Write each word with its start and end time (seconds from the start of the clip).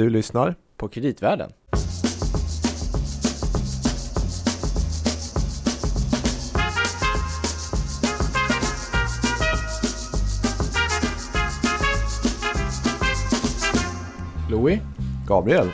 Du 0.00 0.10
lyssnar 0.10 0.54
på 0.76 0.88
Kreditvärlden. 0.88 1.52
Louis, 14.50 14.80
Gabriel. 15.26 15.68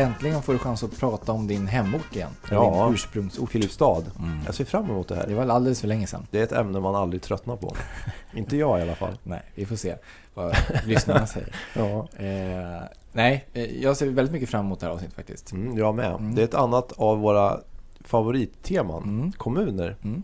Äntligen 0.00 0.42
får 0.42 0.52
du 0.52 0.58
chans 0.58 0.82
att 0.84 0.98
prata 0.98 1.32
om 1.32 1.46
din 1.46 1.66
hemort 1.66 2.16
igen. 2.16 2.30
Ja. 2.50 2.84
Din 2.86 2.94
ursprungsort. 2.94 3.50
Filipstad. 3.50 4.02
Mm. 4.18 4.38
Jag 4.46 4.54
ser 4.54 4.64
fram 4.64 4.84
emot 4.90 5.08
det 5.08 5.14
Det 5.14 5.20
här. 5.20 5.34
var 5.46 5.54
alldeles 5.54 5.80
för 5.80 5.88
länge 5.88 6.06
sedan. 6.06 6.26
Det 6.30 6.38
är 6.40 6.42
ett 6.44 6.52
ämne 6.52 6.80
man 6.80 6.94
aldrig 6.94 7.22
tröttnar 7.22 7.56
på. 7.56 7.76
Inte 8.34 8.56
jag 8.56 8.78
i 8.78 8.82
alla 8.82 8.94
fall. 8.94 9.18
Nej, 9.22 9.42
vi 9.54 9.66
får 9.66 9.76
se 9.76 9.96
vad 10.34 10.56
lyssnarna 10.86 11.26
säger. 11.26 11.54
Ja. 11.76 12.08
Eh, 12.24 12.82
nej, 13.12 13.46
eh, 13.52 13.82
jag 13.82 13.96
ser 13.96 14.06
väldigt 14.10 14.32
mycket 14.32 14.48
fram 14.50 14.66
emot 14.66 14.80
det 14.80 14.86
här 14.86 14.92
avsnittet 14.92 15.16
faktiskt. 15.16 15.52
Mm, 15.52 15.78
jag 15.78 15.94
med. 15.94 16.10
Mm. 16.10 16.34
Det 16.34 16.40
är 16.42 16.44
ett 16.44 16.54
annat 16.54 16.92
av 16.96 17.18
våra 17.18 17.60
favoritteman. 18.04 19.02
Mm. 19.02 19.32
Kommuner. 19.32 19.96
Mm. 20.02 20.22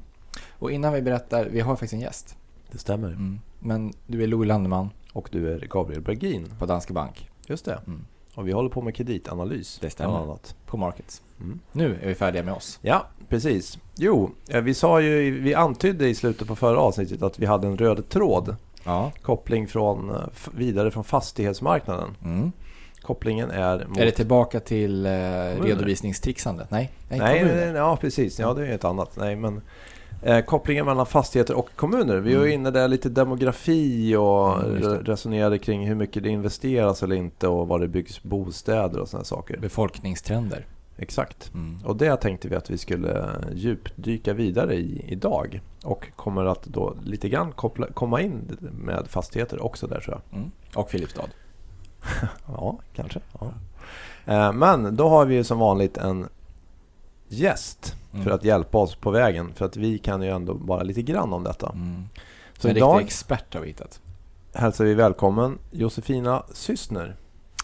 Och 0.59 0.70
innan 0.70 0.93
vi 0.93 1.02
berättar, 1.02 1.45
vi 1.45 1.60
har 1.60 1.74
faktiskt 1.77 1.93
en 1.93 2.01
gäst. 2.01 2.37
Det 2.73 2.79
stämmer. 2.79 3.09
Mm. 3.09 3.40
Men 3.60 3.93
du 4.06 4.23
är 4.23 4.27
Louis 4.27 4.48
Landeman 4.48 4.90
Och 5.12 5.29
du 5.32 5.52
är 5.52 5.59
Gabriel 5.70 6.02
Bergin. 6.02 6.52
på 6.59 6.66
Danske 6.66 6.93
Bank. 6.93 7.30
Just 7.46 7.65
det. 7.65 7.80
Och 8.36 8.48
vi 8.48 8.52
håller 8.52 8.68
på 8.68 8.82
med 8.82 8.95
kreditanalys. 8.95 9.78
Det 9.80 9.90
stämmer. 9.90 10.18
annat. 10.18 10.56
På 10.66 10.76
Markets. 10.76 11.22
Mm. 11.40 11.60
Nu 11.72 11.98
är 12.02 12.08
vi 12.08 12.14
färdiga 12.14 12.42
med 12.42 12.54
oss. 12.54 12.78
Ja, 12.82 13.06
precis. 13.28 13.78
Jo, 13.95 14.30
eh, 14.48 14.60
vi 14.60 14.74
sa 14.74 15.00
ju, 15.00 15.40
vi 15.40 15.54
antydde 15.54 16.09
i 16.09 16.14
slutet 16.14 16.48
på 16.48 16.56
förra 16.56 16.80
avsnittet 16.80 17.22
att 17.22 17.38
vi 17.38 17.46
hade 17.46 17.66
en 17.66 17.78
röd 17.78 18.09
tråd. 18.09 18.56
Ja. 18.84 19.12
Koppling 19.22 19.68
från, 19.68 20.10
eh, 20.10 20.16
vidare 20.50 20.90
från 20.90 21.04
fastighetsmarknaden. 21.04 22.16
Mm. 22.24 22.52
Kopplingen 23.02 23.50
är 23.50 23.86
mot... 23.88 23.98
Är 23.98 24.04
det 24.04 24.10
tillbaka 24.10 24.60
till 24.60 25.06
eh, 25.06 25.10
redovisningstrixandet? 25.62 26.70
Nej, 26.70 26.90
nej, 27.09 27.18
Nej, 27.18 27.45
nej, 27.45 27.66
ja 27.66 27.96
precis. 27.96 28.38
Ja, 28.38 28.54
det 28.54 28.66
är 28.66 28.73
ett 28.73 28.84
annat. 28.84 29.16
Nej, 29.16 29.37
men 29.37 29.62
eh, 30.27 30.41
kopplingen 30.45 30.87
mellan 30.87 31.07
fastigheter 31.07 31.55
och 31.55 31.69
kommuner. 31.77 32.16
Vi 32.16 32.35
var 32.35 32.43
Mm. 32.43 32.55
inne 32.55 32.71
där 32.71 32.88
lite 32.88 33.09
demografi 33.09 34.16
och 34.16 34.65
Mm, 34.65 34.83
resonerade 35.05 35.59
kring 35.59 35.87
hur 35.87 35.95
mycket 35.95 36.23
det 36.23 36.29
investeras 36.29 37.02
eller 37.02 37.16
inte 37.16 37.49
och 37.49 37.68
var 37.68 37.79
det 37.79 37.88
byggs 37.88 38.23
bostäder 38.23 38.99
och 39.01 39.09
sådana 39.09 39.24
saker. 39.24 39.57
Befolkningstrender. 39.59 40.66
Exakt. 40.99 41.51
Mm. 41.55 41.79
Och 41.85 41.96
det 41.96 42.16
tänkte 42.16 42.49
vi 42.49 42.57
att 42.57 42.71
vi 42.71 42.79
skulle 42.79 43.27
djupdyka 43.55 44.33
vidare 44.35 44.74
i 44.74 45.05
idag. 45.09 45.60
Och 45.85 46.07
kommer 46.16 46.45
att 46.45 46.63
då 46.65 46.95
lite 47.05 47.29
grann 47.29 47.52
koppla, 47.52 47.87
komma 47.95 48.21
in 48.21 48.57
med 48.85 49.07
fastigheter 49.09 49.63
också 49.65 49.87
där 49.87 50.01
tror 50.01 50.21
jag. 50.30 50.38
Mm. 50.38 50.51
Och 50.74 50.90
Filipstad. 50.90 51.29
Ja, 52.46 52.79
kanske. 52.95 53.21
Ja. 53.40 53.46
Eh, 54.27 54.52
Men 54.52 54.96
då 54.96 55.09
har 55.09 55.24
vi 55.27 55.35
ju 55.35 55.45
som 55.45 55.59
vanligt 55.59 55.96
en 55.99 56.27
gäst 57.29 57.95
Mm. 58.13 58.24
för 58.24 58.30
att 58.30 58.45
hjälpa 58.45 58.79
oss 58.79 58.95
på 58.95 59.10
vägen. 59.10 59.52
För 59.55 59.65
att 59.65 59.77
vi 59.77 59.99
kan 59.99 60.23
ju 60.23 60.29
ändå 60.29 60.55
bara 60.55 60.82
lite 60.82 61.02
grann 61.02 61.33
om 61.33 61.45
detta. 61.45 61.71
Mm. 61.74 62.02
Så 62.59 62.68
en 62.68 62.77
idag 62.77 62.95
riktig 62.95 63.07
expert 63.07 63.55
har 63.55 63.60
vi 63.60 63.66
hittat. 63.66 64.00
hälsar 64.55 64.84
vi 64.84 64.94
välkommen 64.94 65.59
Josefina 65.71 66.43
Systner. 66.53 67.16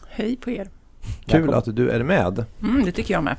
Hej 0.09 0.37
på 0.37 0.51
er. 0.51 0.65
Kul 0.65 1.33
Välkommen. 1.33 1.55
att 1.59 1.77
du 1.77 1.91
är 1.91 2.03
med. 2.03 2.45
Mm, 2.63 2.85
det 2.85 2.93
tycker 2.93 3.15
jag 3.15 3.25
med. 3.25 3.37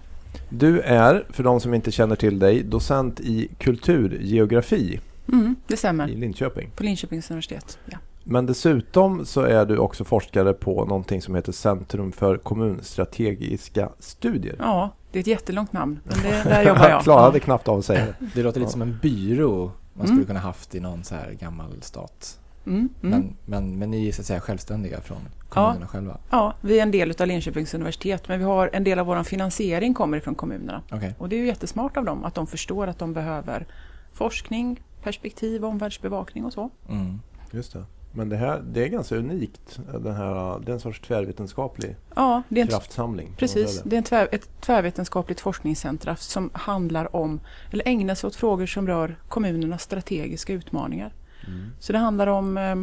Du 0.50 0.80
är, 0.82 1.26
för 1.30 1.44
de 1.44 1.60
som 1.60 1.74
inte 1.74 1.92
känner 1.92 2.16
till 2.16 2.40
dig, 2.40 2.64
docent 2.64 3.20
i 3.20 3.50
kulturgeografi 3.58 5.00
Mm, 5.28 5.56
det 5.68 5.78
stämmer. 5.78 6.10
i 6.10 6.16
Linköping. 6.16 6.70
På 6.76 6.84
Linköpings 6.84 7.32
universitet. 7.32 7.80
Ja. 7.86 7.98
Men 8.24 8.46
dessutom 8.46 9.26
så 9.26 9.42
är 9.42 9.66
du 9.66 9.78
också 9.78 10.04
forskare 10.04 10.54
på 10.54 10.86
någonting 10.86 11.22
som 11.22 11.36
heter 11.36 11.52
Centrum 11.52 12.12
för 12.12 12.38
kommunstrategiska 12.38 13.90
studier. 14.00 14.56
ja, 14.60 14.90
det 15.14 15.20
är 15.20 15.22
ett 15.22 15.28
jättelångt 15.28 15.74
namn, 15.74 16.00
men 16.04 16.18
det, 16.24 16.44
där 16.44 16.68
jobbar 16.68 16.90
jag. 16.90 17.04
klarade 17.04 17.38
ja. 17.38 17.44
knappt 17.44 17.68
av 17.68 17.80
att 17.80 17.86
säga 17.86 18.06
det. 18.36 18.44
Låter 18.44 18.60
lite 18.60 18.60
Ja. 18.60 18.72
som 18.72 18.82
en 18.82 18.98
byrå 19.02 19.72
man 19.94 20.06
Mm. 20.06 20.08
skulle 20.08 20.26
kunna 20.28 20.40
haft 20.40 20.76
i 20.76 20.80
någon 20.80 21.04
så 21.04 21.16
här 21.16 21.32
gammal 21.32 21.82
stat. 21.82 22.40
Mm, 22.66 22.80
mm. 22.80 22.90
Men, 23.02 23.36
men, 23.46 23.80
men 23.80 23.92
ni 23.92 24.08
är 24.08 24.12
så 24.12 24.22
att 24.22 24.26
säga 24.26 24.40
självständiga 24.40 25.02
från 25.02 25.18
kommunerna 25.50 25.88
själva? 25.88 26.18
ja, 26.30 26.54
vi 26.62 26.80
är 26.80 26.84
en 26.84 26.92
del 26.92 27.14
av 27.22 27.28
Linköpings 27.28 27.74
universitet, 27.74 28.28
men 28.28 28.40
vi 28.40 28.46
har 28.46 28.70
en 28.74 28.84
del 28.84 29.00
av 29.00 29.06
vår 29.06 29.24
finansiering 29.24 29.94
kommer 29.94 30.18
ifrån 30.18 30.36
kommunerna. 30.36 30.82
Okej. 30.92 31.16
Och 31.18 31.30
det 31.30 31.36
är 31.36 31.38
ju 31.40 31.46
jättesmart 31.48 31.98
av 31.98 32.06
dem 32.06 32.24
att 32.24 32.36
de 32.36 32.48
förstår 32.48 32.88
att 32.88 33.00
de 33.00 33.14
behöver 33.14 33.68
forskning, 34.14 34.82
perspektiv, 35.04 35.66
omvärldsbevakning 35.66 36.46
och 36.46 36.54
så. 36.54 36.70
Mm. 36.90 37.20
Just 37.52 37.74
det. 37.74 37.86
Men 38.16 38.30
det 38.30 38.38
här 38.38 38.64
det 38.66 38.84
är 38.84 38.88
ganska 38.88 39.16
unikt. 39.16 39.80
Den 40.00 40.16
här, 40.16 40.70
en 40.70 40.80
sorts 40.80 41.02
tvärvetenskaplig 41.02 41.96
Ja, 42.16 42.42
det 42.50 42.60
är 42.60 42.62
en 42.62 42.68
kraftsamling. 42.68 43.34
Precis, 43.38 43.82
det. 43.86 43.96
är 43.96 43.98
en 43.98 44.04
tvär, 44.04 44.30
ett 44.32 44.62
tvärvetenskapligt 44.62 45.40
forskningscentra 45.40 46.16
som 46.16 46.50
handlar 46.54 47.16
om, 47.16 47.40
eller 47.72 47.88
ägnar 47.88 48.16
sig 48.16 48.28
åt 48.28 48.36
frågor 48.36 48.66
som 48.66 48.88
rör 48.88 49.16
kommunernas 49.28 49.84
strategiska 49.84 50.54
utmaningar. 50.54 51.14
Mm. 51.48 51.70
Så 51.80 51.94
det 51.94 52.00
handlar 52.00 52.28
om 52.28 52.58
eh, 52.58 52.76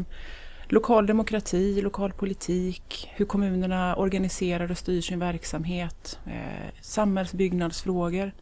lokal 0.69 1.07
demokrati, 1.07 1.83
lokal 1.83 2.13
politik, 2.13 3.11
hur 3.15 3.25
kommunerna 3.25 3.97
organiserar 3.97 4.71
och 4.71 4.79
styr 4.79 5.01
sin 5.01 5.19
verksamhet, 5.19 6.19
eh, 6.27 6.75
samhällsbyggnadsfrågor, 6.81 8.33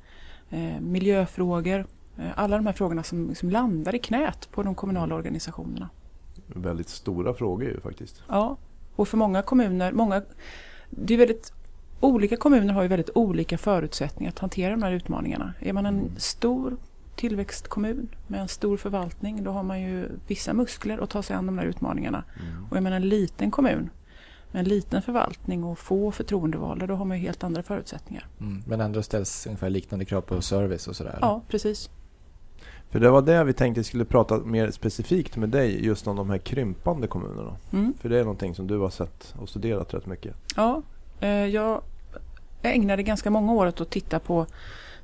eh, 0.51 0.81
miljöfrågor. 0.81 1.87
Eh, 2.19 2.25
alla 2.35 2.57
de 2.57 2.67
här 2.67 2.73
frågorna 2.73 3.03
som, 3.03 3.35
som 3.35 3.51
landar 3.51 3.95
i 3.95 3.99
knät 3.99 4.49
på 4.53 4.63
de 4.63 4.75
kommunala 4.75 5.15
organisationerna. 5.15 5.89
Väldigt 6.55 6.89
stora 6.89 7.35
frågor 7.35 7.69
ju 7.69 7.81
faktiskt. 7.81 8.23
Ja, 8.29 8.57
och 8.97 9.09
för 9.09 9.17
många 9.17 9.43
kommuner, 9.43 9.93
många, 9.93 10.23
det 10.91 11.15
är 11.15 11.19
väldigt, 11.19 11.53
olika 12.01 12.37
kommuner 12.37 12.75
har 12.75 12.83
ju 12.83 12.89
väldigt 12.89 13.11
olika 13.15 13.59
förutsättningar 13.59 14.33
att 14.33 14.39
hantera 14.39 14.71
de 14.71 14.83
här 14.83 14.93
utmaningarna. 14.93 15.55
Är 15.61 15.73
man 15.73 15.87
en 15.87 15.99
Mm. 15.99 16.11
stor 16.17 16.77
tillväxtkommun 17.17 18.09
med 18.27 18.41
en 18.41 18.49
stor 18.49 18.77
förvaltning 18.77 19.45
då 19.45 19.51
har 19.51 19.63
man 19.63 19.81
ju 19.81 20.09
vissa 20.27 20.53
muskler 20.53 20.99
att 20.99 21.11
ta 21.11 21.23
sig 21.23 21.37
an 21.37 21.47
de 21.47 21.59
här 21.59 21.67
utmaningarna. 21.67 22.25
Mm. 22.41 22.65
Och 22.71 22.77
är 22.77 22.81
man 22.81 22.93
en 22.93 23.09
liten 23.09 23.51
kommun 23.51 23.91
med 24.53 24.61
en 24.61 24.69
liten 24.69 25.03
förvaltning 25.03 25.65
och 25.65 25.79
få 25.79 26.11
förtroendevalda 26.13 26.87
då 26.87 26.95
har 26.95 27.05
man 27.05 27.17
ju 27.17 27.23
helt 27.23 27.45
andra 27.45 27.63
förutsättningar. 27.63 28.27
Mm. 28.41 28.63
Men 28.67 28.81
ändå 28.81 29.03
ställs 29.03 29.47
ungefär 29.47 29.71
liknande 29.71 30.05
krav 30.05 30.21
på 30.21 30.43
service 30.43 30.89
och 30.89 30.97
sådär? 30.97 31.19
Ja, 31.21 31.43
precis. 31.49 31.91
För 32.91 33.01
det 33.01 33.11
var 33.11 33.23
det 33.23 33.45
vi 33.45 33.53
tänkte 33.53 33.85
skulle 33.85 34.05
prata 34.05 34.39
mer 34.39 34.71
specifikt 34.71 35.37
med 35.37 35.49
dig 35.49 35.85
just 35.85 36.07
om 36.07 36.17
de 36.17 36.31
här 36.31 36.39
krympande 36.39 37.07
kommunerna. 37.07 37.57
Mm. 37.73 37.95
För 38.01 38.09
det 38.09 38.19
är 38.19 38.23
någonting 38.23 38.55
som 38.55 38.67
du 38.67 38.79
har 38.79 38.91
sett 38.91 39.35
och 39.39 39.49
studerat 39.49 39.95
rätt 39.95 40.07
mycket. 40.07 40.35
Ja, 40.57 40.83
eh, 41.21 41.31
jag 41.31 41.83
ägnade 42.63 43.03
ganska 43.03 43.31
många 43.31 43.53
år 43.53 43.67
åt 43.67 43.81
att 43.81 43.91
titta 43.91 44.19
på 44.19 44.47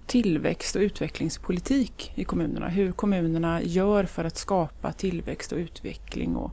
tillväxt 0.07 0.77
och 0.77 0.81
utvecklingspolitik 0.81 2.13
i 2.15 2.25
kommunerna. 2.25 2.69
Hur 2.69 2.93
kommunerna 2.93 3.63
gör 3.63 4.05
för 4.05 4.25
att 4.25 4.37
skapa 4.37 4.93
tillväxt 4.93 5.53
och 5.53 5.59
utveckling 5.59 6.37
och 6.37 6.53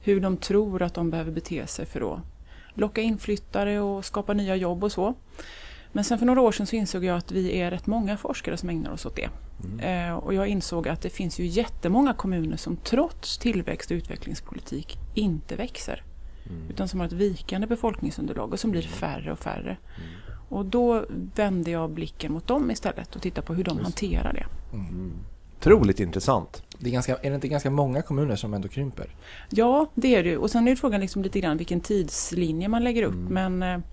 hur 0.00 0.20
de 0.20 0.36
tror 0.36 0.82
att 0.82 0.94
de 0.94 1.10
behöver 1.10 1.32
bete 1.32 1.66
sig 1.66 1.86
för 1.86 2.14
att 2.14 2.20
locka 2.74 3.00
inflyttare 3.00 3.80
och 3.80 4.04
skapa 4.04 4.32
nya 4.32 4.56
jobb 4.56 4.84
och 4.84 4.92
så. 4.92 5.14
Men 5.96 6.04
sen 6.04 6.18
för 6.18 6.26
några 6.26 6.40
år 6.40 6.52
sedan 6.52 6.66
så 6.66 6.76
insåg 6.76 7.04
jag 7.04 7.16
att 7.16 7.32
vi 7.32 7.58
är 7.58 7.70
rätt 7.70 7.86
många 7.86 8.16
forskare 8.16 8.56
som 8.56 8.68
ägnar 8.68 8.90
oss 8.90 9.06
åt 9.06 9.16
det. 9.16 9.28
Mm. 9.64 10.10
Eh, 10.10 10.16
och 10.16 10.34
jag 10.34 10.48
insåg 10.48 10.88
att 10.88 11.02
det 11.02 11.10
finns 11.10 11.38
ju 11.38 11.46
jättemånga 11.46 12.14
kommuner 12.14 12.56
som 12.56 12.76
trots 12.76 13.38
tillväxt 13.38 13.90
och 13.90 13.94
utvecklingspolitik 13.94 14.98
inte 15.14 15.56
växer. 15.56 16.04
Mm. 16.50 16.70
Utan 16.70 16.88
som 16.88 17.00
har 17.00 17.06
ett 17.06 17.12
vikande 17.12 17.66
befolkningsunderlag 17.66 18.52
och 18.52 18.60
som 18.60 18.70
blir 18.70 18.82
färre 18.82 19.32
och 19.32 19.38
färre. 19.38 19.76
Mm. 19.96 20.08
Och 20.48 20.66
då 20.66 21.04
vände 21.34 21.70
jag 21.70 21.90
blicken 21.90 22.32
mot 22.32 22.46
dem 22.46 22.70
istället 22.70 23.16
och 23.16 23.22
tittade 23.22 23.46
på 23.46 23.54
hur 23.54 23.64
de 23.64 23.76
Just. 23.76 23.82
hanterar 23.82 24.32
det. 24.32 24.46
Mm. 24.76 24.88
Mm. 24.88 25.12
Otroligt 25.58 26.00
intressant. 26.00 26.62
Det 26.78 26.88
är, 26.88 26.92
ganska, 26.92 27.16
är 27.16 27.30
det 27.30 27.34
inte 27.34 27.48
ganska 27.48 27.70
många 27.70 28.02
kommuner 28.02 28.36
som 28.36 28.54
ändå 28.54 28.68
krymper? 28.68 29.14
Ja, 29.50 29.90
det 29.94 30.14
är 30.14 30.22
det 30.22 30.28
ju. 30.28 30.36
Och 30.36 30.50
sen 30.50 30.68
är 30.68 30.70
det 30.70 30.76
frågan 30.76 31.00
liksom 31.00 31.22
lite 31.22 31.40
grann 31.40 31.56
vilken 31.56 31.80
tidslinje 31.80 32.68
man 32.68 32.84
lägger 32.84 33.02
upp. 33.02 33.14
Mm. 33.14 33.58
Men 33.58 33.62
eh, 33.62 33.84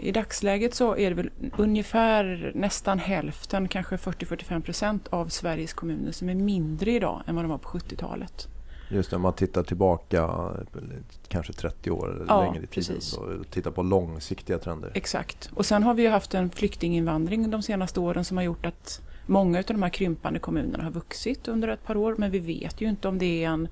i 0.00 0.12
dagsläget 0.14 0.74
så 0.74 0.96
är 0.96 1.10
det 1.10 1.16
väl 1.16 1.30
ungefär 1.56 2.52
nästan 2.54 2.98
hälften, 2.98 3.68
kanske 3.68 3.96
40-45 3.96 4.60
procent 4.60 5.08
av 5.10 5.28
Sveriges 5.28 5.72
kommuner 5.72 6.12
som 6.12 6.28
är 6.28 6.34
mindre 6.34 6.90
idag 6.90 7.22
än 7.26 7.34
vad 7.34 7.44
de 7.44 7.50
var 7.50 7.58
på 7.58 7.68
70-talet. 7.78 8.48
Just 8.88 9.10
det, 9.10 9.16
om 9.16 9.22
man 9.22 9.32
tittar 9.32 9.62
tillbaka 9.62 10.22
eh, 10.22 10.80
kanske 11.28 11.52
30 11.52 11.90
år 11.90 12.14
eller 12.14 12.24
Ja, 12.28 12.44
längre 12.44 12.64
i 12.64 12.66
tiden. 12.66 13.00
Och 13.18 13.50
tittar 13.50 13.70
på 13.70 13.82
långsiktiga 13.82 14.58
trender. 14.58 14.92
Exakt. 14.94 15.50
Och 15.54 15.66
sen 15.66 15.82
har 15.82 15.94
vi 15.94 16.02
ju 16.02 16.08
haft 16.08 16.34
en 16.34 16.50
flyktinginvandring 16.50 17.50
de 17.50 17.62
senaste 17.62 18.00
åren 18.00 18.24
som 18.24 18.36
har 18.36 18.44
gjort 18.44 18.66
att 18.66 19.00
många 19.26 19.58
av 19.58 19.64
de 19.64 19.82
här 19.82 19.90
krympande 19.90 20.38
kommunerna 20.38 20.84
har 20.84 20.90
vuxit 20.90 21.48
under 21.48 21.68
ett 21.68 21.84
par 21.84 21.96
år. 21.96 22.14
Men 22.18 22.30
vi 22.30 22.38
vet 22.38 22.80
ju 22.80 22.88
inte 22.88 23.08
om 23.08 23.18
det 23.18 23.44
är 23.44 23.48
en, 23.48 23.68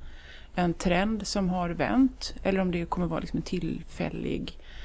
en 0.55 0.75
trend 0.75 1.27
som 1.27 1.49
har 1.49 1.71
vänt 1.71 2.35
eller 2.43 2.61
om 2.61 2.71
det 2.71 2.85
kommer 2.85 3.07
vara 3.07 3.21
liksom 3.21 3.37
en 3.37 3.43
tillfällig 3.43 4.59
eh, 4.59 4.82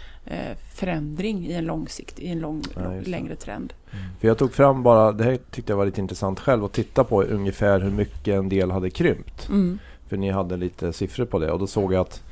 förändring 0.73 1.45
i 1.47 1.53
en 1.53 1.65
långsikt, 1.65 2.19
i 2.19 2.27
en 2.27 2.39
lång, 2.39 2.61
Ja, 2.75 2.93
längre 3.05 3.35
trend. 3.35 3.73
För 4.19 4.27
jag 4.27 4.37
tog 4.37 4.53
fram 4.53 4.83
bara, 4.83 5.11
det 5.11 5.23
här 5.23 5.37
tyckte 5.51 5.71
jag 5.71 5.77
var 5.77 5.85
lite 5.85 6.01
intressant 6.01 6.39
själv, 6.39 6.63
att 6.65 6.73
titta 6.73 7.03
på 7.03 7.23
ungefär 7.23 7.79
hur 7.79 7.91
mycket 7.91 8.27
en 8.35 8.49
del 8.49 8.71
hade 8.71 8.89
krympt. 8.89 9.49
Mm. 9.49 9.79
För 10.07 10.17
ni 10.17 10.29
hade 10.29 10.57
lite 10.57 10.93
siffror 10.93 11.25
på 11.25 11.39
det 11.39 11.51
och 11.51 11.59
då 11.59 11.67
såg 11.67 11.93
jag 11.93 12.01
att 12.01 12.23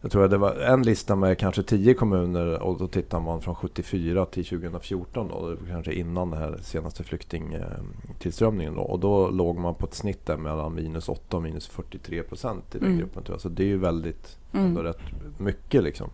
Jag 0.00 0.10
tror 0.12 0.24
att 0.24 0.30
det 0.30 0.38
var 0.38 0.54
en 0.54 0.82
lista 0.82 1.16
med 1.16 1.38
kanske 1.38 1.62
10 1.62 1.94
kommuner 1.94 2.62
och 2.62 2.78
då 2.78 2.88
tittar 2.88 3.20
man 3.20 3.40
från 3.40 3.54
74 3.54 4.26
till 4.26 4.44
2014 4.44 5.28
då. 5.28 5.56
Kanske 5.68 5.92
innan 5.92 6.30
den 6.30 6.40
här 6.40 6.58
senaste 6.62 7.04
flyktingtillströmningen 7.04 8.74
då. 8.74 8.80
Och 8.82 9.00
då 9.00 9.30
låg 9.30 9.58
man 9.58 9.74
på 9.74 9.86
ett 9.86 9.94
snitt 9.94 10.26
där 10.26 10.36
mellan 10.36 10.74
minus 10.74 11.08
8 11.08 11.36
och 11.36 11.42
minus 11.42 11.66
43 11.66 12.22
procent 12.22 12.74
i 12.74 12.78
den 12.78 12.86
Mm. 12.88 12.98
gruppen. 12.98 13.38
Så 13.38 13.48
det 13.48 13.62
är 13.62 13.66
ju 13.66 13.78
väldigt, 13.78 14.36
Mm. 14.52 14.66
ändå 14.66 14.82
rätt 14.82 15.00
mycket 15.38 15.82
liksom. 15.84 16.10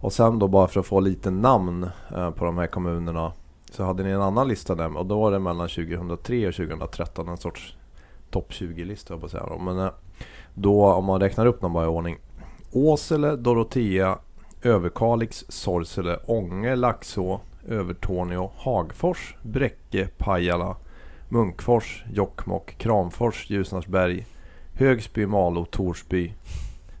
Och 0.00 0.12
sen 0.12 0.38
då 0.38 0.48
bara 0.48 0.68
för 0.68 0.80
att 0.80 0.86
få 0.86 1.00
lite 1.00 1.30
namn 1.30 1.90
eh, 2.16 2.30
på 2.30 2.44
de 2.44 2.58
här 2.58 2.66
kommunerna 2.66 3.32
så 3.70 3.84
hade 3.84 4.02
ni 4.02 4.10
en 4.10 4.22
annan 4.22 4.48
lista 4.48 4.74
där 4.74 4.96
och 4.96 5.06
då 5.06 5.20
var 5.20 5.30
det 5.30 5.38
mellan 5.38 5.68
2003 5.68 6.48
och 6.48 6.54
2013 6.54 7.28
en 7.28 7.36
sorts 7.36 7.76
topp 8.30 8.50
20-lista 8.50 9.14
jag 9.14 9.20
på 9.20 9.26
att 9.26 9.32
säga. 9.32 9.58
Men 9.60 9.78
eh, 9.78 9.90
då 10.54 10.86
om 10.86 11.04
man 11.04 11.20
räknar 11.20 11.46
upp 11.46 11.60
dem 11.60 11.72
bara 11.72 11.84
i 11.84 11.88
ordning. 11.88 12.18
Åsele, 12.72 13.36
Dorotea, 13.36 14.18
Överkalix, 14.62 15.44
Sorsele, 15.48 16.18
Ånge, 16.26 16.76
Laxå, 16.76 17.40
Övertorneå, 17.68 18.50
Hagfors, 18.56 19.36
Bräcke, 19.42 20.08
Pajala, 20.18 20.76
Munkfors, 21.28 22.04
Jokkmokk, 22.12 22.78
Kramfors, 22.78 23.50
Ljusnarsberg, 23.50 24.26
Högsby, 24.72 25.26
Malå, 25.26 25.64
Torsby, 25.64 26.32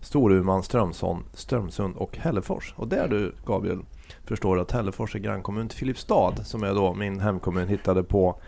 Storuman, 0.08 0.62
Strömsholm, 0.62 1.18
Strömsund 1.34 1.96
och 1.96 2.16
Hällefors. 2.18 2.74
Och 2.76 2.88
där 2.88 3.08
du 3.08 3.32
Gabriel 3.46 3.78
förstår 4.24 4.60
att 4.60 4.72
Hällefors 4.72 5.14
är 5.14 5.18
grannkommun 5.18 5.68
till 5.68 5.78
Filipstad 5.78 6.34
som 6.44 6.62
är 6.62 6.74
då 6.74 6.94
min 6.94 7.20
hemkommun 7.20 7.68
hittade 7.68 8.02
på 8.02 8.40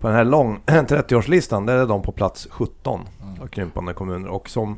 på 0.00 0.06
den 0.06 0.16
här 0.16 0.24
lång 0.24 0.60
30-årslistan 0.66 1.66
där 1.66 1.76
är 1.76 1.86
de 1.86 2.02
på 2.02 2.12
plats 2.12 2.48
17 2.50 3.00
Mm. 3.22 3.42
av 3.42 3.46
krympande 3.46 3.92
kommuner. 3.94 4.28
Och 4.28 4.48
som 4.48 4.62
om 4.68 4.76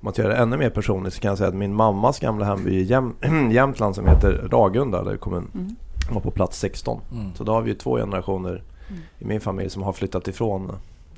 man 0.00 0.12
göra 0.16 0.28
det 0.28 0.36
ännu 0.36 0.56
mer 0.56 0.70
personligt 0.70 1.14
så 1.14 1.20
kan 1.20 1.28
jag 1.28 1.38
säga 1.38 1.48
att 1.48 1.54
min 1.54 1.74
mammas 1.74 2.20
gamla 2.20 2.44
hemby 2.44 2.70
i 2.70 2.82
Jäm 2.82 3.14
Jämtland 3.50 3.94
som 3.94 4.06
heter 4.06 4.48
Ragunda 4.52 5.02
där 5.04 5.16
kommun 5.16 5.50
Mm. 5.54 5.76
var 6.12 6.20
på 6.20 6.30
plats 6.30 6.58
16. 6.58 7.00
Mm. 7.12 7.34
Så 7.34 7.44
då 7.44 7.52
har 7.52 7.62
vi 7.62 7.70
ju 7.70 7.76
två 7.76 7.96
generationer 7.96 8.62
Mm. 8.88 9.02
i 9.18 9.24
min 9.24 9.40
familj 9.40 9.70
som 9.70 9.82
har 9.82 9.92
flyttat 9.92 10.28
ifrån 10.28 10.72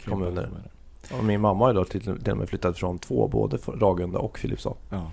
kommuner. 0.05 0.49
Och 1.19 1.25
min 1.25 1.41
mamma 1.41 1.65
har 1.65 1.73
ju 1.73 1.75
då 1.79 1.85
till, 1.85 2.01
till 2.01 2.31
och 2.33 2.37
med 2.39 2.49
flyttat 2.49 2.77
ifrån 2.77 2.99
två, 2.99 3.29
både 3.29 3.57
Ragunda 3.57 4.19
och 4.19 4.39
Filipstad. 4.39 4.75
Ja. 4.91 5.11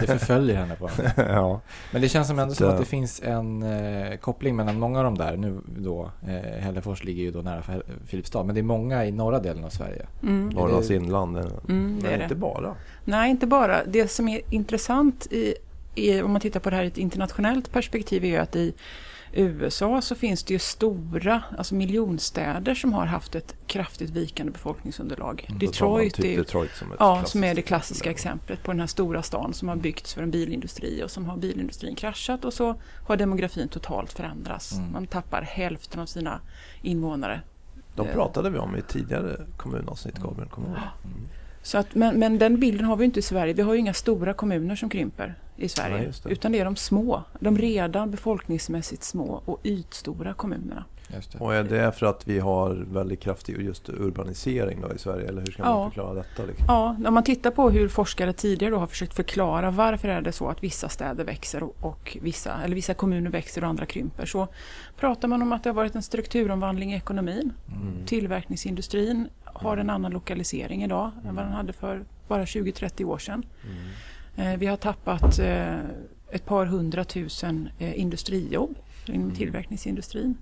Det 0.00 0.06
förföljer 0.06 0.56
henne 0.56 0.76
på 0.76 0.90
ja. 1.16 1.60
Men 1.92 2.02
det 2.02 2.08
känns 2.08 2.28
som 2.28 2.38
ändå 2.38 2.54
som 2.54 2.66
Så- 2.66 2.72
att 2.72 2.78
det 2.78 2.84
finns 2.84 3.22
en 3.24 3.62
eh, 3.62 4.16
koppling 4.16 4.56
mellan 4.56 4.78
många 4.78 4.98
av 4.98 5.04
de 5.04 5.18
där. 5.18 5.36
Nu 5.36 5.60
då, 5.78 6.10
eh, 6.28 6.60
Hällefors 6.60 7.04
ligger 7.04 7.22
ju 7.22 7.30
då 7.30 7.38
nära 7.42 7.62
Filipstad. 8.06 8.42
Men 8.44 8.54
det 8.54 8.60
är 8.60 8.62
många 8.62 9.04
i 9.06 9.12
norra 9.12 9.38
delen 9.38 9.64
av 9.64 9.68
Sverige. 9.70 10.06
Mm. 10.22 10.48
Norrlands 10.48 10.88
det- 10.88 10.94
inland. 10.94 11.36
eh, 11.38 11.42
Mm, 11.68 11.96
det 12.02 12.08
men 12.08 12.18
det. 12.18 12.22
inte 12.22 12.34
bara. 12.34 12.74
Nej, 13.04 13.30
inte 13.30 13.46
bara. 13.46 13.84
Det 13.84 14.08
som 14.10 14.28
är 14.28 14.40
intressant 14.50 15.26
i, 15.30 15.54
i, 15.94 16.22
om 16.22 16.30
man 16.32 16.40
tittar 16.40 16.60
på 16.60 16.70
det 16.70 16.76
här 16.76 16.84
i 16.84 16.86
ett 16.86 16.98
internationellt 16.98 17.72
perspektiv 17.72 18.24
är 18.24 18.28
ju 18.28 18.36
att 18.36 18.56
i 18.56 18.74
USA 19.32 20.00
så 20.00 20.14
finns 20.14 20.42
det 20.44 20.52
ju 20.52 20.58
stora, 20.58 21.42
alltså 21.58 21.74
miljonstäder 21.74 22.74
som 22.74 22.92
har 22.92 23.06
haft 23.06 23.34
ett 23.34 23.54
kraftigt 23.66 24.10
vikande 24.10 24.52
befolkningsunderlag. 24.52 25.46
Mm. 25.48 25.58
Detroit 25.58 26.14
typ 26.14 26.24
är 26.24 26.36
Detroit 26.36 26.70
som 26.74 26.88
Ja, 26.98 27.24
som 27.24 27.44
är 27.44 27.54
det 27.54 27.62
klassiska 27.62 28.10
exempel. 28.10 28.36
exemplet 28.36 28.62
på 28.62 28.72
den 28.72 28.80
här 28.80 28.86
stora 28.86 29.22
stan 29.22 29.54
som 29.54 29.68
har 29.68 29.76
byggts 29.76 30.14
för 30.14 30.22
en 30.22 30.30
bilindustri 30.30 31.02
och 31.04 31.10
som 31.10 31.24
har 31.26 31.36
bilindustrin 31.36 31.94
kraschat 31.94 32.44
och 32.44 32.52
så 32.52 32.74
har 33.06 33.16
demografin 33.16 33.68
totalt 33.68 34.12
förändrats. 34.12 34.72
Mm. 34.72 34.92
Man 34.92 35.06
tappar 35.06 35.42
hälften 35.42 36.00
av 36.00 36.06
sina 36.06 36.40
invånare. 36.82 37.40
De 37.96 38.06
Eh. 38.06 38.14
pratade 38.14 38.50
vi 38.50 38.58
om 38.58 38.76
i 38.76 38.82
tidigare 38.82 39.36
kommunavsnitt, 39.56 40.18
Gabriel. 40.18 40.48
Kommer 40.48 40.68
ihåg? 40.68 40.76
Så 41.62 41.78
att, 41.78 41.94
men, 41.94 42.18
men 42.18 42.38
den 42.38 42.60
bilden 42.60 42.86
har 42.86 42.96
vi 42.96 43.04
inte 43.04 43.18
i 43.18 43.22
Sverige. 43.22 43.52
Vi 43.52 43.62
har 43.62 43.72
ju 43.74 43.80
inga 43.80 43.94
stora 43.94 44.34
kommuner 44.34 44.76
som 44.76 44.88
krymper 44.88 45.34
i 45.60 45.68
Sverige. 45.68 46.02
Just 46.04 46.24
det. 46.24 46.30
utan 46.30 46.52
det 46.52 46.58
är 46.58 46.64
de 46.64 46.76
små, 46.76 47.22
de 47.40 47.58
redan 47.58 48.10
befolkningsmässigt 48.10 49.02
små 49.02 49.42
och 49.44 49.60
ytstora 49.64 50.34
kommunerna. 50.34 50.84
Just 51.14 51.32
det. 51.32 51.38
Och 51.38 51.54
är 51.54 51.62
det 51.64 51.92
för 51.92 52.06
att 52.06 52.28
vi 52.28 52.38
har 52.38 52.70
väldigt 52.90 53.20
kraftig 53.20 53.60
just 53.62 53.88
urbanisering 53.88 54.80
då 54.80 54.94
i 54.94 54.98
Sverige? 54.98 55.28
Eller 55.28 55.40
hur 55.40 55.52
ska 55.52 55.62
Ja. 55.62 55.74
man 55.78 55.90
förklara 55.90 56.14
detta? 56.14 56.42
Liksom? 56.44 56.64
Ja, 56.68 56.96
när 56.98 57.10
man 57.10 57.22
tittar 57.24 57.50
på 57.50 57.70
hur 57.70 57.88
forskare 57.88 58.32
tidigare 58.32 58.72
då 58.74 58.78
har 58.78 58.86
försökt 58.86 59.14
förklara 59.14 59.70
varför 59.70 60.08
är 60.08 60.20
det 60.20 60.32
så 60.32 60.48
att 60.48 60.62
vissa 60.62 60.88
städer 60.88 61.24
växer 61.24 61.62
och, 61.62 61.74
och 61.80 62.16
vissa, 62.22 62.62
eller 62.64 62.74
vissa 62.74 62.94
kommuner 62.94 63.30
växer 63.30 63.62
och 63.64 63.68
andra 63.70 63.86
krymper 63.86 64.26
så 64.26 64.48
pratar 64.96 65.28
man 65.28 65.42
om 65.42 65.52
att 65.52 65.64
det 65.64 65.70
har 65.70 65.74
varit 65.74 65.94
en 65.94 66.02
strukturomvandling 66.02 66.92
i 66.92 66.96
ekonomin. 66.96 67.52
Mm. 67.68 68.06
Tillverkningsindustrin 68.06 69.28
har 69.44 69.76
en 69.76 69.90
annan 69.90 70.12
lokalisering 70.12 70.84
idag 70.84 71.10
än 71.28 71.34
vad 71.34 71.44
den 71.44 71.52
hade 71.52 71.72
för 71.72 72.04
bara 72.28 72.44
20-30 72.44 73.04
år 73.04 73.18
sedan. 73.18 73.46
Mm. 73.64 73.76
Eh, 74.36 74.56
Vi 74.56 74.66
har 74.66 74.76
tappat 74.76 75.38
eh, 75.38 75.78
ett 76.30 76.44
par 76.46 76.66
hundratusen 76.66 77.68
eh, 77.78 78.00
industrijobb 78.00 78.74
inom 79.06 79.22
Mm. 79.22 79.36
tillverkningsindustrin. 79.36 80.34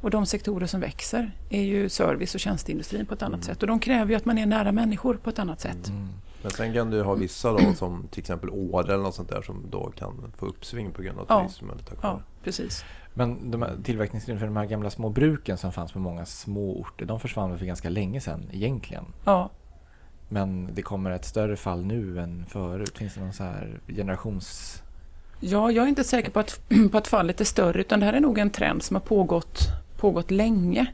Och 0.00 0.10
de 0.10 0.26
sektorer 0.26 0.66
som 0.66 0.80
växer 0.80 1.32
är 1.50 1.62
ju 1.62 1.88
service 1.88 2.34
och 2.34 2.40
tjänsteindustrin 2.40 3.06
på 3.06 3.14
ett 3.14 3.22
annat 3.22 3.34
Mm. 3.34 3.42
sätt. 3.42 3.62
Och 3.62 3.66
de 3.68 3.78
kräver 3.80 4.10
ju 4.10 4.16
att 4.16 4.24
man 4.24 4.38
är 4.38 4.46
nära 4.46 4.72
människor 4.72 5.14
på 5.14 5.30
ett 5.30 5.38
annat 5.38 5.60
sätt. 5.60 5.88
Mm. 5.88 6.08
Men 6.42 6.50
sen 6.50 6.72
kan 6.74 6.90
du 6.90 7.02
ha 7.02 7.14
vissa 7.14 7.52
då 7.52 7.72
som 7.74 8.08
till 8.10 8.20
exempel 8.20 8.50
Åre 8.50 8.94
eller 8.94 9.02
något 9.04 9.14
sånt 9.14 9.28
där 9.28 9.42
som 9.42 9.66
då 9.70 9.90
kan 9.90 10.32
få 10.36 10.46
uppsving 10.46 10.92
på 10.92 11.02
grund 11.02 11.18
av 11.18 11.26
Ja. 11.28 11.40
turism 11.40 11.70
eller 11.70 11.82
tack 11.82 11.98
Ja, 12.02 12.20
precis. 12.44 12.84
Men 13.14 13.50
de 13.50 13.62
här 13.62 13.76
tillverkningsindustrin 13.84 14.38
för 14.38 14.46
de 14.46 14.56
här 14.56 14.66
gamla 14.66 14.90
små 14.90 15.08
bruken 15.08 15.58
som 15.58 15.72
fanns 15.72 15.92
på 15.92 15.98
många 15.98 16.24
små 16.26 16.80
orter, 16.80 17.06
de 17.06 17.20
försvann 17.20 17.50
väl 17.50 17.58
för 17.58 17.66
ganska 17.66 17.88
länge 17.88 18.20
sedan 18.20 18.48
egentligen. 18.52 19.04
Ja, 19.24 19.50
Men 20.32 20.68
det 20.74 20.82
kommer 20.82 21.10
ett 21.10 21.24
större 21.24 21.56
fall 21.56 21.84
nu 21.84 22.20
än 22.20 22.46
förut. 22.48 22.98
Finns 22.98 23.14
det 23.14 23.20
någon 23.20 23.32
så 23.32 23.44
här 23.44 23.80
generations... 23.88 24.78
Ja, 25.40 25.70
jag 25.70 25.84
är 25.84 25.88
inte 25.88 26.04
säker 26.04 26.30
på 26.30 26.40
att, 26.40 26.60
på 26.92 26.98
att 26.98 27.08
fallet 27.08 27.40
är 27.40 27.44
större 27.44 27.80
utan 27.80 28.00
det 28.00 28.06
här 28.06 28.12
är 28.12 28.20
nog 28.20 28.38
en 28.38 28.50
trend 28.50 28.82
som 28.82 28.96
har 28.96 29.00
pågått, 29.00 29.58
pågått 29.96 30.30
länge. 30.30 30.86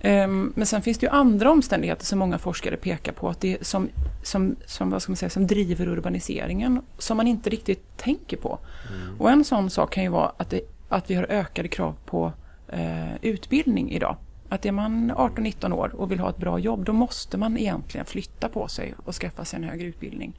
Ehm, 0.00 0.52
men 0.56 0.66
sen 0.66 0.82
finns 0.82 0.98
det 0.98 1.06
ju 1.06 1.10
andra 1.10 1.50
omständigheter 1.50 2.04
som 2.04 2.18
många 2.18 2.38
forskare 2.38 2.76
pekar 2.76 3.12
på 3.12 3.28
att 3.28 3.40
det 3.40 3.66
som, 3.66 3.88
som, 4.22 4.56
som, 4.66 4.90
vad 4.90 5.02
ska 5.02 5.12
man 5.12 5.16
säga, 5.16 5.30
som 5.30 5.46
driver 5.46 5.88
urbaniseringen 5.88 6.80
som 6.98 7.16
man 7.16 7.26
inte 7.26 7.50
riktigt 7.50 7.96
tänker 7.96 8.36
på. 8.36 8.58
Mm. 8.88 9.20
Och 9.20 9.30
en 9.30 9.44
sån 9.44 9.70
sak 9.70 9.92
kan 9.92 10.02
ju 10.02 10.08
vara 10.08 10.32
att, 10.36 10.50
det, 10.50 10.60
att 10.88 11.10
vi 11.10 11.14
har 11.14 11.24
ökade 11.24 11.68
krav 11.68 11.94
på 12.06 12.32
eh, 12.68 13.14
utbildning 13.22 13.90
idag. 13.92 14.16
Att 14.52 14.66
är 14.66 14.72
man 14.72 15.12
18-19 15.12 15.72
år 15.72 15.94
och 15.94 16.10
vill 16.10 16.20
ha 16.20 16.30
ett 16.30 16.36
bra 16.36 16.58
jobb 16.58 16.84
då 16.84 16.92
måste 16.92 17.38
man 17.38 17.58
egentligen 17.58 18.06
flytta 18.06 18.48
på 18.48 18.68
sig 18.68 18.94
och 19.04 19.14
skaffa 19.14 19.44
sig 19.44 19.56
en 19.56 19.64
högre 19.64 19.86
utbildning. 19.86 20.32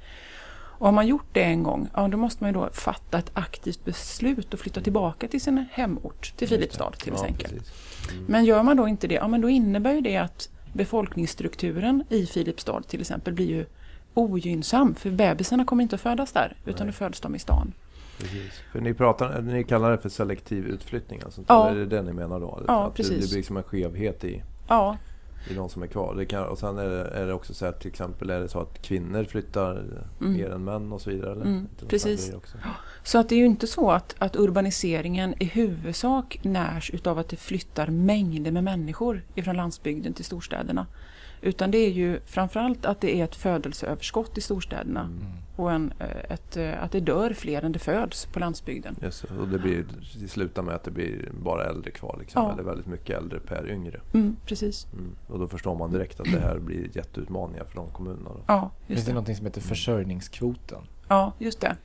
Och 0.56 0.88
har 0.88 0.92
man 0.92 1.08
gjort 1.08 1.26
det 1.32 1.44
en 1.44 1.64
gång, 1.64 1.90
ja, 1.94 2.08
då 2.08 2.18
måste 2.18 2.44
man 2.44 2.54
då 2.54 2.70
fatta 2.74 3.18
ett 3.18 3.32
aktivt 3.34 3.86
beslut 3.86 4.54
och 4.54 4.60
flytta 4.60 4.82
tillbaka 4.82 5.28
till 5.28 5.42
sin 5.42 5.66
hemort, 5.72 6.34
till 6.38 6.48
Filipstad 6.48 6.92
till 6.92 7.14
Ja, 7.18 7.26
exempel. 7.26 7.60
precis. 7.60 7.74
Mm. 8.12 8.26
Men 8.28 8.46
gör 8.46 8.64
man 8.64 8.78
då 8.78 8.88
inte 8.88 9.08
det, 9.08 9.16
ja 9.16 9.28
men 9.28 9.42
då 9.42 9.50
innebär 9.50 10.02
det 10.02 10.18
att 10.18 10.50
befolkningsstrukturen 10.74 12.04
i 12.10 12.26
Filipstad 12.26 12.82
till 12.88 13.02
exempel 13.02 13.34
blir 13.34 13.48
ju 13.48 13.66
ogynnsam. 14.14 14.96
För 14.96 15.12
bebisarna 15.12 15.66
kommer 15.66 15.84
inte 15.84 15.96
att 15.96 16.02
födas 16.02 16.32
där, 16.32 16.56
utan 16.66 16.88
Nej. 16.88 16.94
då 16.94 16.98
föds 16.98 17.20
de 17.22 17.36
i 17.36 17.40
stan. 17.40 17.74
Precis. 18.20 18.62
För 18.72 18.82
ni, 18.82 18.94
pratar, 18.94 19.42
ni 19.42 19.64
kallar 19.64 19.92
det 19.92 19.98
för 19.98 20.10
selektiv 20.10 20.66
utflyttning 20.66 21.22
alltså? 21.26 21.42
Ja. 21.48 21.70
Är 21.70 21.76
det 21.76 21.86
det 21.86 22.02
ni 22.02 22.14
menar 22.14 22.40
då? 22.40 22.64
Ja, 22.68 22.84
att 22.88 22.96
Det, 22.96 23.04
precis. 23.04 23.22
det 23.24 23.28
blir 23.30 23.38
liksom 23.38 23.58
en 23.58 23.64
skevhet 23.64 24.24
i, 24.24 24.44
Ja, 24.68 24.98
i 25.50 25.54
de 25.54 25.70
som 25.70 25.84
är 25.84 25.88
kvar. 25.88 26.16
Det 26.16 26.26
kan, 26.26 26.44
och 26.44 26.58
sen 26.58 26.78
är 26.78 26.86
det, 26.90 27.04
är 27.08 27.28
det 27.28 27.34
också 27.34 27.54
så 27.54 27.66
att 27.66 27.80
till 27.80 27.90
exempel 27.90 28.30
är 28.30 28.40
det 28.40 28.48
så 28.50 28.60
att 28.60 28.82
kvinnor 28.82 29.24
flyttar 29.24 29.72
Mm. 30.22 30.34
mer 30.34 30.50
än 30.50 30.64
män 30.64 30.92
och 30.92 31.02
så 31.02 31.10
vidare? 31.10 31.32
Eller? 31.32 31.46
Mm, 31.46 31.68
precis. 31.88 32.32
så 33.04 33.18
att 33.20 33.30
det 33.30 33.36
är 33.36 33.40
ju 33.40 33.46
inte 33.46 33.68
så 33.68 33.92
att, 33.92 34.16
att 34.18 34.36
urbaniseringen 34.36 35.34
i 35.40 35.46
huvudsak 35.46 36.40
närs 36.44 36.90
utav 36.92 37.20
att 37.20 37.30
det 37.30 37.36
flyttar 37.36 37.88
mängder 37.88 38.52
med 38.52 38.64
människor 38.64 39.22
ifrån 39.36 39.56
landsbygden 39.56 40.14
till 40.14 40.26
storstäderna. 40.26 40.88
Utan 41.42 41.72
det 41.72 41.78
är 41.78 41.92
ju 41.92 42.20
framförallt 42.26 42.86
att 42.86 43.02
det 43.02 43.20
är 43.20 43.24
ett 43.24 43.36
födelseöverskott 43.36 44.38
i 44.38 44.42
storstäderna 44.42 45.02
Mm. 45.02 45.24
Och 45.56 45.72
en, 45.72 45.94
eh, 46.00 46.08
ett, 46.34 46.58
eh, 46.58 46.84
att 46.84 46.92
det 46.92 47.00
dör 47.00 47.34
fler 47.34 47.62
än 47.62 47.72
det 47.72 47.80
föds 47.80 48.26
på 48.26 48.40
landsbygden. 48.40 48.96
Just. 49.02 49.24
Och 49.24 49.48
det, 49.48 49.60
blir, 49.60 49.86
det 50.22 50.28
slutar 50.28 50.62
med 50.64 50.76
att 50.76 50.84
det 50.84 50.92
blir 50.92 51.30
bara 51.44 51.66
äldre 51.70 51.92
kvar. 51.92 52.18
Liksom, 52.20 52.44
Ja. 52.44 52.54
Eller 52.54 52.64
väldigt 52.64 52.88
mycket 52.88 53.18
äldre 53.18 53.40
per 53.40 53.70
yngre. 53.72 54.02
Mm, 54.14 54.36
precis. 54.46 54.88
Mm. 54.94 55.16
Och 55.28 55.40
då 55.40 55.48
förstår 55.48 55.76
man 55.76 55.92
direkt 55.92 56.20
att 56.20 56.32
det 56.32 56.40
här 56.40 56.60
blir 56.60 56.98
jätteutmaningar 56.98 57.64
för 57.64 57.76
de 57.76 57.90
kommunerna. 57.92 58.30
Då. 58.30 58.40
Ja, 58.48 58.72
Finns 58.88 58.98
just 58.98 59.06
det 59.06 59.10
det. 59.12 59.14
någonting 59.14 59.36
som 59.36 59.46
heter 59.46 59.62
försörjningskvoten? 59.62 60.82
Ja, 61.08 61.34
just 61.40 61.62
det. 61.62 61.76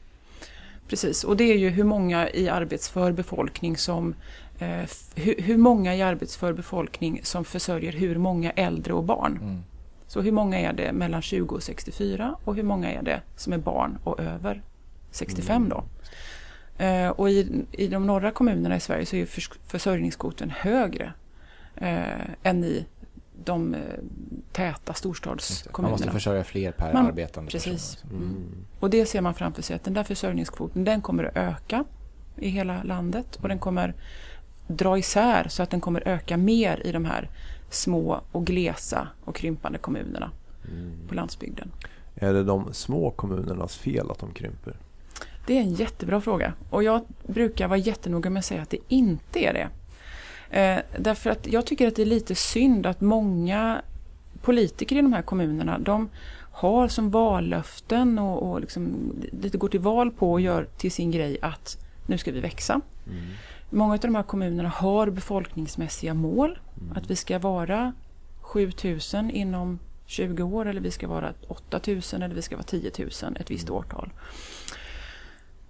Precis, 0.88 1.24
och 1.24 1.36
det 1.36 1.44
är 1.44 1.58
ju 1.58 1.68
hur 1.68 1.84
många 1.84 2.30
i 2.30 2.48
arbetsför 2.48 3.12
befolkning 3.12 3.76
som 3.76 4.14
eh, 4.58 4.68
hur, 5.14 5.42
hur 5.42 5.56
många 5.56 5.94
i 5.94 6.02
arbetsför 6.02 6.52
befolkning 6.52 7.20
som 7.22 7.44
försörjer 7.44 7.92
hur 7.92 8.18
många 8.18 8.50
äldre 8.50 8.92
och 8.92 9.04
barn. 9.04 9.38
Mm. 9.42 9.62
Så 10.08 10.20
hur 10.20 10.32
många 10.32 10.58
är 10.60 10.72
det 10.72 10.92
mellan 10.92 11.22
20 11.22 11.54
och 11.54 11.62
64 11.62 12.34
och 12.44 12.54
hur 12.56 12.62
många 12.62 12.92
är 12.92 13.02
det 13.02 13.20
som 13.36 13.52
är 13.52 13.58
barn 13.58 13.98
och 14.04 14.20
över 14.20 14.62
65 15.10 15.68
då? 15.68 15.84
Eh, 16.84 17.08
och 17.08 17.30
i, 17.30 17.64
i 17.72 17.88
de 17.88 18.06
norra 18.06 18.30
kommunerna 18.30 18.76
i 18.76 18.80
Sverige 18.80 19.06
så 19.06 19.16
är 19.16 19.26
försörjningskvoten 19.68 20.50
högre 20.50 21.12
eh, 21.76 22.02
än 22.42 22.64
i 22.64 22.86
de 23.44 23.74
eh, 23.74 23.80
täta 24.52 24.80
det. 24.84 24.88
Man 24.88 24.94
storstadskommunerna. 24.94 25.92
måste 25.92 26.10
försörja 26.10 26.44
fler 26.44 26.72
per 26.72 26.92
Man- 26.92 27.06
arbetande 27.06 27.50
precis. 27.50 27.94
person. 27.96 28.10
liksom. 28.10 28.10
Mm. 28.10 28.64
Och 28.80 28.90
det 28.90 29.06
ser 29.06 29.20
man 29.20 29.34
framför 29.34 29.62
sig 29.62 29.76
att 29.76 29.84
den 29.84 29.94
där 29.94 30.04
försörjningskvoten 30.04 30.84
den 30.84 31.00
kommer 31.00 31.24
att 31.24 31.36
öka 31.36 31.84
i 32.36 32.48
hela 32.48 32.82
landet 32.82 33.36
och 33.42 33.48
den 33.48 33.58
kommer 33.58 33.94
dra 34.66 34.98
isär 34.98 35.48
så 35.48 35.62
att 35.62 35.70
den 35.70 35.80
kommer 35.80 36.08
öka 36.08 36.36
mer 36.36 36.82
i 36.86 36.92
de 36.92 37.04
här 37.04 37.28
små 37.70 38.20
och 38.32 38.46
glesa 38.46 39.08
och 39.24 39.36
krympande 39.36 39.78
kommunerna 39.78 40.30
Mm. 40.72 40.92
på 41.08 41.14
landsbygden. 41.14 41.70
Är 42.14 42.32
det 42.32 42.44
de 42.44 42.74
små 42.74 43.10
kommunernas 43.10 43.76
fel 43.76 44.10
att 44.10 44.18
de 44.18 44.32
krymper? 44.32 44.76
Det 45.46 45.56
är 45.56 45.60
en 45.60 45.74
jättebra 45.74 46.20
fråga 46.20 46.52
och 46.70 46.82
jag 46.82 47.00
brukar 47.26 47.68
vara 47.68 47.78
jättenoga 47.78 48.30
med 48.30 48.40
att 48.40 48.44
säga 48.46 48.62
att 48.62 48.70
det 48.70 48.78
inte 48.88 49.44
är 49.44 49.52
det. 49.52 49.68
Eh, 50.60 50.82
därför 50.98 51.30
att 51.30 51.46
jag 51.46 51.66
tycker 51.66 51.88
att 51.88 51.96
det 51.96 52.02
är 52.02 52.06
lite 52.06 52.34
synd 52.34 52.86
att 52.86 53.00
många 53.00 53.82
politiker 54.42 54.96
i 54.96 55.02
de 55.02 55.12
här 55.12 55.22
kommunerna 55.22 55.78
de 55.78 56.08
har 56.52 56.88
som 56.88 57.10
vallöften 57.10 58.18
och, 58.18 58.50
och 58.50 58.60
liksom 58.60 59.12
lite 59.42 59.58
går 59.58 59.68
till 59.68 59.80
val 59.80 60.10
på 60.10 60.32
och 60.32 60.40
gör 60.40 60.64
till 60.76 60.92
sin 60.92 61.10
grej 61.10 61.38
att 61.42 61.78
nu 62.06 62.18
ska 62.18 62.32
vi 62.32 62.40
växa. 62.40 62.80
Mm. 63.06 63.24
Många 63.70 63.92
av 63.94 64.00
de 64.00 64.14
här 64.14 64.22
kommunerna 64.22 64.68
har 64.68 65.10
befolkningsmässiga 65.10 66.14
mål. 66.14 66.58
Mm. 66.80 66.96
Att 66.96 67.10
vi 67.10 67.16
ska 67.16 67.38
vara 67.38 67.92
7000 68.40 69.30
inom 69.30 69.78
20 70.06 70.42
år 70.42 70.66
eller 70.68 70.80
vi 70.80 70.90
ska 70.90 71.08
vara 71.08 71.32
8000 71.48 72.22
eller 72.22 72.34
vi 72.34 72.42
ska 72.42 72.56
vara 72.56 72.64
10 72.64 72.90
000 72.98 73.36
ett 73.40 73.50
visst 73.50 73.70
årtal. 73.70 74.10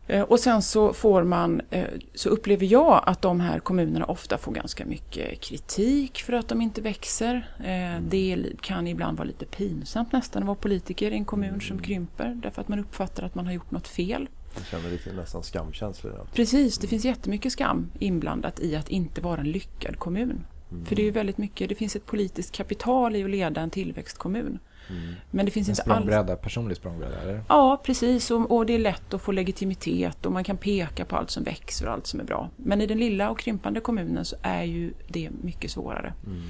Eh, 0.06 0.22
Och 0.22 0.40
sen 0.40 0.62
så 0.62 0.92
får 0.92 1.22
man, 1.24 1.60
eh, 1.70 1.84
så 2.14 2.28
upplever 2.28 2.66
jag 2.66 3.02
att 3.06 3.22
de 3.22 3.40
här 3.40 3.58
kommunerna 3.58 4.04
ofta 4.04 4.38
får 4.38 4.52
ganska 4.52 4.86
mycket 4.86 5.40
kritik 5.40 6.18
för 6.22 6.32
att 6.32 6.48
de 6.48 6.60
inte 6.62 6.80
växer. 6.80 7.50
Eh, 7.64 8.02
Det 8.02 8.44
kan 8.60 8.86
ibland 8.86 9.18
vara 9.18 9.26
lite 9.28 9.44
pinsamt 9.46 10.12
nästan 10.12 10.42
att 10.42 10.46
vara 10.46 10.56
politiker 10.56 11.10
i 11.10 11.14
en 11.14 11.24
kommun 11.24 11.60
som 11.60 11.78
krymper 11.78 12.40
därför 12.42 12.60
att 12.62 12.68
man 12.68 12.78
uppfattar 12.78 13.22
att 13.22 13.34
man 13.34 13.46
har 13.46 13.52
gjort 13.52 13.70
något 13.70 13.88
fel. 13.88 14.28
Jag 14.56 14.66
känner 14.66 14.90
lite 14.90 15.12
nästan 15.12 15.42
skamkänslor. 15.42 16.26
Precis, 16.34 16.78
det 16.78 16.86
finns 16.86 17.04
jättemycket 17.04 17.52
skam 17.52 17.90
inblandat 17.98 18.60
i 18.60 18.76
att 18.76 18.88
inte 18.88 19.20
vara 19.20 19.40
en 19.40 19.50
lyckad 19.50 19.98
kommun. 19.98 20.44
Mm. 20.70 20.84
För 20.84 20.96
det 20.96 21.02
är 21.02 21.04
ju 21.04 21.10
väldigt 21.10 21.38
mycket, 21.38 21.68
det 21.68 21.74
finns 21.74 21.96
ett 21.96 22.06
politiskt 22.06 22.52
kapital 22.52 23.16
i 23.16 23.24
att 23.24 23.30
leda 23.30 23.60
en 23.60 23.70
tillväxtkommun. 23.70 24.58
Mm. 24.90 25.14
Men 25.30 25.46
det 25.46 25.52
finns 25.52 25.68
En 25.68 26.02
inte 26.02 26.18
alls... 26.18 26.40
personlig 26.42 26.76
språngbräda, 26.76 27.20
eller? 27.22 27.42
Ja, 27.48 27.80
precis. 27.84 28.30
Och, 28.30 28.50
och 28.50 28.66
det 28.66 28.74
är 28.74 28.78
lätt 28.78 29.14
att 29.14 29.22
få 29.22 29.32
legitimitet 29.32 30.26
och 30.26 30.32
man 30.32 30.44
kan 30.44 30.56
peka 30.56 31.04
på 31.04 31.16
allt 31.16 31.30
som 31.30 31.44
växer 31.44 31.86
och 31.86 31.92
allt 31.92 32.06
som 32.06 32.20
är 32.20 32.24
bra. 32.24 32.50
Men 32.56 32.80
i 32.80 32.86
den 32.86 32.98
lilla 32.98 33.30
och 33.30 33.38
krympande 33.38 33.80
kommunen 33.80 34.24
så 34.24 34.36
är 34.42 34.62
ju 34.62 34.92
det 35.08 35.30
mycket 35.42 35.70
svårare. 35.70 36.14
Mm. 36.26 36.42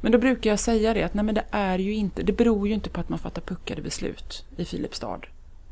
Men 0.00 0.12
då 0.12 0.18
brukar 0.18 0.50
jag 0.50 0.60
säga 0.60 0.94
det 0.94 1.02
att 1.02 1.14
nej, 1.14 1.24
men 1.24 1.34
det 1.34 1.44
är 1.50 1.78
ju 1.78 1.94
inte, 1.94 2.22
det 2.22 2.32
beror 2.32 2.68
ju 2.68 2.74
inte 2.74 2.90
på 2.90 3.00
att 3.00 3.08
man 3.08 3.18
fattar 3.18 3.42
puckade 3.42 3.82
beslut 3.82 4.44
i 4.56 4.64
Filipstad. 4.64 5.20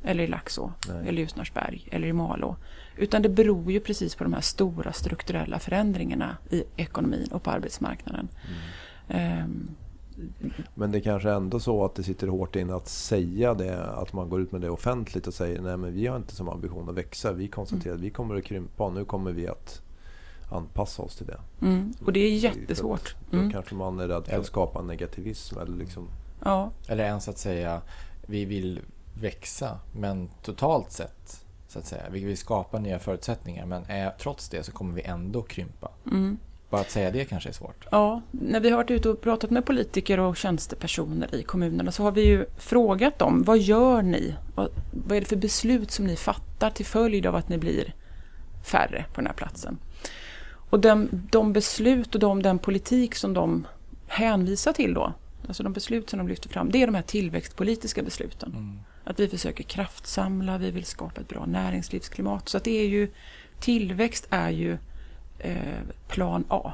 Eller 0.04 0.24
i 0.24 0.26
Laxå, 0.26 0.72
Nej. 0.88 1.08
eller 1.08 1.20
Ljusnarsberg, 1.20 1.88
eller 1.90 2.08
i 2.08 2.12
Malå. 2.12 2.56
Utan 2.96 3.22
det 3.22 3.28
beror 3.28 3.72
ju 3.72 3.80
precis 3.80 4.14
på 4.14 4.24
de 4.24 4.32
här 4.32 4.40
stora 4.40 4.92
strukturella 4.92 5.58
förändringarna 5.58 6.36
i 6.50 6.64
ekonomin 6.76 7.28
och 7.32 7.42
på 7.42 7.50
arbetsmarknaden. 7.50 8.28
Mm. 9.08 9.32
Ehm, 9.42 9.68
Men 10.74 10.92
det 10.92 11.00
kanske 11.00 11.30
är 11.30 11.34
ändå 11.34 11.60
så 11.60 11.84
att 11.84 11.94
det 11.94 12.02
sitter 12.02 12.26
hårt 12.28 12.56
in 12.56 12.70
att 12.70 12.88
säga 12.88 13.54
det, 13.54 13.84
att 13.84 14.12
man 14.12 14.28
går 14.28 14.40
ut 14.40 14.52
med 14.52 14.60
det 14.60 14.70
offentligt 14.70 15.26
och 15.26 15.34
säger 15.34 15.60
nej 15.62 15.76
men 15.76 15.92
vi 15.92 16.06
har 16.06 16.16
inte 16.16 16.34
som 16.34 16.48
ambition 16.48 16.88
att 16.88 16.94
växa. 16.94 17.32
Vi 17.32 17.48
konstaterar 17.48 17.94
att 17.94 18.00
vi 18.00 18.10
kommer 18.10 18.36
att 18.36 18.44
krympa 18.44 18.84
och 18.84 18.92
nu 18.92 19.04
kommer 19.04 19.32
vi 19.32 19.48
att 19.48 19.82
anpassa 20.50 21.02
oss 21.02 21.16
till 21.16 21.26
det. 21.26 21.38
mm, 21.62 21.92
och 22.04 22.12
det 22.12 22.20
är 22.20 22.36
att 22.36 22.42
jättesvårt. 22.42 23.16
Då 23.30 23.36
Mm, 23.36 23.50
kanske 23.52 23.74
man 23.74 24.00
är 24.00 24.08
rädd 24.08 24.26
för 24.26 24.38
att 24.38 24.46
skapa 24.46 24.82
negativism. 24.82 25.58
Eller 25.58 25.76
liksom, 25.76 26.08
ja, 26.44 26.70
Eller 26.88 27.04
ens 27.04 27.28
att 27.28 27.38
säga 27.38 27.82
vi 28.26 28.44
vill 28.44 28.80
växa 29.20 29.78
men 29.92 30.28
totalt 30.42 30.92
sett 30.92 31.45
så 31.76 31.80
att 31.80 31.86
säga. 31.86 32.02
Vi 32.10 32.24
vill 32.24 32.36
skapa 32.36 32.78
nya 32.78 32.98
förutsättningar 32.98 33.66
men 33.66 33.84
är, 33.88 34.10
trots 34.18 34.48
det 34.48 34.62
så 34.62 34.72
kommer 34.72 34.94
vi 34.94 35.02
ändå 35.02 35.42
krympa. 35.42 35.90
mm. 36.06 36.38
Bara 36.70 36.80
att 36.80 36.90
säga 36.90 37.10
det 37.10 37.24
kanske 37.24 37.48
är 37.48 37.52
svårt. 37.52 37.86
Ja, 37.90 38.22
när 38.30 38.60
vi 38.60 38.70
har 38.70 38.76
varit 38.76 38.90
ute 38.90 39.08
och 39.08 39.20
pratat 39.20 39.50
med 39.50 39.66
politiker 39.66 40.20
och 40.20 40.36
tjänstepersoner 40.36 41.34
i 41.34 41.42
kommunerna 41.42 41.92
så 41.92 42.02
har 42.02 42.12
vi 42.12 42.26
ju 42.26 42.46
frågat 42.58 43.18
dem, 43.18 43.42
vad 43.42 43.58
gör 43.58 44.02
ni? 44.02 44.34
Vad, 44.54 44.68
vad 44.90 45.16
är 45.16 45.20
det 45.20 45.26
för 45.26 45.36
beslut 45.36 45.90
som 45.90 46.06
ni 46.06 46.16
fattar 46.16 46.70
till 46.70 46.86
följd 46.86 47.26
av 47.26 47.34
att 47.34 47.48
ni 47.48 47.58
blir 47.58 47.94
färre 48.64 49.04
på 49.14 49.20
den 49.20 49.26
här 49.26 49.34
platsen? 49.34 49.78
Och 50.70 50.80
de, 50.80 51.08
de 51.30 51.52
beslut 51.52 52.14
och 52.14 52.20
de, 52.20 52.42
den 52.42 52.58
politik 52.58 53.14
som 53.14 53.34
de 53.34 53.66
hänvisar 54.06 54.72
till 54.72 54.94
då, 54.94 55.12
alltså 55.48 55.62
de 55.62 55.72
beslut 55.72 56.10
som 56.10 56.18
de 56.18 56.28
lyfter 56.28 56.48
fram, 56.48 56.70
det 56.70 56.82
är 56.82 56.86
de 56.86 56.94
här 56.94 57.02
tillväxtpolitiska 57.02 58.02
besluten. 58.02 58.52
Mm. 58.52 58.78
Att 59.06 59.20
vi 59.20 59.28
försöker 59.28 59.64
kraftsamla, 59.64 60.58
vi 60.58 60.70
vill 60.70 60.84
skapa 60.84 61.20
ett 61.20 61.28
bra 61.28 61.46
näringslivsklimat. 61.46 62.48
Så 62.48 62.56
att 62.56 62.64
det 62.64 62.80
är 62.80 62.86
ju, 62.88 63.08
tillväxt 63.60 64.26
är 64.30 64.50
ju 64.50 64.78
eh, 65.38 65.56
plan 66.08 66.44
A 66.48 66.72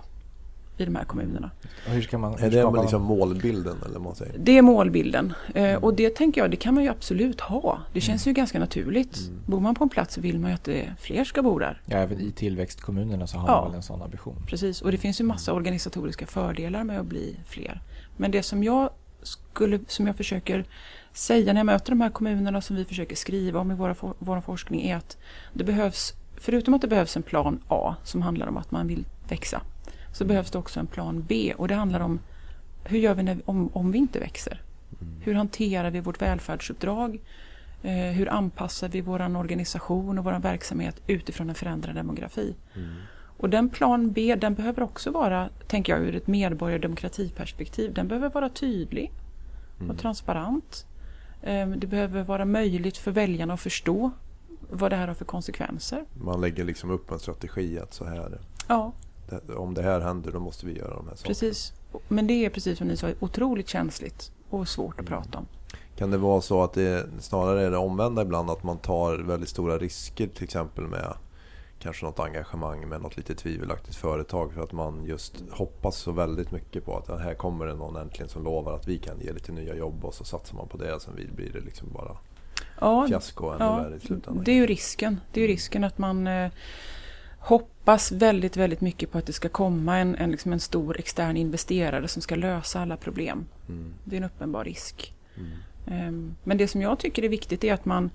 i 0.78 0.84
de 0.84 0.96
här 0.96 1.04
kommunerna. 1.04 1.50
Hur 1.86 2.02
ska 2.02 2.18
man... 2.18 2.38
hur 2.38 2.46
är 2.46 2.50
det 2.50 2.70
man- 2.70 2.80
liksom 2.82 3.02
målbilden? 3.02 3.76
Eller 3.86 3.98
man 3.98 4.14
säger? 4.14 4.34
Det 4.38 4.58
är 4.58 4.62
målbilden. 4.62 5.32
Eh, 5.54 5.74
och 5.74 5.94
det 5.94 6.16
tänker 6.16 6.40
jag, 6.40 6.50
det 6.50 6.56
kan 6.56 6.74
man 6.74 6.84
ju 6.84 6.90
absolut 6.90 7.40
ha. 7.40 7.78
Det 7.92 8.00
känns 8.00 8.26
ju 8.26 8.32
ganska 8.32 8.58
naturligt. 8.58 9.18
Mm. 9.20 9.40
Bor 9.46 9.60
man 9.60 9.74
på 9.74 9.84
en 9.84 9.90
plats 9.90 10.14
så 10.14 10.20
vill 10.20 10.38
man 10.38 10.50
ju 10.50 10.54
att 10.54 10.64
det, 10.64 10.92
fler 11.00 11.24
ska 11.24 11.42
bo 11.42 11.58
där. 11.58 11.80
Ja, 11.86 11.96
även 11.96 12.20
i 12.20 12.30
tillväxtkommunerna 12.30 13.26
så 13.26 13.38
har 13.38 13.48
Ja. 13.48 13.60
man 13.60 13.70
väl 13.70 13.76
en 13.76 13.82
sån 13.82 14.02
ambition. 14.02 14.36
Precis, 14.46 14.82
och 14.82 14.92
det 14.92 14.98
finns 14.98 15.20
ju 15.20 15.24
massa 15.24 15.52
organisatoriska 15.52 16.26
fördelar 16.26 16.84
med 16.84 17.00
att 17.00 17.06
bli 17.06 17.36
fler. 17.46 17.80
Men 18.16 18.30
det 18.30 18.42
som 18.42 18.64
jag, 18.64 18.90
skulle, 19.22 19.78
som 19.88 20.06
jag 20.06 20.16
försöker 20.16 20.64
säga 21.12 21.52
när 21.52 21.60
jag 21.60 21.66
möter 21.66 21.92
de 21.92 22.00
här 22.00 22.10
kommunerna 22.10 22.60
som 22.60 22.76
vi 22.76 22.84
försöker 22.84 23.16
skriva 23.16 23.60
om 23.60 23.70
i 23.70 23.74
våra, 23.74 23.94
vår 24.18 24.40
forskning 24.40 24.82
är 24.82 24.96
att 24.96 25.16
det 25.52 25.64
behövs, 25.64 26.12
förutom 26.36 26.74
att 26.74 26.80
det 26.80 26.88
behövs 26.88 27.16
en 27.16 27.22
plan 27.22 27.60
A 27.68 27.94
som 28.04 28.22
handlar 28.22 28.46
om 28.46 28.56
att 28.56 28.70
man 28.70 28.86
vill 28.86 29.04
växa, 29.28 29.62
så 30.12 30.24
behövs 30.24 30.50
det 30.50 30.58
också 30.58 30.80
en 30.80 30.86
plan 30.86 31.24
B 31.28 31.54
och 31.56 31.68
det 31.68 31.74
handlar 31.74 32.00
om 32.00 32.20
hur 32.84 32.98
gör 32.98 33.14
vi 33.14 33.22
när, 33.22 33.38
om, 33.44 33.68
om 33.72 33.92
vi 33.92 33.98
inte 33.98 34.18
växer? 34.18 34.60
Mm. 35.00 35.14
Hur 35.20 35.34
hanterar 35.34 35.90
vi 35.90 36.00
vårt 36.00 36.22
välfärdsuppdrag? 36.22 37.20
Eh, 37.82 37.92
hur 37.92 38.28
anpassar 38.28 38.88
vi 38.88 39.00
vår 39.00 39.36
organisation 39.36 40.18
och 40.18 40.24
vår 40.24 40.38
verksamhet 40.38 41.02
utifrån 41.06 41.48
en 41.48 41.54
förändrad 41.54 41.94
demografi? 41.94 42.54
Mm. 42.74 42.94
Och 43.36 43.50
den 43.50 43.68
plan 43.68 44.12
B 44.12 44.36
den 44.40 44.54
behöver 44.54 44.82
också 44.82 45.10
vara, 45.10 45.48
tänker 45.66 45.92
jag 45.92 46.02
ur 46.02 46.16
ett 46.16 46.26
medborgardemokratiperspektiv, 46.26 47.94
den 47.94 48.08
behöver 48.08 48.30
vara 48.30 48.48
tydlig 48.48 49.12
Mm. 49.82 49.90
och 49.90 49.98
transparent. 49.98 50.86
Eh, 51.42 51.68
Det 51.68 51.86
behöver 51.86 52.22
vara 52.22 52.44
möjligt 52.44 52.96
för 52.96 53.10
väljarna 53.10 53.54
att 53.54 53.60
förstå 53.60 54.10
vad 54.70 54.92
det 54.92 54.96
här 54.96 55.08
har 55.08 55.14
för 55.14 55.24
konsekvenser. 55.24 56.04
Man 56.14 56.40
lägger 56.40 56.64
liksom 56.64 56.90
upp 56.90 57.10
en 57.10 57.18
strategi 57.18 57.78
att 57.78 57.94
så 57.94 58.04
här, 58.04 58.40
Ja, 58.68 58.92
om 59.56 59.74
det 59.74 59.82
här 59.82 60.00
händer 60.00 60.32
då 60.32 60.40
måste 60.40 60.66
vi 60.66 60.78
göra 60.78 60.94
de 60.96 61.08
här 61.08 61.14
sakerna. 61.16 61.26
precis. 61.28 61.72
Men 62.08 62.26
det 62.26 62.44
är 62.44 62.50
precis 62.50 62.78
som 62.78 62.86
ni 62.88 62.96
sa, 62.96 63.08
otroligt 63.20 63.68
känsligt 63.68 64.32
och 64.50 64.68
svårt 64.68 65.00
att 65.00 65.06
prata 65.06 65.38
om. 65.38 65.46
Kan 65.96 66.10
det 66.10 66.18
vara 66.18 66.40
så 66.40 66.62
att 66.64 66.72
det 66.72 67.06
snarare 67.20 67.62
är 67.66 67.70
det 67.70 67.76
omvända 67.76 68.22
ibland 68.22 68.50
att 68.50 68.62
man 68.62 68.78
tar 68.78 69.18
väldigt 69.18 69.48
stora 69.48 69.78
risker 69.78 70.26
till 70.26 70.44
exempel 70.44 70.84
med 70.86 71.14
kanske 71.82 72.04
något 72.04 72.20
engagemang 72.20 72.88
med 72.88 73.00
något 73.02 73.16
lite 73.16 73.34
tvivelaktigt 73.34 73.96
företag 73.96 74.52
för 74.52 74.62
att 74.62 74.72
man 74.72 75.04
just 75.04 75.42
hoppas 75.50 75.96
så 75.96 76.12
väldigt 76.12 76.50
mycket 76.50 76.84
på 76.84 76.96
att 76.96 77.20
här 77.20 77.34
kommer 77.34 77.66
det 77.66 77.74
någon 77.74 77.96
äntligen 77.96 78.28
som 78.28 78.44
lovar 78.44 78.72
att 78.72 78.88
vi 78.88 78.98
kan 78.98 79.20
ge 79.20 79.32
lite 79.32 79.52
nya 79.52 79.74
jobb 79.74 80.04
och 80.04 80.14
så 80.14 80.24
satsar 80.24 80.56
man 80.56 80.68
på 80.68 80.76
det 80.76 80.94
och 80.94 81.02
sen 81.02 81.14
blir 81.34 81.52
det 81.52 81.60
liksom 81.60 81.88
bara 81.92 82.16
Ja, 82.80 83.06
fiasko 83.08 83.48
ännu 83.50 83.64
ja, 83.64 83.76
värre 83.76 83.96
i 83.96 84.00
slutändan. 84.00 84.44
det 84.44 84.50
är 84.52 84.56
ju 84.56 84.66
risken. 84.66 85.20
Det 85.32 85.40
är 85.40 85.42
ju 85.42 85.48
risken 85.52 85.84
att 85.84 85.98
man 85.98 86.26
eh, 86.26 86.50
hoppas 87.38 88.12
väldigt, 88.12 88.56
väldigt 88.56 88.80
mycket 88.80 89.12
på 89.12 89.18
att 89.18 89.26
det 89.26 89.32
ska 89.32 89.48
komma 89.48 89.98
en, 89.98 90.14
en, 90.14 90.30
liksom 90.30 90.52
en 90.52 90.60
stor 90.60 90.98
extern 90.98 91.36
investerare 91.36 92.08
som 92.08 92.22
ska 92.22 92.34
lösa 92.36 92.80
alla 92.80 92.96
problem. 92.96 93.46
Mm, 93.68 93.94
Det 94.04 94.16
är 94.16 94.20
en 94.20 94.24
uppenbar 94.24 94.64
risk. 94.64 95.14
mm, 95.36 95.50
Ehm, 95.86 96.34
Men 96.44 96.56
det 96.58 96.68
som 96.68 96.82
jag 96.82 96.98
tycker 96.98 97.22
är 97.24 97.28
viktigt 97.28 97.64
är 97.64 97.74
att 97.74 97.84
man, 97.84 98.10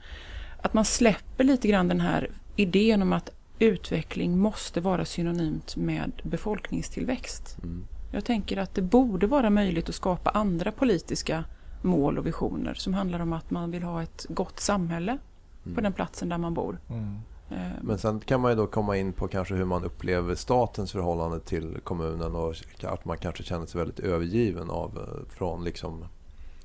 att 0.62 0.74
man 0.74 0.86
släpper 0.86 1.44
lite 1.44 1.68
grann 1.68 1.88
den 1.88 2.00
här 2.00 2.30
idén 2.56 3.02
om 3.02 3.14
att 3.14 3.32
utveckling 3.60 4.38
måste 4.38 4.82
vara 4.82 5.06
synonymt 5.06 5.76
med 5.76 6.12
befolkningstillväxt. 6.24 7.58
mm, 7.64 7.88
Jag 8.12 8.26
tänker 8.26 8.58
att 8.58 8.76
det 8.76 8.82
borde 8.82 9.28
vara 9.28 9.50
möjligt 9.50 9.90
att 9.90 9.96
skapa 9.96 10.30
andra 10.30 10.72
politiska 10.72 11.44
mål 11.82 12.18
och 12.18 12.26
visioner 12.26 12.74
som 12.74 12.94
handlar 12.94 13.20
om 13.20 13.34
att 13.34 13.52
man 13.52 13.72
vill 13.72 13.84
ha 13.84 14.04
ett 14.04 14.26
gott 14.30 14.60
samhälle 14.60 15.18
på 15.64 15.70
mm. 15.70 15.84
den 15.84 15.94
platsen 15.94 16.30
där 16.30 16.38
man 16.38 16.54
bor. 16.54 16.80
Mm. 16.90 17.20
Ehm, 17.50 17.72
Men 17.82 17.98
sen 17.98 18.20
kan 18.20 18.42
man 18.42 18.52
ju 18.52 18.58
då 18.58 18.68
komma 18.68 18.98
in 18.98 19.14
på 19.14 19.28
kanske 19.28 19.56
hur 19.56 19.66
man 19.66 19.84
upplever 19.84 20.36
statens 20.36 20.92
förhållande 20.92 21.40
till 21.40 21.78
kommunen 21.84 22.36
och 22.36 22.56
att 22.84 23.06
man 23.06 23.18
kanske 23.18 23.44
känner 23.44 23.66
sig 23.66 23.80
väldigt 23.80 24.00
övergiven 24.00 24.70
av, 24.70 24.98
eh, 24.98 25.30
från 25.30 25.64
liksom 25.64 26.06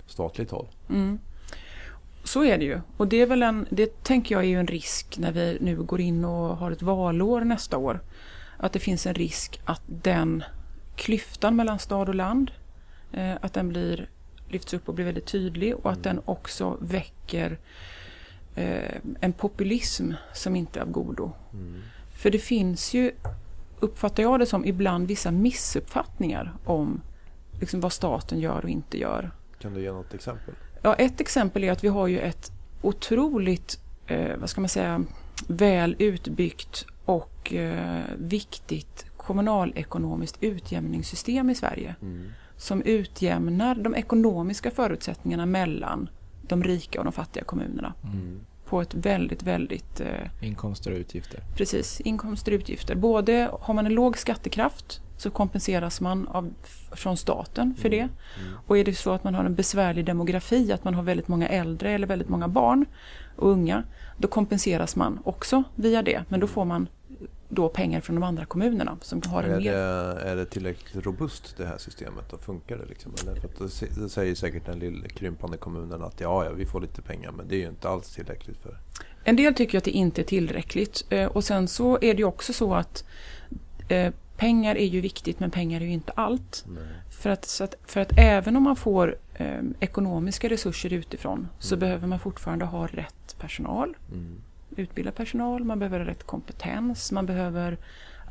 statligt 0.06 0.50
håll. 0.50 0.68
Mm. 0.88 1.18
Så 2.24 2.44
är 2.44 2.58
det 2.58 2.64
ju. 2.64 2.80
Och 2.96 3.08
det 3.08 3.20
är 3.22 3.26
väl 3.26 3.42
en, 3.42 3.66
det 3.70 4.04
tänker 4.04 4.34
jag 4.34 4.44
är 4.44 4.48
ju 4.48 4.60
en 4.60 4.66
risk 4.66 5.18
när 5.18 5.32
vi 5.32 5.58
nu 5.60 5.76
går 5.82 6.00
in 6.00 6.24
och 6.24 6.56
har 6.56 6.70
ett 6.70 6.82
valår 6.82 7.40
nästa 7.40 7.78
år. 7.78 8.00
Att 8.56 8.72
det 8.72 8.78
finns 8.78 9.06
en 9.06 9.14
risk 9.14 9.60
att 9.64 9.82
den 9.86 10.44
klyftan 10.96 11.56
mellan 11.56 11.78
stad 11.78 12.08
och 12.08 12.14
land 12.14 12.50
Eh, 13.12 13.36
att 13.40 13.52
den 13.52 13.68
blir, 13.68 14.08
lyfts 14.48 14.74
upp 14.74 14.88
och 14.88 14.94
blir 14.94 15.04
väldigt 15.04 15.26
tydlig 15.26 15.76
och 15.76 15.90
att 15.92 16.06
Mm. 16.06 16.16
den 16.16 16.22
också 16.24 16.78
väcker 16.80 17.58
eh, 18.54 18.96
en 19.20 19.32
populism 19.32 20.12
som 20.32 20.56
inte 20.56 20.78
är 20.78 20.82
av 20.82 20.90
godo. 20.90 21.32
Mm. 21.52 21.82
För 22.12 22.30
det 22.30 22.38
finns 22.38 22.94
ju, 22.94 23.12
uppfattar 23.80 24.22
jag 24.22 24.40
det 24.40 24.46
som, 24.46 24.64
ibland 24.64 25.08
vissa 25.08 25.30
missuppfattningar 25.30 26.52
om 26.64 27.00
liksom, 27.60 27.80
vad 27.80 27.92
staten 27.92 28.40
gör 28.40 28.62
och 28.62 28.70
inte 28.70 28.98
gör. 28.98 29.30
Kan 29.58 29.74
du 29.74 29.82
ge 29.82 29.92
något 29.92 30.14
exempel? 30.14 30.54
Ja, 30.82 30.94
ett 30.94 31.20
exempel 31.20 31.64
är 31.64 31.72
att 31.72 31.84
vi 31.84 31.88
har 31.88 32.06
ju 32.06 32.18
ett 32.20 32.52
otroligt, 32.82 33.80
eh, 34.06 34.36
vad 34.36 34.50
ska 34.50 34.60
man 34.60 34.68
säga, 34.68 35.04
väl 35.48 35.96
utbyggt 35.98 36.86
och 37.04 37.52
eh, 37.52 38.04
viktigt 38.18 39.06
kommunalekonomiskt 39.16 40.36
utjämningssystem 40.42 41.50
i 41.50 41.54
Sverige 41.54 41.94
Mm. 42.02 42.28
som 42.56 42.82
utjämnar 42.82 43.74
de 43.74 43.94
ekonomiska 43.94 44.70
förutsättningarna 44.70 45.46
mellan 45.46 46.08
de 46.48 46.62
rika 46.64 46.98
och 46.98 47.04
de 47.04 47.12
fattiga 47.12 47.44
kommunerna 47.44 47.94
Mm. 48.04 48.40
På 48.72 48.80
ett 48.80 48.94
väldigt, 48.94 49.42
väldigt 49.42 50.00
eh, 50.00 50.06
Inkomster 50.40 50.90
och 50.90 50.96
utgifter. 50.96 51.40
Precis, 51.56 52.00
inkomster 52.00 52.52
och 52.52 52.56
utgifter. 52.56 52.94
Både 52.94 53.50
har 53.60 53.74
man 53.74 53.86
en 53.86 53.94
låg 53.94 54.18
skattekraft 54.18 55.00
så 55.16 55.30
kompenseras 55.30 56.00
man 56.00 56.28
av, 56.28 56.54
från 56.92 57.16
staten 57.16 57.74
för 57.74 57.88
det. 57.88 58.00
Mm. 58.00 58.10
Och 58.66 58.78
är 58.78 58.84
det 58.84 58.94
så 58.94 59.12
att 59.12 59.24
man 59.24 59.34
har 59.34 59.44
en 59.44 59.54
besvärlig 59.54 60.04
demografi, 60.04 60.72
att 60.72 60.84
man 60.84 60.94
har 60.94 61.02
väldigt 61.02 61.28
många 61.28 61.48
äldre 61.48 61.90
eller 61.90 62.06
väldigt 62.06 62.28
många 62.28 62.48
barn 62.48 62.86
och 63.36 63.50
unga, 63.50 63.82
då 64.16 64.28
kompenseras 64.28 64.96
man 64.96 65.18
också 65.24 65.62
via 65.74 66.02
det. 66.02 66.24
Men 66.28 66.40
då 66.40 66.46
får 66.46 66.64
man 66.64 66.88
då 67.54 67.68
pengar 67.68 68.00
från 68.00 68.16
de 68.16 68.22
andra 68.22 68.44
kommunerna 68.44 68.98
som 69.00 69.22
har 69.26 69.42
en 69.42 69.50
Är, 69.50 69.56
mer... 69.60 69.72
det, 69.72 70.20
är 70.30 70.36
det 70.36 70.44
tillräckligt 70.46 71.04
robust 71.06 71.54
det 71.56 71.66
här 71.66 71.78
systemet? 71.78 72.32
Och 72.32 72.40
funkar 72.40 72.76
det 72.78 72.86
liksom? 72.86 73.12
Eller 73.22 73.34
för 73.34 73.48
att 73.48 73.58
det, 73.98 74.08
säger 74.08 74.34
säkert 74.34 74.66
den 74.66 74.78
lilla 74.78 75.08
krympande 75.08 75.56
kommunen 75.56 76.02
att 76.02 76.20
ja, 76.20 76.44
ja, 76.44 76.50
vi 76.52 76.66
får 76.66 76.80
lite 76.80 77.02
pengar 77.02 77.32
men 77.32 77.48
det 77.48 77.54
är 77.54 77.58
ju 77.60 77.68
inte 77.68 77.88
alls 77.88 78.14
tillräckligt 78.14 78.58
för... 78.62 78.76
En 79.24 79.36
del 79.36 79.54
tycker 79.54 79.78
att 79.78 79.84
det 79.84 79.90
inte 79.90 80.22
är 80.22 80.24
tillräckligt. 80.24 81.04
Eh, 81.10 81.26
Och 81.26 81.44
sen 81.44 81.68
så 81.68 81.94
är 81.96 82.14
det 82.14 82.18
ju 82.18 82.24
också 82.24 82.52
så 82.52 82.74
att 82.74 83.04
eh, 83.88 84.12
pengar 84.36 84.76
är 84.76 84.86
ju 84.86 85.00
viktigt 85.00 85.40
men 85.40 85.50
pengar 85.50 85.80
är 85.80 85.84
ju 85.84 85.92
inte 85.92 86.12
allt. 86.12 86.64
Nej. 86.68 86.82
För 87.10 87.30
att, 87.30 87.44
så 87.44 87.64
att, 87.64 87.74
för 87.86 88.00
att 88.00 88.12
även 88.18 88.56
om 88.56 88.62
man 88.62 88.76
får 88.76 89.16
eh, 89.34 89.62
ekonomiska 89.80 90.48
resurser 90.48 90.92
utifrån 90.92 91.48
så 91.58 91.74
Mm. 91.74 91.80
behöver 91.80 92.06
man 92.06 92.18
fortfarande 92.20 92.64
ha 92.64 92.86
rätt 92.86 93.36
personal, 93.40 93.96
Mm. 94.12 94.36
Utbildad 94.76 95.14
personal, 95.14 95.64
man 95.64 95.78
behöver 95.78 96.00
rätt 96.00 96.22
kompetens, 96.22 97.12
man 97.12 97.26
behöver 97.26 97.78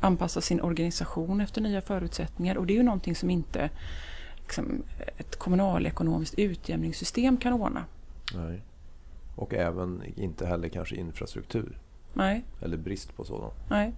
anpassa 0.00 0.40
sin 0.40 0.60
organisation 0.60 1.40
efter 1.40 1.60
nya 1.60 1.80
förutsättningar 1.82 2.56
och 2.56 2.66
det 2.66 2.72
är 2.72 2.76
ju 2.76 2.82
någonting 2.82 3.16
som 3.16 3.30
inte 3.30 3.70
liksom, 4.38 4.82
ett 5.16 5.36
kommunalekonomiskt 5.36 6.34
utjämningssystem 6.38 7.36
kan 7.36 7.52
ordna. 7.52 7.84
Nej. 8.34 8.62
Och 9.36 9.54
även 9.54 10.02
inte 10.16 10.46
heller 10.46 10.68
kanske 10.68 10.96
infrastruktur. 10.96 11.78
Nej, 12.14 12.44
Eller 12.60 12.76
brist 12.76 13.16
på 13.16 13.24
sådan. 13.24 13.50
nej. 13.70 13.92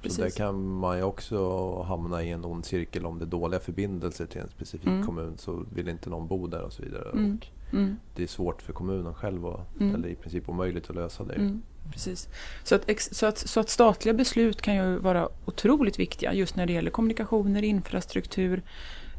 Så 0.00 0.02
Precis. 0.02 0.18
där 0.18 0.30
kan 0.30 0.64
man 0.78 0.96
ju 0.96 1.02
också 1.02 1.82
hamna 1.82 2.22
i 2.22 2.30
en 2.30 2.44
ond 2.44 2.64
cirkel 2.66 3.06
om 3.06 3.18
det 3.18 3.24
är 3.24 3.26
dåliga 3.26 3.60
förbindelser 3.60 4.26
till 4.26 4.40
en 4.40 4.48
specifik 4.48 4.86
Mm. 4.86 5.06
kommun 5.06 5.38
så 5.38 5.64
vill 5.74 5.88
inte 5.88 6.10
någon 6.10 6.28
bo 6.28 6.46
där 6.46 6.62
och 6.62 6.72
så 6.72 6.82
vidare. 6.82 7.10
Mm. 7.12 7.38
Mm. 7.72 7.96
det 8.16 8.22
är 8.22 8.26
svårt 8.26 8.62
för 8.62 8.72
kommunen 8.72 9.14
själv 9.14 9.46
att, 9.46 9.80
Mm. 9.80 9.94
eller 9.94 10.08
i 10.08 10.14
princip 10.14 10.48
omöjligt 10.48 10.90
att 10.90 10.96
lösa 10.96 11.24
det. 11.24 11.34
Mm, 11.34 11.62
precis. 11.92 12.28
Så 12.64 12.74
att, 12.74 12.90
så, 13.00 13.26
att, 13.26 13.38
så 13.38 13.60
att 13.60 13.68
statliga 13.68 14.14
beslut 14.14 14.62
kan 14.62 14.74
ju 14.76 14.98
vara 14.98 15.28
otroligt 15.44 15.98
viktiga 15.98 16.32
just 16.34 16.56
när 16.56 16.66
det 16.66 16.72
gäller 16.72 16.90
kommunikationer, 16.90 17.62
infrastruktur, 17.62 18.62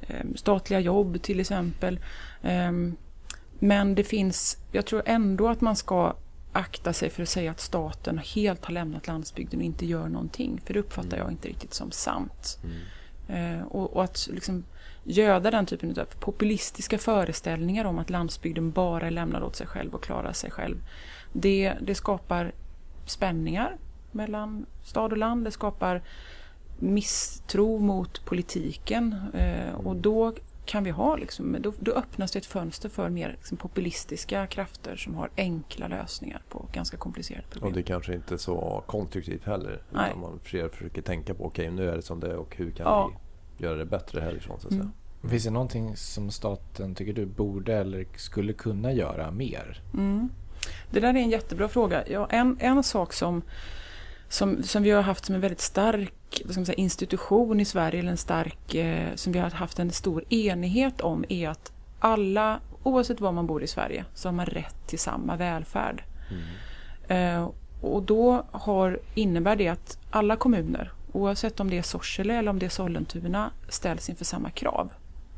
eh, 0.08 0.26
statliga 0.36 0.80
jobb 0.80 1.22
till 1.22 1.40
exempel. 1.40 2.00
Ehm, 2.42 2.96
men 3.60 3.96
det 3.96 4.04
finns, 4.04 4.58
jag 4.72 4.86
tror 4.86 5.02
ändå 5.06 5.48
att 5.50 5.62
man 5.62 5.76
ska 5.76 6.14
akta 6.52 6.94
sig 6.94 7.10
för 7.10 7.24
att 7.24 7.30
säga 7.30 7.52
att 7.52 7.60
staten 7.60 8.18
helt 8.18 8.66
har 8.66 8.74
lämnat 8.74 9.08
landsbygden 9.08 9.60
och 9.60 9.66
inte 9.66 9.86
gör 9.86 10.08
någonting. 10.10 10.62
För 10.66 10.74
det 10.74 10.80
uppfattar 10.80 11.18
Mm. 11.18 11.20
jag 11.20 11.32
inte 11.32 11.48
riktigt 11.48 11.74
som 11.74 11.92
sant. 11.92 12.60
Mm. 12.64 13.60
Eh, 13.60 13.66
och, 13.66 13.94
och 13.94 14.04
att 14.04 14.30
liksom 14.32 14.64
göda 15.04 15.52
den 15.52 15.66
typen 15.66 16.00
av 16.00 16.06
populistiska 16.20 16.98
föreställningar 16.98 17.86
om 17.86 18.00
att 18.00 18.10
landsbygden 18.10 18.72
bara 18.72 19.08
är 19.08 19.12
lämnad 19.12 19.44
åt 19.44 19.56
sig 19.56 19.68
själv 19.68 19.96
och 19.96 20.04
klarar 20.04 20.34
sig 20.34 20.52
själv. 20.52 20.78
Det, 21.34 21.74
det 21.82 21.96
skapar 21.96 22.52
spänningar 23.06 23.78
mellan 24.12 24.66
stad 24.84 25.12
och 25.12 25.18
land. 25.18 25.46
Det 25.46 25.52
skapar 25.52 26.02
misstro 26.80 27.80
mot 27.80 28.26
politiken. 28.26 29.16
Eh, 29.34 29.74
och 29.74 29.96
då 29.96 30.34
kan 30.72 30.84
vi 30.84 30.90
ha 30.90 31.16
liksom, 31.16 31.58
då, 31.60 31.74
då 31.80 31.92
öppnas 31.92 32.32
det 32.32 32.40
ett 32.40 32.46
fönster 32.46 32.90
för 32.90 33.10
mer 33.10 33.30
liksom, 33.30 33.58
populistiska 33.58 34.48
krafter 34.48 34.96
som 34.96 35.16
har 35.16 35.30
enkla 35.38 35.88
lösningar 35.88 36.42
på 36.50 36.66
ganska 36.74 36.98
komplicerade 36.98 37.48
problem. 37.52 37.70
Och 37.70 37.76
det 37.76 37.84
kanske 37.84 38.14
inte 38.14 38.34
är 38.34 38.38
så 38.38 38.84
konstruktivt 38.88 39.44
heller. 39.44 39.84
Nej. 39.90 40.10
Utan 40.10 40.22
man 40.22 40.40
försöker, 40.40 40.78
försöker 40.78 41.02
tänka 41.02 41.34
på 41.34 41.46
okej 41.46 41.72
nu 41.72 41.90
är 41.90 41.96
det 41.96 42.02
som 42.02 42.20
det 42.20 42.28
är 42.28 42.36
och 42.36 42.56
hur 42.56 42.72
kan 42.72 42.86
Ja. 42.86 43.12
vi 43.58 43.64
göra 43.66 43.78
det 43.78 43.86
bättre 43.86 44.22
härifrån 44.22 44.60
så 44.60 44.68
att 44.68 44.74
säga. 44.74 44.84
Mm. 45.22 45.30
Finns 45.30 45.44
det 45.44 45.50
någonting 45.50 45.98
som 45.98 46.32
staten 46.32 46.96
tycker 46.96 47.14
du 47.14 47.26
borde 47.26 47.74
eller 47.74 48.06
skulle 48.16 48.54
kunna 48.54 48.94
göra 48.94 49.32
mer? 49.32 49.82
Mm. 49.94 50.30
Det 50.92 51.00
där 51.00 51.10
är 51.10 51.18
en 51.18 51.30
jättebra 51.30 51.68
fråga. 51.68 52.04
Ja, 52.08 52.28
en, 52.30 52.58
en 52.60 52.84
sak 52.84 53.14
som, 53.14 53.42
som, 54.30 54.64
som 54.64 54.84
vi 54.84 54.92
har 54.92 55.02
haft 55.02 55.26
som 55.26 55.36
en 55.36 55.42
väldigt 55.42 55.62
stark 55.62 56.14
vad 56.46 56.54
ska 56.54 56.60
man 56.60 56.66
säga, 56.66 56.76
institution 56.76 57.60
i 57.60 57.66
Sverige, 57.66 58.00
eller 58.00 58.12
en 58.12 58.18
stark, 58.18 58.76
eh, 58.76 59.16
som 59.16 59.34
vi 59.34 59.40
har 59.40 59.50
haft 59.50 59.80
en 59.80 59.92
stor 59.92 60.24
enighet 60.30 61.02
om, 61.02 61.26
är 61.30 61.50
att 61.50 61.72
alla, 62.00 62.60
oavsett 62.84 63.22
var 63.22 63.32
man 63.32 63.48
bor 63.48 63.64
i 63.64 63.68
Sverige, 63.68 64.06
så 64.14 64.28
har 64.28 64.34
man 64.34 64.46
rätt 64.46 64.88
till 64.88 65.00
samma 65.00 65.36
välfärd. 65.36 66.04
Mm. 66.30 67.42
Eh, 67.42 67.52
och 67.82 68.04
då 68.04 68.46
har, 68.52 69.00
innebär 69.16 69.56
det 69.56 69.68
att 69.68 69.98
alla 70.12 70.36
kommuner, 70.36 70.92
oavsett 71.12 71.60
om 71.60 71.70
det 71.70 71.78
är 71.78 71.82
Sorsele 71.82 72.34
eller 72.34 72.50
om 72.50 72.60
det 72.60 72.66
är 72.66 72.70
Sollentuna, 72.70 73.52
ställs 73.70 74.10
inför 74.10 74.26
samma 74.26 74.50
krav. 74.50 74.90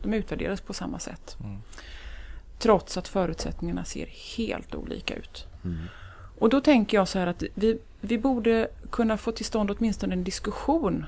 De 0.01 0.13
utvärderas 0.13 0.61
på 0.61 0.73
samma 0.73 0.99
sätt. 0.99 1.37
Mm. 1.43 1.57
Trots 2.59 2.97
att 2.97 3.07
förutsättningarna 3.07 3.85
ser 3.85 4.05
helt 4.37 4.75
olika 4.75 5.15
ut. 5.15 5.47
Mm. 5.63 5.77
Och 6.39 6.49
då 6.49 6.61
tänker 6.61 6.97
jag 6.97 7.07
så 7.07 7.19
här 7.19 7.27
att 7.27 7.43
vi, 7.55 7.79
vi 8.05 8.17
borde 8.17 8.67
kunna 8.89 9.17
få 9.17 9.31
till 9.31 9.45
stånd 9.45 9.71
åtminstone 9.71 10.13
en 10.13 10.23
diskussion 10.23 11.05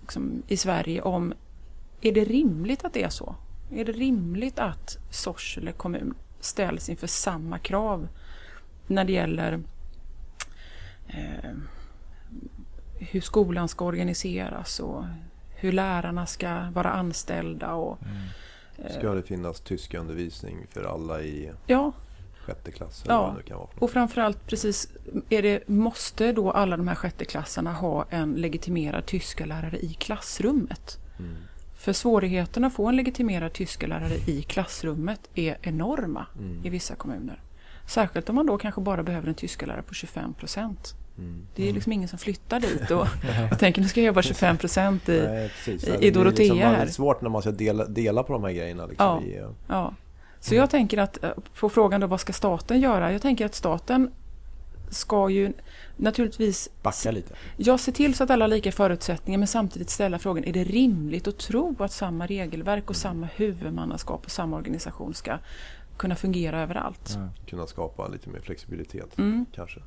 liksom, 0.00 0.42
i 0.48 0.56
Sverige 0.56 1.02
om 1.02 1.32
är 2.00 2.12
det 2.12 2.24
rimligt 2.24 2.84
att 2.84 2.92
det 2.92 3.02
är 3.02 3.08
så? 3.08 3.34
Är 3.72 3.84
det 3.84 3.92
rimligt 3.92 4.58
att 4.58 4.98
Sorsele 5.10 5.72
kommun 5.72 6.14
ställs 6.40 6.88
inför 6.88 7.06
samma 7.06 7.58
krav 7.58 8.08
när 8.86 9.04
det 9.04 9.12
gäller 9.12 9.60
eh, 11.08 11.50
hur 12.98 13.20
skolan 13.20 13.68
ska 13.68 13.84
organiseras 13.84 14.80
och 14.80 15.04
hur 15.56 15.72
lärarna 15.72 16.26
ska 16.26 16.70
vara 16.74 16.90
anställda 16.90 17.74
och 17.74 17.98
Mm. 18.02 18.16
eh, 18.92 18.98
Ska 18.98 19.14
det 19.14 19.22
finnas 19.22 19.60
tyska 19.60 19.98
undervisning 19.98 20.66
för 20.70 20.84
alla 20.94 21.22
i 21.22 21.52
ja, 21.66 21.92
sjätte 22.48 22.72
klass? 22.72 23.04
Ja. 23.08 23.34
det 23.36 23.42
kan 23.42 23.58
vara. 23.58 23.68
Och 23.78 23.90
framförallt 23.90 24.46
precis, 24.46 24.88
är 25.28 25.42
det, 25.42 25.68
måste 25.68 26.32
då 26.32 26.50
alla 26.50 26.76
de 26.76 26.88
här 26.88 26.94
sjätteklassarna 26.94 27.72
ha 27.72 28.06
en 28.10 28.32
legitimerad 28.32 29.06
tyskalärare 29.06 29.78
i 29.78 29.94
klassrummet? 29.98 30.98
Mm. 31.18 31.34
För 31.78 31.92
svårigheterna 31.92 32.66
att 32.66 32.74
få 32.74 32.86
en 32.86 32.96
legitimerad 32.96 33.52
tyskalärare 33.52 34.14
i 34.26 34.42
klassrummet 34.42 35.20
är 35.34 35.56
enorma 35.62 36.26
Mm. 36.38 36.60
i 36.66 36.68
vissa 36.68 36.94
kommuner. 36.94 37.42
Särskilt 37.86 38.28
om 38.28 38.34
man 38.36 38.46
då 38.46 38.58
kanske 38.58 38.80
bara 38.80 39.02
behöver 39.02 39.28
en 39.28 39.34
tyskalärare 39.34 39.82
på 39.82 39.94
25 39.94 40.34
procent. 40.34 40.94
Mm. 41.18 41.46
Det 41.56 41.68
är 41.68 41.72
liksom 41.72 41.92
ingen 41.92 42.08
som 42.08 42.18
flyttar 42.18 42.60
dit 42.60 42.90
och 42.90 43.06
tänker 43.58 43.82
nu 43.82 43.88
ska 43.88 44.00
jag 44.00 44.06
jobba 44.06 44.22
25 44.22 44.56
procent 44.56 45.08
i... 45.08 45.22
Nej, 45.28 45.50
i- 46.00 46.10
Dorotea 46.10 46.44
liksom. 46.54 46.58
Det 46.58 46.64
är 46.76 46.86
svårt 46.86 47.22
när 47.22 47.30
man 47.30 47.42
ska 47.42 47.50
dela, 47.50 47.84
dela 47.84 48.22
på 48.22 48.32
de 48.32 48.44
här 48.44 48.50
grejerna. 48.52 48.86
Liksom, 48.86 49.06
Ja. 49.06 49.22
i, 49.22 49.44
Ja. 49.68 49.94
Så 50.40 50.54
jag 50.54 50.70
tänker 50.70 50.98
att, 50.98 51.24
eh, 51.24 51.30
på 51.60 51.68
frågan 51.68 52.00
då 52.00 52.06
vad 52.06 52.20
ska 52.20 52.32
staten 52.32 52.80
göra? 52.80 53.12
Jag 53.12 53.22
tänker 53.22 53.46
att 53.46 53.54
staten 53.54 54.10
ska 54.90 55.30
ju 55.30 55.52
naturligtvis 55.96 56.68
Backa 56.82 57.10
lite. 57.10 57.34
Jag 57.56 57.80
ser 57.80 57.92
till 57.92 58.14
så 58.14 58.24
att 58.24 58.30
alla 58.30 58.44
har 58.44 58.48
lika 58.48 58.72
förutsättningar 58.72 59.38
men 59.38 59.48
samtidigt 59.48 59.90
ställa 59.90 60.18
frågan, 60.18 60.44
är 60.44 60.52
det 60.52 60.64
rimligt 60.64 61.28
att 61.28 61.38
tro 61.38 61.76
att 61.78 61.92
samma 61.92 62.26
regelverk 62.26 62.90
och 62.90 62.96
samma 62.96 63.26
huvudmannaskap 63.34 64.24
och 64.24 64.30
samma 64.30 64.56
organisation 64.56 65.14
ska 65.14 65.38
kunna 65.96 66.14
fungera 66.16 66.60
överallt? 66.62 67.10
Ja. 67.16 67.28
kunna 67.46 67.66
skapa 67.66 68.08
lite 68.08 68.28
mer 68.30 68.40
flexibilitet. 68.40 69.18
Mm. 69.18 69.46
Kanske. 69.54 69.80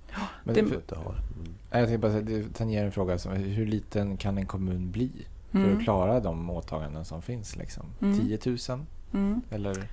Men 0.44 0.56
Det- 0.56 0.62
det 0.62 0.96
har. 0.96 1.12
Mm. 1.14 1.54
jag 1.72 1.88
tänkte 1.88 1.98
bara, 1.98 2.12
säga, 2.12 2.24
det 2.24 2.54
tangerar 2.54 2.86
en 2.86 2.92
fråga 2.92 3.18
som 3.18 3.32
hur 3.32 3.66
liten 3.66 4.18
kan 4.18 4.38
en 4.38 4.46
kommun 4.46 4.92
bli 4.92 5.12
för 5.52 5.58
Mm. 5.58 5.78
att 5.78 5.84
klara 5.84 6.20
de 6.20 6.50
åtaganden 6.50 7.06
som 7.06 7.22
finns? 7.22 7.56
Liksom? 7.56 7.86
Mm. 8.02 8.20
10 8.20 8.40
000? 8.46 8.86
Mm. 9.14 9.42
Eller 9.50 9.84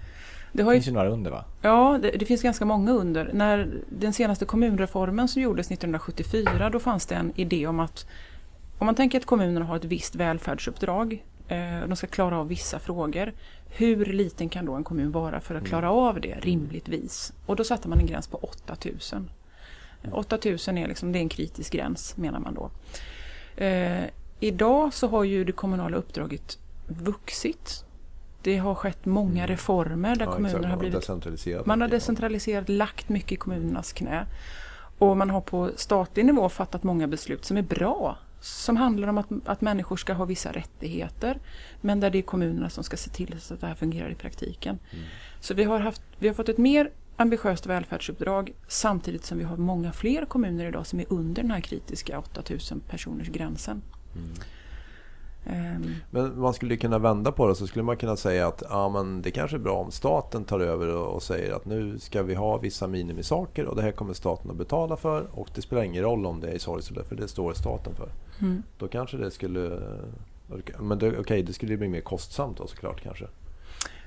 Det 0.58 0.62
det 0.62 0.66
har 0.66 0.72
ju, 0.72 0.76
finns 0.76 0.88
ju 0.88 0.92
några 0.92 1.08
under 1.08 1.30
va? 1.30 1.44
ja, 1.62 1.98
det, 2.02 2.10
det 2.10 2.24
finns 2.24 2.42
ganska 2.42 2.64
många 2.64 2.92
under. 2.92 3.30
När 3.32 3.70
den 3.88 4.12
senaste 4.12 4.44
kommunreformen 4.44 5.28
som 5.28 5.42
gjordes 5.42 5.66
1974 5.66 6.70
då 6.70 6.78
fanns 6.78 7.06
det 7.06 7.14
en 7.14 7.32
idé 7.36 7.66
om 7.66 7.80
att 7.80 8.06
om 8.78 8.86
man 8.86 8.94
tänker 8.94 9.18
att 9.18 9.26
kommunerna 9.26 9.66
har 9.66 9.76
ett 9.76 9.84
visst 9.84 10.14
välfärdsuppdrag 10.14 11.22
Eh, 11.48 11.86
de 11.86 11.96
ska 11.96 12.06
klara 12.06 12.38
av 12.38 12.48
vissa 12.48 12.78
frågor. 12.78 13.32
Hur 13.68 14.06
liten 14.06 14.48
kan 14.48 14.64
då 14.64 14.74
en 14.74 14.84
kommun 14.84 15.12
vara 15.12 15.40
för 15.40 15.54
att 15.54 15.64
klara 15.64 15.90
av 15.90 16.20
det 16.20 16.38
rimligtvis? 16.40 17.32
Och 17.46 17.56
då 17.56 17.64
satte 17.64 17.88
man 17.88 17.98
en 17.98 18.06
gräns 18.06 18.26
på 18.28 18.36
8000. 18.36 19.30
8000 20.12 20.78
är, 20.78 20.88
liksom, 20.88 21.12
det 21.12 21.18
är 21.18 21.20
en 21.20 21.28
kritisk 21.28 21.72
gräns 21.72 22.16
menar 22.16 22.40
man 22.40 22.54
då. 22.54 22.70
Eh, 23.64 24.04
idag 24.40 24.94
så 24.94 25.08
har 25.08 25.24
ju 25.24 25.44
det 25.44 25.52
kommunala 25.52 25.96
uppdraget 25.96 26.58
vuxit. 26.86 27.84
Det 28.48 28.56
har 28.56 28.74
skett 28.74 29.04
många 29.04 29.46
reformer 29.46 30.16
där 30.16 30.26
Ja, 30.26 30.32
kommuner 30.32 30.54
exakt. 30.54 30.70
har 30.70 30.76
blivit 30.76 31.00
decentraliserat 31.00 31.66
man 31.66 31.80
har 31.80 31.88
decentraliserat, 31.88 32.68
lagt 32.68 33.08
mycket 33.08 33.32
i 33.32 33.36
kommunernas 33.36 33.92
knä. 33.92 34.26
Och 34.98 35.16
man 35.16 35.30
har 35.30 35.40
på 35.40 35.70
statlig 35.76 36.26
nivå 36.26 36.48
fattat 36.48 36.82
många 36.82 37.06
beslut 37.06 37.44
som 37.44 37.56
är 37.56 37.62
bra. 37.62 38.18
Som 38.40 38.76
handlar 38.76 39.08
om 39.08 39.18
att, 39.18 39.26
att 39.44 39.60
människor 39.60 39.96
ska 39.96 40.12
ha 40.12 40.24
vissa 40.24 40.52
rättigheter. 40.52 41.38
Men 41.80 42.00
där 42.00 42.10
det 42.10 42.18
är 42.18 42.22
kommunerna 42.22 42.70
som 42.70 42.84
ska 42.84 42.96
se 42.96 43.10
till 43.10 43.40
så 43.40 43.54
att 43.54 43.60
det 43.60 43.66
här 43.66 43.74
fungerar 43.74 44.10
i 44.10 44.14
praktiken. 44.14 44.78
Mm. 44.90 45.04
Så 45.40 45.54
vi 45.54 45.64
har, 45.64 45.80
haft, 45.80 46.02
vi 46.18 46.28
har 46.28 46.34
fått 46.34 46.48
ett 46.48 46.58
mer 46.58 46.90
ambitiöst 47.16 47.66
välfärdsuppdrag 47.66 48.52
samtidigt 48.68 49.24
som 49.24 49.38
vi 49.38 49.44
har 49.44 49.56
många 49.56 49.92
fler 49.92 50.24
kommuner 50.24 50.64
idag 50.64 50.86
som 50.86 51.00
är 51.00 51.06
under 51.08 51.42
den 51.42 51.50
här 51.50 51.60
kritiska 51.60 52.18
8000 52.18 52.80
personers 52.80 53.28
gränsen. 53.28 53.82
Mm. 54.16 54.30
Ehm, 55.48 55.94
Men 56.10 56.40
man 56.40 56.54
skulle 56.54 56.76
kunna 56.76 56.98
vända 56.98 57.32
på 57.32 57.48
det 57.48 57.54
så 57.54 57.66
skulle 57.66 57.82
man 57.82 57.96
kunna 57.96 58.16
säga 58.16 58.46
att 58.46 58.62
ja, 58.70 58.88
men 58.88 59.22
det 59.22 59.30
kanske 59.30 59.56
är 59.56 59.60
bra 59.60 59.74
om 59.78 59.90
staten 59.90 60.44
tar 60.44 60.60
över 60.60 60.94
och, 60.96 61.22
säger 61.22 61.52
att 61.54 61.64
nu 61.64 61.98
ska 61.98 62.22
vi 62.22 62.34
ha 62.34 62.58
vissa 62.58 62.86
minimisaker 62.86 63.64
och 63.66 63.76
det 63.76 63.82
här 63.82 63.92
kommer 63.92 64.12
staten 64.14 64.50
att 64.50 64.56
betala 64.56 64.96
för 64.96 65.26
och 65.32 65.48
det 65.54 65.62
spelar 65.62 65.82
ingen 65.82 66.02
roll 66.02 66.26
om 66.26 66.40
det 66.40 66.48
är 66.48 66.54
i 66.54 66.58
Sorsele 66.58 67.04
för 67.04 67.16
det 67.16 67.28
står 67.28 67.52
staten 67.52 67.94
för. 67.94 68.08
mm. 68.40 68.62
Då 68.78 68.88
kanske 68.88 69.16
det 69.16 69.30
skulle... 69.30 69.80
Men 70.78 70.98
det, 70.98 71.18
okej, 71.18 71.42
det 71.42 71.52
skulle 71.52 71.76
bli 71.76 71.88
mer 71.88 72.00
kostsamt 72.00 72.56
då 72.58 72.66
såklart 72.66 73.00
kanske. 73.02 73.24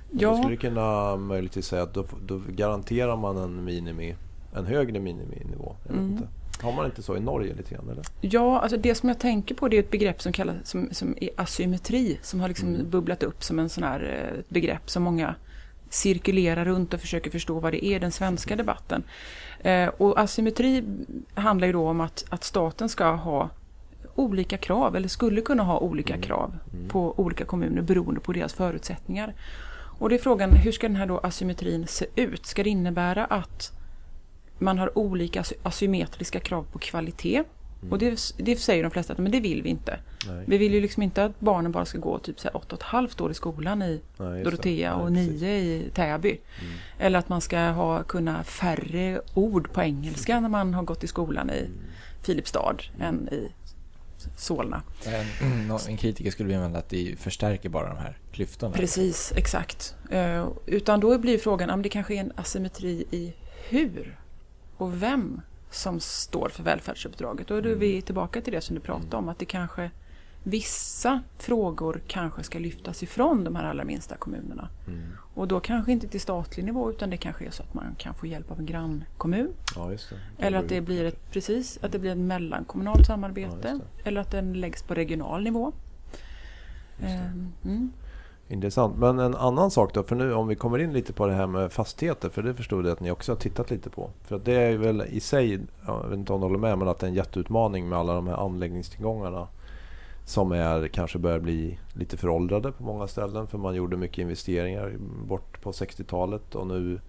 Men 0.09 0.17
Då 0.19 0.23
Ja. 0.25 0.37
skulle 0.37 0.57
kunna 0.57 1.15
möjligtvis 1.15 1.65
säga 1.65 1.83
att 1.83 1.93
då, 1.93 2.05
då 2.25 2.41
garanterar 2.49 3.15
man 3.17 3.37
en 3.37 3.63
minimi, 3.63 4.15
en 4.55 4.65
högre 4.65 4.99
miniminivå. 4.99 5.75
Jag 5.87 5.97
Mm. 5.97 6.11
inte. 6.11 6.27
Har 6.61 6.71
man 6.71 6.85
inte 6.85 7.03
så 7.03 7.17
i 7.17 7.19
Norge 7.19 7.53
lite 7.53 7.73
grann 7.75 7.89
eller? 7.89 8.03
Ja, 8.21 8.59
alltså 8.59 8.77
det 8.77 8.95
som 8.95 9.09
jag 9.09 9.19
tänker 9.19 9.55
på 9.55 9.67
det 9.67 9.75
är 9.75 9.79
ett 9.79 9.91
begrepp 9.91 10.21
som 10.21 10.31
kallas 10.31 10.55
som, 10.63 10.89
som 10.91 11.15
är 11.21 11.29
asymmetri 11.37 12.19
som 12.21 12.39
har 12.39 12.47
liksom 12.47 12.75
Mm. 12.75 12.89
bubblat 12.89 13.23
upp 13.23 13.43
som 13.43 13.59
en 13.59 13.69
sån 13.69 13.83
här 13.83 14.29
eh, 14.33 14.39
ett 14.39 14.49
begrepp 14.49 14.89
som 14.89 15.03
många 15.03 15.35
cirkulerar 15.89 16.65
runt 16.65 16.93
och 16.93 16.99
försöker 16.99 17.31
förstå 17.31 17.59
vad 17.59 17.73
det 17.73 17.85
är 17.85 17.95
i 17.95 17.99
den 17.99 18.11
svenska 18.11 18.55
debatten. 18.55 19.03
Eh, 19.63 19.87
och 19.87 20.19
asymmetri 20.19 20.83
handlar 21.33 21.67
ju 21.67 21.73
då 21.73 21.87
om 21.89 22.01
att, 22.01 22.25
att 22.29 22.43
staten 22.43 22.89
ska 22.89 23.11
ha 23.11 23.49
olika 24.15 24.57
krav 24.57 24.95
eller 24.95 25.07
skulle 25.07 25.41
kunna 25.41 25.63
ha 25.63 25.79
olika 25.79 26.13
Mm. 26.13 26.23
krav 26.27 26.57
Mm. 26.73 26.89
på 26.89 27.19
olika 27.19 27.45
kommuner 27.45 27.81
beroende 27.81 28.19
på 28.21 28.33
deras 28.33 28.53
förutsättningar. 28.53 29.33
Och 29.99 30.09
det 30.09 30.15
är 30.15 30.19
frågan, 30.19 30.51
hur 30.51 30.71
ska 30.71 30.87
den 30.87 30.95
här 30.95 31.05
då 31.05 31.17
asymmetrin 31.19 31.87
se 31.87 32.05
ut? 32.15 32.45
Ska 32.45 32.63
det 32.63 32.69
innebära 32.69 33.25
att 33.25 33.71
man 34.61 34.79
har 34.79 34.97
olika 34.97 35.41
asy- 35.41 35.55
asymmetriska 35.63 36.39
krav 36.39 36.65
på 36.71 36.79
kvalitet? 36.79 37.43
Mm. 37.81 37.91
Och 37.91 37.99
det, 37.99 38.33
det 38.37 38.55
säger 38.55 38.83
de 38.83 38.91
flesta 38.91 39.13
att 39.13 39.19
men 39.19 39.31
det 39.31 39.39
vill 39.39 39.63
vi 39.63 39.69
inte. 39.69 39.99
Nej. 40.27 40.43
Vi 40.47 40.57
vill 40.57 40.73
ju 40.73 40.81
liksom 40.81 41.03
inte 41.03 41.23
att 41.25 41.39
barnen 41.39 41.71
bara 41.71 41.85
ska 41.85 41.97
gå 41.97 42.19
typ 42.19 42.39
så 42.39 42.47
här 42.47 42.57
åtta 42.57 42.75
och 42.75 42.81
ett 42.81 42.87
halvt 42.87 43.21
år 43.21 43.31
i 43.31 43.33
skolan 43.33 43.81
i 43.81 44.01
Nej. 44.17 44.43
Dorotea 44.43 44.95
och 44.95 45.11
Nej, 45.11 45.25
precis. 45.27 45.41
nio 45.41 45.57
i 45.57 45.89
Täby. 45.93 46.29
Mm. 46.61 46.73
Eller 46.99 47.19
att 47.19 47.29
man 47.29 47.41
ska 47.41 47.59
ha, 47.59 48.03
kunna 48.03 48.43
färre 48.43 49.21
ord 49.33 49.73
på 49.73 49.81
engelska 49.81 50.39
när 50.39 50.49
man 50.49 50.73
har 50.73 50.83
gått 50.83 51.03
i 51.03 51.07
skolan 51.07 51.49
i 51.49 51.59
Mm. 51.59 51.71
Filipstad 52.23 52.75
än 52.99 53.29
i 53.31 53.51
Solna. 54.37 54.81
En, 55.41 55.71
en 55.87 55.97
kritiker 55.97 56.31
skulle 56.31 56.49
mena 56.59 56.79
att 56.79 56.89
det 56.89 57.15
förstärker 57.19 57.69
bara 57.69 57.87
de 57.89 57.97
här 57.97 58.17
klyftorna. 58.31 58.73
Precis, 58.75 59.33
exakt. 59.35 59.95
Eh, 60.11 60.47
utan 60.65 60.99
då 60.99 61.17
blir 61.17 61.37
frågan 61.37 61.69
om 61.69 61.81
det 61.81 61.89
kanske 61.89 62.15
är 62.15 62.19
en 62.19 62.31
asymmetri 62.35 63.05
i 63.11 63.33
hur 63.69 64.17
och 64.81 65.03
vem 65.03 65.41
som 65.69 65.99
står 65.99 66.49
för 66.49 66.63
välfärdsuppdraget. 66.63 67.47
Då 67.47 67.55
är 67.55 67.65
Mm. 67.65 67.79
vi 67.79 68.01
tillbaka 68.01 68.41
till 68.41 68.53
det 68.53 68.61
som 68.61 68.75
du 68.75 68.81
pratade 68.81 69.15
om, 69.15 69.29
att 69.29 69.39
det 69.39 69.45
kanske 69.45 69.91
vissa 70.43 71.21
frågor 71.37 72.01
kanske 72.07 72.43
ska 72.43 72.59
lyftas 72.59 73.03
ifrån 73.03 73.43
de 73.43 73.55
här 73.55 73.63
allra 73.63 73.83
minsta 73.83 74.15
kommunerna. 74.15 74.69
Mm. 74.87 75.01
Och 75.33 75.47
då 75.47 75.59
kanske 75.59 75.91
inte 75.91 76.07
till 76.07 76.21
statlig 76.21 76.65
nivå 76.65 76.89
utan 76.89 77.09
det 77.09 77.17
kanske 77.17 77.45
är 77.45 77.51
så 77.51 77.63
att 77.63 77.73
man 77.73 77.95
kan 77.97 78.13
få 78.13 78.25
hjälp 78.27 78.51
av 78.51 78.59
en 78.59 78.65
grannkommun. 78.65 79.53
Ja. 79.75 79.91
Eller 80.37 80.57
att 80.59 80.69
det 80.69 80.81
blir 80.81 81.05
ett, 81.05 81.31
precis, 81.31 81.79
att 81.81 81.91
det 81.91 81.99
blir 81.99 82.11
ett 82.11 82.17
mellankommunalt 82.17 83.05
samarbete. 83.05 83.79
Ja, 83.79 83.79
eller 84.03 84.21
att 84.21 84.31
den 84.31 84.53
läggs 84.53 84.83
på 84.83 84.93
regional 84.93 85.43
nivå. 85.43 85.73
Ehm, 87.01 87.53
Mm. 87.63 87.91
Intressant. 88.51 88.97
Men 88.97 89.19
en 89.19 89.35
annan 89.35 89.71
sak 89.71 89.93
då, 89.93 90.03
för 90.03 90.15
nu 90.15 90.33
om 90.33 90.47
vi 90.47 90.55
kommer 90.55 90.79
in 90.79 90.93
lite 90.93 91.13
på 91.13 91.27
det 91.27 91.33
här 91.33 91.47
med 91.47 91.71
fastigheter, 91.71 92.29
för 92.29 92.41
det 92.43 92.53
förstod 92.53 92.85
jag 92.85 92.91
att 92.91 92.99
ni 92.99 93.11
också 93.11 93.31
har 93.31 93.37
tittat 93.37 93.69
lite 93.69 93.89
på. 93.89 94.09
För 94.23 94.35
att 94.35 94.45
det 94.45 94.53
är 94.53 94.77
väl 94.77 95.03
i 95.09 95.19
sig, 95.19 95.59
jag 95.87 96.07
vet 96.09 96.17
inte 96.17 96.33
om 96.33 96.39
du 96.39 96.45
håller 96.45 96.59
med, 96.59 96.77
men 96.77 96.87
att 96.87 96.99
det 96.99 97.05
är 97.05 97.09
en 97.09 97.15
jätteutmaning 97.15 97.89
med 97.89 97.99
alla 97.99 98.13
de 98.13 98.27
här 98.27 98.45
anläggningstillgångarna 98.45 99.47
som 100.25 100.51
är, 100.51 100.87
kanske 100.87 101.19
börjar 101.19 101.39
bli 101.39 101.79
lite 101.93 102.17
föråldrade 102.17 102.71
på 102.71 102.83
många 102.83 103.07
ställen 103.07 103.47
för 103.47 103.57
man 103.57 103.75
gjorde 103.75 103.97
mycket 103.97 104.17
investeringar 104.17 104.95
bort 105.27 105.61
på 105.61 105.71
60-talet 105.71 106.55
och 106.55 106.67
nu 106.67 106.99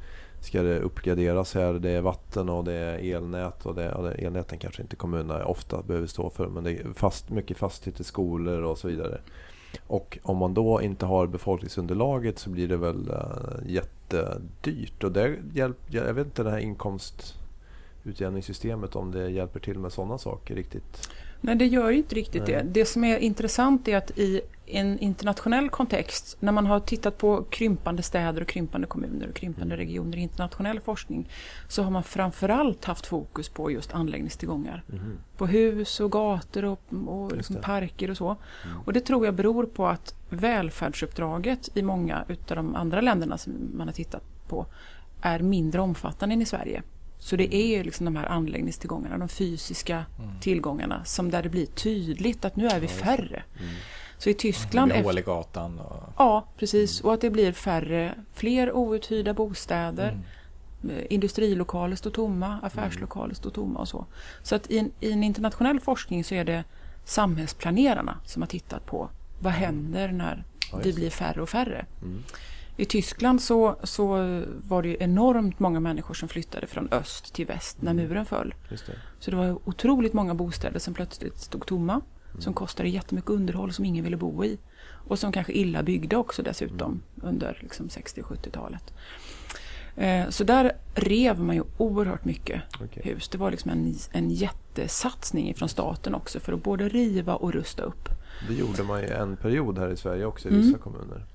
ska 0.40 0.62
det 0.62 0.80
uppgraderas 0.80 1.54
här. 1.54 1.72
Det 1.72 1.90
är 1.90 2.00
vatten 2.00 2.48
och 2.48 2.64
det 2.64 2.72
är 2.72 3.14
elnät 3.16 3.66
och 3.66 3.74
det, 3.74 3.92
och 3.92 4.04
det 4.04 4.12
elnäten 4.12 4.58
kanske 4.58 4.82
inte 4.82 4.96
kommunerna 4.96 5.44
ofta 5.44 5.82
behöver 5.82 6.06
stå 6.06 6.30
för 6.30 6.46
men 6.46 6.64
det 6.64 6.72
är 6.72 6.92
fast, 6.94 7.30
mycket 7.30 7.56
fastigheter, 7.56 8.04
skolor 8.04 8.62
och 8.62 8.78
så 8.78 8.88
vidare. 8.88 9.20
Och 9.86 10.18
om 10.22 10.36
man 10.36 10.54
då 10.54 10.82
inte 10.82 11.06
har 11.06 11.26
befolkningsunderlaget 11.26 12.38
så 12.38 12.50
blir 12.50 12.68
det 12.68 12.76
väl 12.76 13.10
eh, 13.10 13.16
jättedyrt. 13.66 15.04
Och 15.04 15.12
det 15.12 15.36
hjälp, 15.54 15.78
jag 15.88 16.14
vet 16.14 16.26
inte 16.26 16.42
det 16.42 16.50
här 16.50 16.58
inkomstutjämningssystemet 16.58 18.96
om 18.96 19.10
det 19.10 19.30
hjälper 19.30 19.60
till 19.60 19.78
med 19.78 19.92
sådana 19.92 20.18
saker 20.18 20.54
riktigt. 20.54 21.08
Nej, 21.44 21.56
det 21.56 21.66
gör 21.66 21.90
ju 21.90 21.96
inte 21.96 22.14
riktigt 22.14 22.46
Nej. 22.46 22.52
det. 22.52 22.62
Det 22.80 22.84
som 22.86 23.04
är 23.04 23.18
intressant 23.18 23.88
är 23.88 23.96
att 23.96 24.18
i 24.18 24.40
en 24.66 24.98
internationell 24.98 25.70
kontext, 25.70 26.36
när 26.40 26.52
man 26.52 26.66
har 26.66 26.80
tittat 26.80 27.18
på 27.18 27.44
krympande 27.50 28.02
städer 28.02 28.40
och 28.42 28.48
krympande 28.48 28.86
kommuner 28.86 29.28
och 29.28 29.34
krympande 29.34 29.74
Mm. 29.74 29.86
regioner 29.86 30.18
i 30.18 30.20
internationell 30.20 30.80
forskning, 30.80 31.28
så 31.68 31.82
har 31.82 31.90
man 31.90 32.02
framförallt 32.02 32.84
haft 32.84 33.06
fokus 33.06 33.48
på 33.48 33.70
just 33.70 33.94
anläggningstillgångar. 33.94 34.82
Mhm. 34.86 35.18
På 35.36 35.46
hus 35.46 36.00
och 36.00 36.12
gator 36.12 36.64
och, 36.64 36.80
och 37.06 37.36
liksom 37.36 37.56
parker 37.56 38.10
och 38.10 38.16
så. 38.16 38.36
Mm. 38.64 38.80
Och 38.84 38.92
det 38.92 39.00
tror 39.00 39.24
jag 39.24 39.34
beror 39.34 39.66
på 39.66 39.86
att 39.86 40.14
välfärdsuppdraget 40.28 41.68
i 41.74 41.82
många 41.82 42.24
utav 42.28 42.56
de 42.56 42.76
andra 42.76 43.00
länderna 43.00 43.38
som 43.38 43.52
man 43.74 43.88
har 43.88 43.94
tittat 43.94 44.22
på 44.48 44.66
är 45.22 45.38
mindre 45.38 45.80
omfattande 45.80 46.32
än 46.32 46.42
i 46.42 46.46
Sverige. 46.46 46.82
Så 47.22 47.36
det 47.36 47.54
är 47.54 47.84
liksom 47.84 48.04
de 48.04 48.16
här 48.16 48.26
anläggningstillgångarna, 48.26 49.18
de 49.18 49.28
fysiska 49.28 50.04
Mm. 50.18 50.40
tillgångarna 50.40 51.04
som 51.04 51.30
där 51.30 51.42
det 51.42 51.48
blir 51.48 51.66
tydligt 51.66 52.44
att 52.44 52.56
nu 52.56 52.66
är 52.68 52.80
vi 52.80 52.88
färre. 52.88 53.42
Mm. 53.60 53.74
Så 54.18 54.30
i 54.30 54.34
Tyskland... 54.34 54.92
hål 54.92 55.18
i 55.18 55.22
gatan 55.22 55.78
och... 55.78 56.02
Ja, 56.18 56.46
precis. 56.58 57.00
Och 57.00 57.14
att 57.14 57.20
det 57.20 57.30
blir 57.30 57.52
färre, 57.52 58.14
fler 58.32 58.76
outhyrda 58.76 59.34
bostäder. 59.34 60.08
Mm. 60.82 60.96
Eh, 60.96 61.04
Industrilokaler 61.10 61.96
står 61.96 62.10
tomma, 62.10 62.58
affärslokaler 62.62 63.34
står 63.34 63.50
tomma 63.50 63.80
och 63.80 63.88
så. 63.88 64.06
Så 64.42 64.54
att 64.54 64.70
i 64.70 64.78
en, 64.78 64.90
i 65.00 65.12
en 65.12 65.24
internationell 65.24 65.80
forskning 65.80 66.24
så 66.24 66.34
är 66.34 66.44
det 66.44 66.64
samhällsplanerarna 67.04 68.16
som 68.24 68.42
har 68.42 68.46
tittat 68.46 68.86
på 68.86 69.08
vad 69.40 69.52
händer 69.52 70.08
när 70.12 70.44
vi 70.84 70.92
blir 70.92 71.10
färre 71.10 71.42
och 71.42 71.48
färre. 71.48 71.86
Mm. 72.74 72.82
I 72.82 72.84
Tyskland 72.84 73.42
så, 73.42 73.76
så 73.82 74.06
var 74.68 74.82
det 74.82 74.88
ju 74.88 74.96
enormt 75.00 75.58
många 75.58 75.80
människor 75.80 76.14
som 76.14 76.28
flyttade 76.28 76.66
från 76.66 76.88
öst 76.92 77.34
till 77.34 77.46
väst 77.46 77.82
när 77.82 77.90
Mm. 77.90 78.04
muren 78.08 78.26
föll. 78.26 78.54
Det. 78.68 78.78
Så 79.18 79.30
det 79.30 79.36
var 79.36 79.58
otroligt 79.68 80.12
många 80.12 80.34
bostäder 80.34 80.78
som 80.78 80.94
plötsligt 80.94 81.38
stod 81.38 81.66
tomma. 81.66 81.92
Mm. 82.30 82.42
Som 82.42 82.54
kostade 82.54 82.88
jättemycket 82.88 83.30
underhåll 83.30 83.72
som 83.72 83.84
ingen 83.84 84.04
ville 84.04 84.16
bo 84.16 84.44
i. 84.44 84.58
Och 85.08 85.18
som 85.18 85.32
kanske 85.32 85.52
illa 85.52 85.82
byggda 85.82 86.16
också 86.18 86.42
dessutom 86.42 87.02
under 87.22 87.58
liksom 87.62 87.88
60 87.88 88.20
och 88.22 88.26
70-talet. 88.26 88.92
Eh, 89.96 90.28
så 90.28 90.44
där 90.44 90.72
rev 90.94 91.40
man 91.40 91.56
ju 91.56 91.62
oerhört 91.78 92.24
mycket 92.24 92.62
Okej. 92.84 93.02
hus. 93.04 93.28
Det 93.28 93.38
var 93.38 93.50
liksom 93.50 93.70
en, 93.70 93.94
en 94.12 94.30
jättesatsning 94.30 95.54
från 95.54 95.68
staten 95.68 96.14
också 96.14 96.40
för 96.40 96.52
att 96.52 96.62
både 96.62 96.88
riva 96.88 97.34
och 97.34 97.52
rusta 97.52 97.82
upp. 97.82 98.08
Det 98.48 98.54
gjorde 98.54 98.82
man 98.82 99.00
ju 99.00 99.08
en 99.08 99.36
period 99.36 99.78
här 99.78 99.90
i 99.90 99.96
Sverige 99.96 100.24
också 100.24 100.48
i 100.48 100.50
Mm. 100.52 100.66
vissa 100.66 100.78
kommuner. 100.78 101.26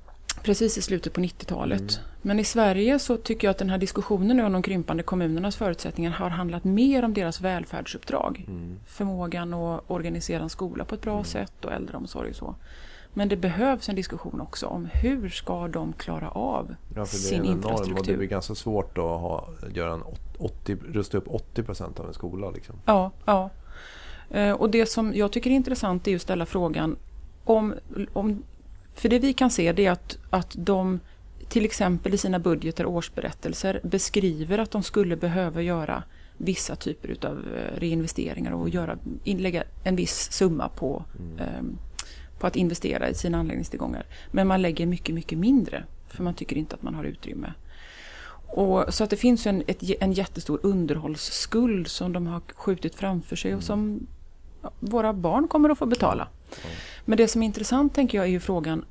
Precis 0.48 0.78
i 0.78 0.82
slutet 0.82 1.14
på 1.14 1.22
90-talet. 1.22 1.80
Mm. 1.82 1.92
Men 2.22 2.40
i 2.40 2.44
Sverige 2.44 3.00
så 3.00 3.18
tycker 3.18 3.48
jag 3.48 3.52
att 3.52 3.58
den 3.58 3.70
här 3.70 3.78
diskussionen 3.78 4.38
nu 4.38 4.44
om 4.46 4.54
de 4.54 4.62
krympande 4.62 5.04
kommunernas 5.04 5.56
förutsättningar 5.56 6.12
har 6.12 6.30
handlat 6.30 6.64
mer 6.64 7.06
om 7.06 7.14
deras 7.14 7.42
välfärdsuppdrag. 7.42 8.46
Mm. 8.48 8.80
Förmågan 8.86 9.54
att 9.54 9.84
organisera 9.88 10.44
en 10.44 10.50
skola 10.50 10.86
på 10.86 10.96
ett 10.96 11.02
bra 11.02 11.14
Mm. 11.14 11.26
sätt 11.26 11.66
och 11.66 11.72
äldreomsorg 11.72 12.30
och 12.30 12.36
så. 12.36 12.56
Men 13.14 13.30
det 13.30 13.36
behövs 13.38 13.90
en 13.90 13.96
diskussion 13.96 14.42
också 14.42 14.66
om 14.68 14.88
hur 14.94 15.30
ska 15.30 15.68
de 15.68 15.94
klara 15.94 16.30
av 16.30 16.76
Ja, 16.88 16.94
för 16.94 17.00
det 17.00 17.02
är 17.02 17.06
sin 17.30 17.40
och 17.40 17.46
det 17.46 17.52
infrastruktur. 17.52 18.18
blir 18.18 18.28
ganska 18.28 18.56
svårt 18.56 18.98
att 18.98 19.04
ha, 19.04 19.48
göra 19.74 19.94
en 19.94 20.04
åt- 20.04 20.36
80, 20.38 20.78
rusta 20.92 21.18
upp 21.18 21.28
80 21.28 21.64
procent 21.64 22.00
av 22.00 22.08
en 22.08 22.14
skola. 22.14 22.50
Liksom. 22.52 22.76
Ja, 22.86 23.12
ja. 23.26 23.50
Eh, 24.30 24.52
Och 24.52 24.70
det 24.70 24.86
som 24.86 25.14
jag 25.16 25.32
tycker 25.32 25.50
är 25.50 25.56
intressant 25.56 26.08
är 26.08 26.16
att 26.16 26.22
ställa 26.22 26.46
frågan 26.46 26.96
om, 27.44 27.74
om 28.14 28.44
För 28.98 29.10
det 29.10 29.20
vi 29.20 29.34
kan 29.34 29.52
se 29.52 29.72
det 29.72 29.86
är 29.86 29.92
att, 29.92 30.18
att 30.30 30.56
de 30.58 31.00
till 31.50 31.66
exempel 31.66 32.14
i 32.14 32.18
sina 32.18 32.40
budgeter 32.40 32.86
och 32.86 32.94
årsberättelser 32.94 33.80
beskriver 33.84 34.58
att 34.58 34.72
de 34.72 34.84
skulle 34.84 35.16
behöva 35.16 35.62
göra 35.62 36.04
vissa 36.38 36.76
typer 36.76 37.10
utav 37.10 37.38
eh, 37.38 37.80
reinvesteringar 37.80 38.52
och 38.52 38.70
göra, 38.70 38.98
lägga 39.24 39.64
en 39.84 39.96
viss 39.96 40.32
summa 40.32 40.70
på, 40.70 41.04
Mm. 41.20 41.40
eh, 41.40 41.64
på 42.40 42.48
att 42.48 42.56
investera 42.56 43.10
i 43.10 43.14
sina 43.14 43.38
anläggningstillgångar. 43.38 44.06
Men 44.32 44.48
man 44.48 44.62
lägger 44.62 44.86
mycket, 44.86 45.16
mycket 45.16 45.38
mindre 45.38 45.84
för 46.08 46.24
man 46.24 46.34
tycker 46.34 46.56
inte 46.56 46.76
att 46.76 46.84
man 46.84 46.96
har 46.96 47.04
utrymme. 47.04 47.54
Och, 48.48 48.94
så 48.94 49.04
att 49.04 49.10
det 49.10 49.18
finns 49.18 49.48
en, 49.48 49.64
ett, 49.68 49.84
en 50.02 50.14
jättestor 50.14 50.60
underhållsskuld 50.64 51.88
som 51.88 52.14
de 52.14 52.28
har 52.28 52.42
skjutit 52.56 52.96
framför 52.96 53.36
sig 53.36 53.56
och 53.56 53.64
som 53.64 54.08
ja, 54.62 54.72
våra 54.80 55.14
barn 55.14 55.48
kommer 55.48 55.70
att 55.70 55.78
få 55.78 55.86
betala. 55.86 56.28
Ja. 56.52 56.70
Men 57.06 57.18
det 57.18 57.28
som 57.28 57.42
är 57.42 57.46
intressant 57.46 57.96
tänker 57.96 58.18
jag 58.18 58.28
är 58.28 58.32
ju 58.32 58.40
frågan 58.40 58.86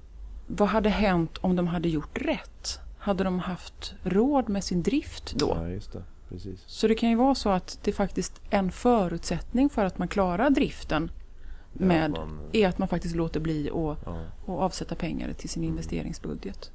vad 0.46 0.68
hade 0.68 0.88
hänt 0.88 1.38
om 1.40 1.56
de 1.56 1.66
hade 1.66 1.88
gjort 1.88 2.18
rätt? 2.18 2.78
Hade 2.98 3.24
de 3.24 3.38
haft 3.38 3.94
råd 4.02 4.48
med 4.48 4.64
sin 4.64 4.82
drift 4.82 5.34
då? 5.36 5.56
Ja, 5.60 5.68
just 5.68 5.92
det. 5.92 6.02
Precis. 6.28 6.60
Så 6.66 6.88
det 6.88 6.94
kan 6.94 7.10
ju 7.10 7.16
vara 7.16 7.34
så 7.34 7.48
att 7.48 7.78
det 7.82 7.92
faktiskt 7.92 8.40
är 8.50 8.58
en 8.58 8.70
förutsättning 8.72 9.68
för 9.70 9.84
att 9.84 9.98
man 9.98 10.08
klarar 10.08 10.50
driften 10.50 11.10
Ja, 11.78 11.84
med 11.86 12.10
man- 12.10 12.40
är 12.52 12.68
att 12.68 12.78
man 12.78 12.88
faktiskt 12.88 13.14
låter 13.16 13.40
bli 13.40 13.70
att 13.70 13.98
ja. 14.06 14.18
avsätta 14.46 14.94
pengar 14.94 15.32
till 15.32 15.48
sin 15.48 15.64
investeringsbudget. 15.64 16.70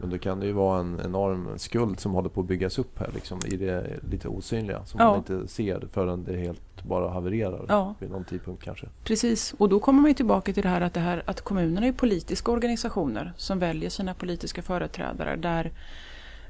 Men 0.00 0.10
då 0.10 0.18
kan 0.18 0.40
det 0.40 0.46
ju 0.46 0.52
vara 0.52 0.80
en 0.80 1.00
enorm 1.04 1.48
skuld 1.58 2.00
som 2.00 2.12
håller 2.12 2.28
på 2.28 2.40
att 2.40 2.46
byggas 2.46 2.78
upp 2.78 2.98
här 2.98 3.10
liksom, 3.14 3.38
i 3.46 3.56
det 3.56 3.98
lite 4.10 4.28
osynliga 4.28 4.84
som 4.84 5.00
Ja. 5.00 5.06
man 5.10 5.18
inte 5.18 5.48
ser 5.48 5.88
förrän 5.92 6.24
det 6.24 6.36
helt 6.36 6.60
bara 6.82 7.10
havererar 7.10 7.64
Ja. 7.68 7.94
vid 7.98 8.10
någon 8.10 8.24
tidpunkt 8.24 8.62
kanske. 8.64 8.86
Precis, 9.04 9.54
och 9.58 9.68
då 9.68 9.80
kommer 9.80 10.00
man 10.00 10.10
ju 10.10 10.14
tillbaka 10.14 10.52
till 10.52 10.62
det 10.62 10.68
här 10.68 10.80
att, 10.80 10.94
det 10.94 11.00
här, 11.00 11.22
att 11.26 11.40
kommunerna 11.40 11.86
är 11.86 11.92
politiska 11.92 12.52
organisationer 12.52 13.32
som 13.36 13.58
väljer 13.58 13.90
sina 13.90 14.14
politiska 14.14 14.62
företrädare 14.62 15.36
där, 15.36 15.72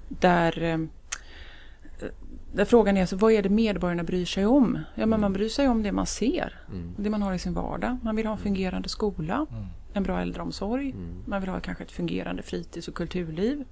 där, 0.09 0.63
eh, 0.63 0.79
där 2.53 2.65
frågan 2.65 2.97
är 2.97 3.01
alltså, 3.01 3.17
vad 3.17 3.33
är 3.33 3.43
det 3.43 3.49
medborgarna 3.49 4.03
bryr 4.05 4.25
sig 4.25 4.47
om? 4.47 4.79
Ja, 4.95 5.07
men 5.07 5.21
man 5.21 5.33
bryr 5.33 5.49
sig 5.49 5.69
om 5.69 5.83
det 5.83 5.93
man 5.93 6.07
ser, 6.07 6.55
Mm. 6.73 6.95
det 6.97 7.11
man 7.11 7.23
har 7.23 7.35
i 7.35 7.39
sin 7.39 7.55
vardag. 7.55 7.97
Man 8.03 8.17
vill 8.17 8.27
ha 8.27 8.33
en 8.33 8.39
fungerande 8.39 8.89
skola, 8.89 9.47
Mm. 9.51 9.65
En 9.99 10.05
bra 10.05 10.21
äldreomsorg, 10.21 10.91
Mm. 10.91 11.09
man 11.27 11.41
vill 11.41 11.51
ha 11.51 11.61
kanske 11.61 11.85
ett 11.85 11.93
fungerande 11.93 12.43
fritids 12.43 12.89
och 12.89 12.95
kulturliv. 12.95 13.65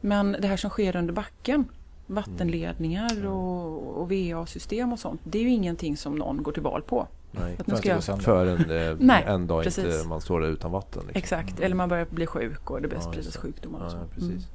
Men 0.00 0.36
det 0.40 0.46
här 0.48 0.56
som 0.56 0.70
sker 0.70 0.96
under 0.96 1.12
backen, 1.14 1.64
vattenledningar 2.06 3.12
Mm. 3.12 3.26
och, 3.32 4.00
och 4.02 4.10
VA-system 4.12 4.92
och 4.92 4.98
sånt, 4.98 5.20
det 5.24 5.38
är 5.38 5.42
ju 5.42 5.48
ingenting 5.50 5.96
som 5.96 6.14
någon 6.16 6.42
går 6.42 6.52
till 6.52 6.62
val 6.62 6.82
på. 6.82 7.08
Nej. 7.30 7.56
Att 7.58 7.66
nu 7.66 7.74
För 7.74 7.82
ska 7.82 7.88
jag. 8.12 8.22
Förrän 8.22 8.70
eh, 8.70 8.96
Nej, 9.00 9.24
en 9.26 9.46
dag 9.46 9.64
precis. 9.64 9.84
inte 9.84 10.08
man 10.08 10.20
står 10.20 10.40
där 10.40 10.48
utan 10.48 10.70
vatten. 10.70 11.02
Liksom. 11.06 11.18
Exakt, 11.18 11.60
eller 11.60 11.76
man 11.76 11.88
börjar 11.88 12.06
bli 12.10 12.26
sjuk 12.26 12.70
och 12.70 12.82
det 12.82 12.88
börjar 12.88 13.02
Ja, 13.04 13.12
spridas 13.12 13.36
sjukdomar 13.36 13.78
och 13.78 13.84
Ja, 13.86 13.90
så. 13.90 13.96
Mm. 13.96 14.08
precis. 14.14 14.48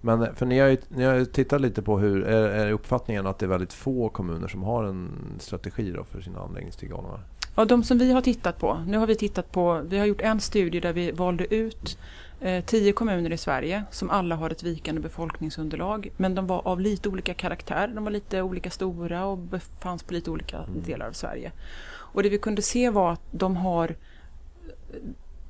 Men 0.00 0.22
eh, 0.22 0.32
för 0.34 0.46
ni 0.46 0.58
har, 0.58 0.68
ju, 0.68 0.76
ni 0.88 1.04
har 1.04 1.14
ju 1.14 1.24
tittat 1.24 1.60
lite 1.60 1.82
på 1.82 1.98
hur, 1.98 2.22
är, 2.24 2.42
är 2.66 2.72
uppfattningen 2.72 3.26
att 3.26 3.38
det 3.38 3.46
är 3.46 3.48
väldigt 3.48 3.72
få 3.72 4.08
kommuner 4.08 4.48
som 4.48 4.62
har 4.62 4.84
en 4.84 5.10
strategi 5.38 5.90
då 5.92 6.04
för 6.04 6.20
sina 6.20 6.40
anläggningstillgångar? 6.40 7.20
Ja, 7.60 7.64
de 7.64 7.84
som 7.84 7.98
vi 7.98 8.12
har 8.12 8.20
tittat 8.20 8.58
på, 8.58 8.84
nu 8.86 8.98
har 8.98 9.06
vi 9.06 9.14
tittat 9.14 9.52
på, 9.52 9.80
vi 9.88 9.98
har 9.98 10.06
gjort 10.06 10.20
en 10.20 10.40
studie 10.40 10.80
där 10.80 10.92
vi 10.92 11.10
valde 11.10 11.54
ut 11.54 11.98
eh, 12.40 12.64
tio 12.64 12.92
kommuner 12.92 13.32
i 13.32 13.36
Sverige 13.36 13.84
som 13.90 14.10
alla 14.10 14.36
har 14.36 14.50
ett 14.50 14.62
vikande 14.62 15.00
befolkningsunderlag. 15.00 16.10
Men 16.16 16.34
de 16.34 16.46
var 16.46 16.68
av 16.68 16.80
lite 16.80 17.08
olika 17.08 17.34
karaktär, 17.34 17.88
de 17.94 18.04
var 18.04 18.10
lite 18.10 18.42
olika 18.42 18.70
stora 18.70 19.24
och 19.26 19.38
befanns 19.38 20.02
på 20.02 20.14
lite 20.14 20.30
olika 20.30 20.56
Mm. 20.56 20.82
delar 20.86 21.08
av 21.08 21.12
Sverige. 21.12 21.52
Och 21.90 22.22
det 22.22 22.28
vi 22.28 22.38
kunde 22.38 22.62
se 22.62 22.90
var 22.90 23.12
att 23.12 23.22
de 23.30 23.56
har 23.56 23.88
eh, 23.88 24.96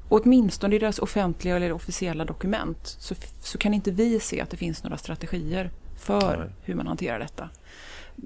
Åtminstone 0.08 0.76
i 0.76 0.78
deras 0.78 0.98
offentliga 0.98 1.56
eller 1.56 1.72
officiella 1.72 2.24
dokument 2.24 2.96
så, 2.98 3.14
så 3.40 3.58
kan 3.58 3.74
inte 3.74 3.90
vi 3.90 4.20
se 4.20 4.40
att 4.40 4.50
det 4.50 4.56
finns 4.56 4.84
några 4.84 4.96
strategier 4.96 5.70
för 5.96 6.36
Nej. 6.38 6.48
hur 6.62 6.74
man 6.74 6.86
hanterar 6.86 7.18
detta. 7.18 7.48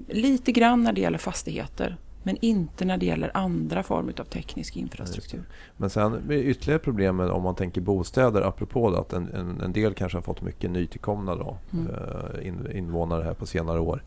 Lite 0.07 0.51
grann 0.51 0.83
när 0.83 0.93
det 0.93 1.01
gäller 1.01 1.17
fastigheter 1.17 1.97
men 2.25 2.37
inte 2.41 2.85
när 2.85 2.97
det 2.97 3.05
gäller 3.05 3.31
andra 3.33 3.83
former 3.83 4.13
av 4.19 4.23
teknisk 4.23 4.77
infrastruktur. 4.77 5.43
Men 5.77 5.89
sen 5.89 6.31
ytterligare 6.31 6.79
problem 6.79 7.19
om 7.19 7.43
man 7.43 7.55
tänker 7.55 7.81
bostäder 7.81 8.41
apropå 8.41 8.91
det, 8.91 8.99
att 8.99 9.13
en, 9.13 9.33
en, 9.33 9.61
en 9.61 9.73
del 9.73 9.93
kanske 9.93 10.17
har 10.17 10.21
fått 10.23 10.41
mycket 10.41 10.71
nytillkomna 10.71 11.35
då, 11.35 11.57
Mm. 11.73 11.87
eh, 11.87 12.47
in, 12.47 12.71
invånare 12.75 13.23
här 13.23 13.33
på 13.33 13.45
senare 13.45 13.79
år. 13.79 14.03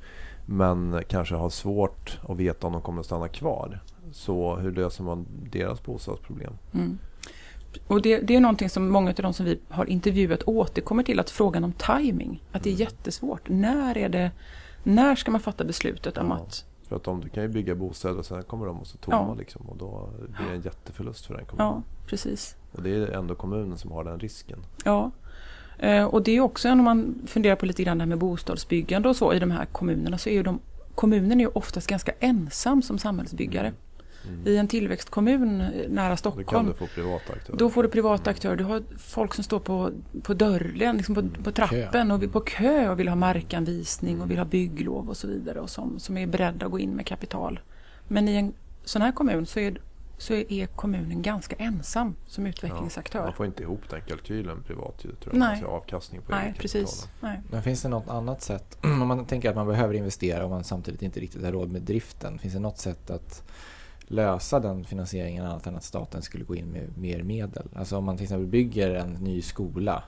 Men 0.46 1.02
kanske 1.08 1.34
har 1.34 1.50
svårt 1.50 2.18
att 2.28 2.36
veta 2.36 2.66
om 2.66 2.72
de 2.72 2.82
kommer 2.82 3.00
att 3.00 3.06
stanna 3.06 3.28
kvar. 3.28 3.80
Så 4.12 4.56
hur 4.56 4.72
löser 4.72 5.04
man 5.04 5.26
deras 5.52 5.82
bostadsproblem? 5.82 6.52
Mm. 6.74 6.98
Och 7.86 8.02
det, 8.02 8.18
det 8.20 8.36
är 8.36 8.40
någonting 8.40 8.70
som 8.70 8.88
många 8.88 9.10
av 9.10 9.14
de 9.16 9.32
som 9.32 9.46
vi 9.46 9.58
har 9.68 9.84
intervjuat 9.90 10.42
återkommer 10.46 11.02
till, 11.02 11.20
att 11.20 11.30
frågan 11.30 11.64
om 11.64 11.72
timing, 11.72 12.42
att 12.52 12.62
det 12.62 12.70
är 12.70 12.74
Mm. 12.74 12.80
jättesvårt. 12.80 13.48
När, 13.48 13.98
är 13.98 14.08
det, 14.08 14.30
när 14.82 15.14
ska 15.16 15.30
man 15.30 15.40
fatta 15.40 15.64
beslutet 15.64 16.18
om 16.18 16.26
Ja. 16.28 16.34
att... 16.34 16.64
För 16.88 16.96
att 16.96 17.08
om 17.08 17.20
du 17.20 17.28
kan 17.28 17.42
ju 17.42 17.48
bygga 17.48 17.74
bostäder 17.74 18.18
och 18.18 18.26
sen 18.26 18.42
kommer 18.42 18.66
de 18.66 18.80
att 18.80 18.86
stå 18.86 18.98
tomma 18.98 19.26
Ja. 19.28 19.34
liksom, 19.34 19.62
och 19.68 19.76
då 19.76 20.08
blir 20.18 20.48
det 20.48 20.54
en 20.54 20.60
jätteförlust 20.62 21.26
för 21.26 21.34
den 21.34 21.44
kommunen. 21.46 21.72
Ja, 21.72 21.82
precis. 22.06 22.56
Och 22.72 22.82
det 22.82 22.90
är 22.90 23.10
ändå 23.10 23.34
kommunen 23.34 23.78
som 23.78 23.92
har 23.92 24.04
den 24.04 24.18
risken. 24.20 24.58
Ja. 24.84 25.10
Eh, 25.78 26.04
och 26.04 26.22
det 26.22 26.36
är 26.36 26.40
också, 26.40 26.72
om 26.72 26.84
man 26.84 27.14
funderar 27.26 27.56
på 27.56 27.66
lite 27.66 27.82
grann 27.82 27.98
det 27.98 28.02
här 28.04 28.08
med 28.08 28.18
bostadsbyggande 28.18 29.08
och 29.08 29.16
så 29.16 29.32
i 29.34 29.38
de 29.38 29.50
här 29.50 29.64
kommunerna, 29.64 30.18
så 30.18 30.28
är 30.28 30.32
ju 30.34 30.42
de, 30.42 30.58
kommunen 30.94 31.40
är 31.40 31.44
ju 31.44 31.50
oftast 31.54 31.86
ganska 31.86 32.12
ensam 32.20 32.82
som 32.82 32.98
samhällsbyggare. 32.98 33.66
Mm. 33.66 33.80
I 34.44 34.56
en 34.56 34.68
tillväxtkommun 34.68 35.58
nära 35.88 36.04
Då 36.04 36.08
kan 36.08 36.16
Stockholm, 36.16 36.66
du 36.66 36.74
få 36.74 36.86
privata 36.86 37.32
aktörer. 37.32 37.58
Då 37.58 37.70
får 37.70 37.82
du 37.82 37.88
privata 37.88 38.30
aktörer. 38.30 38.56
Du 38.56 38.64
har 38.64 38.82
folk 38.98 39.34
som 39.34 39.44
står 39.44 39.60
på, 39.60 39.90
på 40.22 40.34
dörren, 40.34 40.96
liksom 40.96 41.14
på, 41.14 41.42
på 41.44 41.52
trappen 41.52 42.10
och 42.10 42.32
på 42.32 42.40
kö 42.40 42.88
och 42.88 43.00
vill 43.00 43.08
ha 43.08 43.16
markanvisning 43.16 44.20
och 44.20 44.30
vill 44.30 44.38
ha 44.38 44.44
bygglov 44.44 45.08
och 45.08 45.16
så 45.16 45.26
vidare. 45.26 45.60
Och 45.60 45.70
som, 45.70 45.98
som 46.00 46.16
är 46.16 46.26
beredda 46.26 46.66
att 46.66 46.72
gå 46.72 46.78
in 46.78 46.90
med 46.90 47.06
kapital. 47.06 47.60
Men 48.08 48.28
i 48.28 48.34
en 48.34 48.52
sån 48.84 49.02
här 49.02 49.12
kommun 49.12 49.46
så 49.46 49.60
är, 49.60 49.80
så 50.18 50.34
är 50.34 50.66
kommunen 50.66 51.22
ganska 51.22 51.56
ensam 51.56 52.14
som 52.26 52.46
utvecklingsaktör. 52.46 53.24
Man 53.24 53.32
får 53.32 53.46
inte 53.46 53.62
ihop 53.62 53.80
den 53.90 54.00
kalkylen 54.00 54.62
privat 54.62 54.98
tror 54.98 55.16
jag. 55.22 55.34
Nej. 55.34 55.60
Ha 55.60 55.68
avkastning 55.68 56.22
på 56.22 56.32
Nej, 56.32 56.54
precis. 56.58 57.08
Nej. 57.20 57.40
Men 57.50 57.62
finns 57.62 57.82
det 57.82 57.88
något 57.88 58.08
annat 58.08 58.42
sätt? 58.42 58.78
Om 58.82 59.08
man 59.08 59.24
tänker 59.24 59.50
att 59.50 59.56
man 59.56 59.66
behöver 59.66 59.94
investera 59.94 60.44
och 60.44 60.50
man 60.50 60.64
samtidigt 60.64 61.02
inte 61.02 61.20
riktigt 61.20 61.44
har 61.44 61.52
råd 61.52 61.70
med 61.70 61.82
driften. 61.82 62.38
Finns 62.38 62.54
det 62.54 62.60
något 62.60 62.78
sätt 62.78 63.10
att 63.10 63.42
lösa 64.10 64.60
den 64.60 64.84
finansieringen 64.84 65.46
annat 65.46 65.66
än 65.66 65.76
att 65.76 65.84
staten 65.84 66.22
skulle 66.22 66.44
gå 66.44 66.56
in 66.56 66.66
med 66.66 66.98
mer 66.98 67.22
medel? 67.22 67.68
Alltså 67.74 67.96
om 67.96 68.04
man 68.04 68.16
till 68.16 68.24
exempel 68.24 68.46
bygger 68.46 68.94
en 68.94 69.12
ny 69.12 69.42
skola 69.42 70.02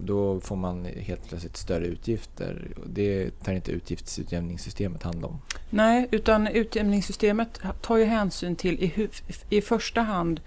då 0.00 0.40
får 0.40 0.56
man 0.56 0.84
helt 0.84 1.28
plötsligt 1.28 1.56
större 1.56 1.86
utgifter. 1.86 2.68
Det 2.86 3.30
tar 3.44 3.52
inte 3.52 3.72
utgiftsutjämningssystemet 3.72 5.02
hand 5.02 5.24
om. 5.24 5.38
Nej, 5.70 6.08
utan 6.10 6.46
utjämningssystemet 6.46 7.60
tar 7.80 7.96
ju 7.96 8.04
hänsyn 8.04 8.56
till 8.56 8.82
i, 8.82 9.08
i 9.48 9.60
första 9.60 10.00
hand 10.00 10.40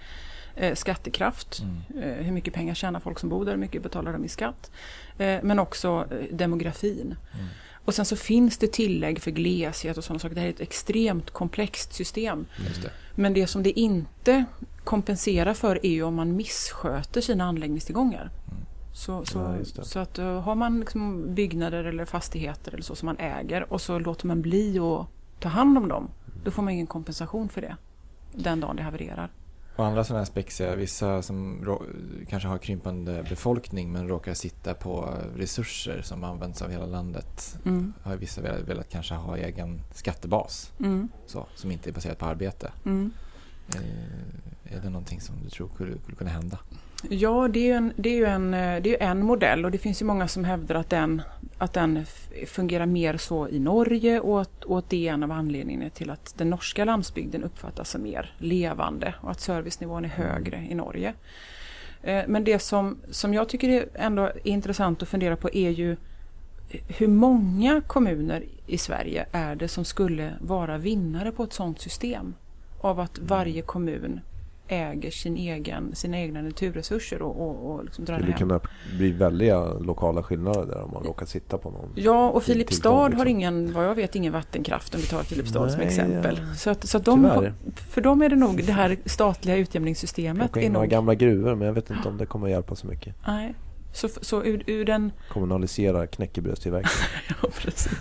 eh, 0.55 0.75
skattekraft. 0.75 1.59
Mm. 1.59 2.03
Eh, 2.03 2.25
hur 2.25 2.31
mycket 2.31 2.53
pengar 2.53 2.73
tjänar 2.73 2.99
folk 2.99 3.19
som 3.19 3.29
bor 3.29 3.45
där, 3.45 3.51
hur 3.51 3.59
mycket 3.59 3.83
betalar 3.83 4.13
de 4.13 4.25
i 4.25 4.29
skatt. 4.29 4.71
Eh, 5.17 5.37
men 5.43 5.59
också 5.59 6.07
eh, 6.11 6.35
demografin. 6.35 7.15
Mm. 7.33 7.45
Och 7.85 7.95
sen 7.95 8.05
så 8.05 8.15
finns 8.15 8.57
det 8.57 8.71
tillägg 8.71 9.21
för 9.21 9.31
gleshet 9.31 9.97
och 9.97 10.03
sådana 10.03 10.19
saker. 10.19 10.35
Det 10.35 10.41
här 10.41 10.47
är 10.47 10.53
ett 10.53 10.61
extremt 10.61 11.31
komplext 11.31 11.93
system. 11.93 12.45
Just 12.67 12.81
det. 12.81 12.91
Men 13.15 13.33
det 13.33 13.47
som 13.47 13.63
det 13.63 13.79
inte 13.79 14.45
kompenserar 14.83 15.53
för 15.53 15.85
är 15.85 15.89
ju 15.89 16.03
om 16.03 16.15
man 16.15 16.35
missköter 16.35 17.21
sina 17.21 17.43
anläggningstillgångar. 17.43 18.21
Mm. 18.21 18.65
Så, 18.93 19.25
så, 19.25 19.57
Ja, 19.75 19.83
så 19.83 19.99
att 19.99 20.19
uh, 20.19 20.25
har 20.25 20.55
man 20.55 20.79
liksom 20.79 21.33
byggnader 21.35 21.83
eller 21.83 22.05
fastigheter 22.05 22.73
eller 22.73 22.83
så 22.83 22.95
som 22.95 23.05
man 23.05 23.17
äger 23.17 23.73
och 23.73 23.81
så 23.81 23.99
låter 23.99 24.27
man 24.27 24.41
bli 24.41 24.79
att 24.79 25.07
ta 25.39 25.49
hand 25.49 25.77
om 25.77 25.87
dem. 25.87 26.09
Då 26.43 26.51
får 26.51 26.63
man 26.63 26.73
ingen 26.73 26.87
kompensation 26.87 27.49
för 27.49 27.61
det 27.61 27.75
den 28.35 28.59
dagen 28.59 28.75
det 28.75 28.83
havererar. 28.83 29.29
Och 29.75 29.85
andra 29.85 30.03
sådana 30.03 30.23
aspekter, 30.23 30.67
är 30.67 30.75
vissa 30.75 31.21
som 31.21 31.65
kanske 32.29 32.49
har 32.49 32.57
krympande 32.57 33.25
befolkning 33.29 33.91
men 33.91 34.07
råkar 34.07 34.33
sitta 34.33 34.73
på 34.73 35.13
resurser 35.35 36.01
som 36.01 36.23
används 36.23 36.61
av 36.61 36.69
hela 36.71 36.85
landet. 36.85 37.57
Mm. 37.65 37.93
Har 38.03 38.15
vissa 38.15 38.41
velat, 38.41 38.61
velat 38.61 38.89
kanske 38.89 39.13
ha 39.13 39.37
egen 39.37 39.81
skattebas 39.93 40.71
Mm. 40.79 41.09
så, 41.25 41.47
som 41.55 41.71
inte 41.71 41.89
är 41.89 41.93
baserad 41.93 42.17
på 42.17 42.25
arbete. 42.25 42.71
Mm. 42.85 43.11
Eh, 43.75 44.75
är 44.75 44.81
det 44.81 44.89
någonting 44.89 45.21
som 45.21 45.35
du 45.43 45.49
tror 45.49 45.69
skulle, 45.75 45.99
skulle 46.01 46.17
kunna 46.17 46.29
hända? 46.29 46.59
Ja, 47.09 47.47
det 47.47 47.59
är 47.59 47.63
ju 47.63 47.71
en, 47.71 47.93
det 47.95 48.19
är 48.19 48.25
en, 48.25 48.53
eh, 48.53 48.81
det 48.81 49.03
är 49.03 49.07
en 49.11 49.25
modell 49.25 49.65
och 49.65 49.71
det 49.71 49.77
finns 49.77 50.01
ju 50.01 50.05
många 50.05 50.27
som 50.27 50.43
hävdar 50.43 50.75
att 50.75 50.89
den, 50.89 51.21
att 51.57 51.73
den 51.73 52.05
fungerar 52.47 52.85
mer 52.85 53.17
så 53.17 53.47
i 53.47 53.59
Norge 53.59 54.19
och 54.19 54.41
att, 54.41 54.63
och 54.63 54.79
att 54.79 54.89
det 54.89 55.07
är 55.07 55.13
en 55.13 55.23
av 55.23 55.31
anledningarna 55.31 55.89
till 55.89 56.09
att 56.09 56.33
den 56.37 56.49
norska 56.49 56.85
landsbygden 56.85 57.43
uppfattas 57.43 57.89
som 57.89 58.03
mer 58.03 58.35
levande 58.37 59.13
och 59.21 59.31
att 59.31 59.39
servicenivån 59.39 60.05
är 60.05 60.09
högre 60.09 60.67
i 60.69 60.75
Norge. 60.75 61.13
Eh, 62.03 62.23
Men 62.27 62.43
det 62.43 62.59
som, 62.59 62.97
som 63.11 63.33
jag 63.33 63.49
tycker 63.49 63.69
är 63.69 63.85
ändå 63.93 64.23
är 64.23 64.47
intressant 64.47 65.01
att 65.01 65.09
fundera 65.09 65.35
på 65.35 65.49
är 65.53 65.69
ju 65.69 65.97
hur 66.87 67.07
många 67.07 67.81
kommuner 67.81 68.43
i 68.67 68.77
Sverige 68.77 69.25
är 69.31 69.55
det 69.55 69.67
som 69.67 69.85
skulle 69.85 70.33
vara 70.41 70.77
vinnare 70.77 71.31
på 71.31 71.43
ett 71.43 71.53
sådant 71.53 71.81
system? 71.81 72.33
Av 72.81 72.99
att 72.99 73.19
varje 73.19 73.61
kommun 73.61 74.19
äger 74.67 75.11
sin 75.11 75.37
egen, 75.37 75.95
sina 75.95 76.19
egna 76.19 76.41
naturresurser 76.41 77.21
och, 77.21 77.41
och, 77.41 77.71
och 77.75 77.83
liksom 77.85 78.05
drar 78.05 78.17
Det 78.19 78.23
hem. 78.25 78.33
kunna 78.37 78.59
bli 78.97 79.11
väldiga 79.11 79.63
lokala 79.73 80.23
skillnader 80.23 80.65
där 80.65 80.83
om 80.83 80.91
man 80.91 81.03
råkar 81.03 81.25
sitta 81.25 81.57
på 81.57 81.69
någon. 81.71 81.91
Ja, 81.95 82.29
och 82.29 82.43
Filipstad 82.43 82.89
tillgång, 82.89 83.01
har 83.01 83.09
liksom. 83.09 83.27
ingen, 83.27 83.73
vad 83.73 83.85
jag 83.85 83.95
vet, 83.95 84.15
ingen 84.15 84.33
vattenkraft 84.33 84.95
om 84.95 85.01
vi 85.01 85.07
tar 85.07 85.23
Filipstad 85.23 85.69
som 85.69 85.81
exempel. 85.81 86.39
ja. 86.49 86.55
Så, 86.55 86.69
att, 86.69 86.87
så 86.87 86.97
att 86.97 87.05
de 87.05 87.23
har, 87.25 87.53
för 87.89 88.01
dem 88.01 88.21
är 88.21 88.29
det 88.29 88.35
nog 88.35 88.63
det 88.65 88.71
här 88.71 88.97
statliga 89.05 89.55
utjämningssystemet. 89.57 90.51
Plocka 90.51 90.59
Är 90.61 90.65
in 90.65 90.71
några 90.71 90.83
nog, 90.83 90.91
gamla 90.91 91.15
gruvor 91.15 91.55
men 91.55 91.67
jag 91.67 91.73
vet 91.73 91.89
inte 91.89 92.09
om 92.09 92.17
det 92.17 92.25
kommer 92.25 92.47
hjälpa 92.47 92.75
så 92.75 92.87
mycket. 92.87 93.15
nej. 93.27 93.53
Så, 93.95 94.07
så 94.21 94.43
ur, 94.43 94.63
ur 94.67 94.85
den 94.85 95.11
Kommunalisera 95.29 96.07
knäckebrödstillverkningen. 96.07 96.97
Ja, 97.43 97.49
precis. 97.61 97.99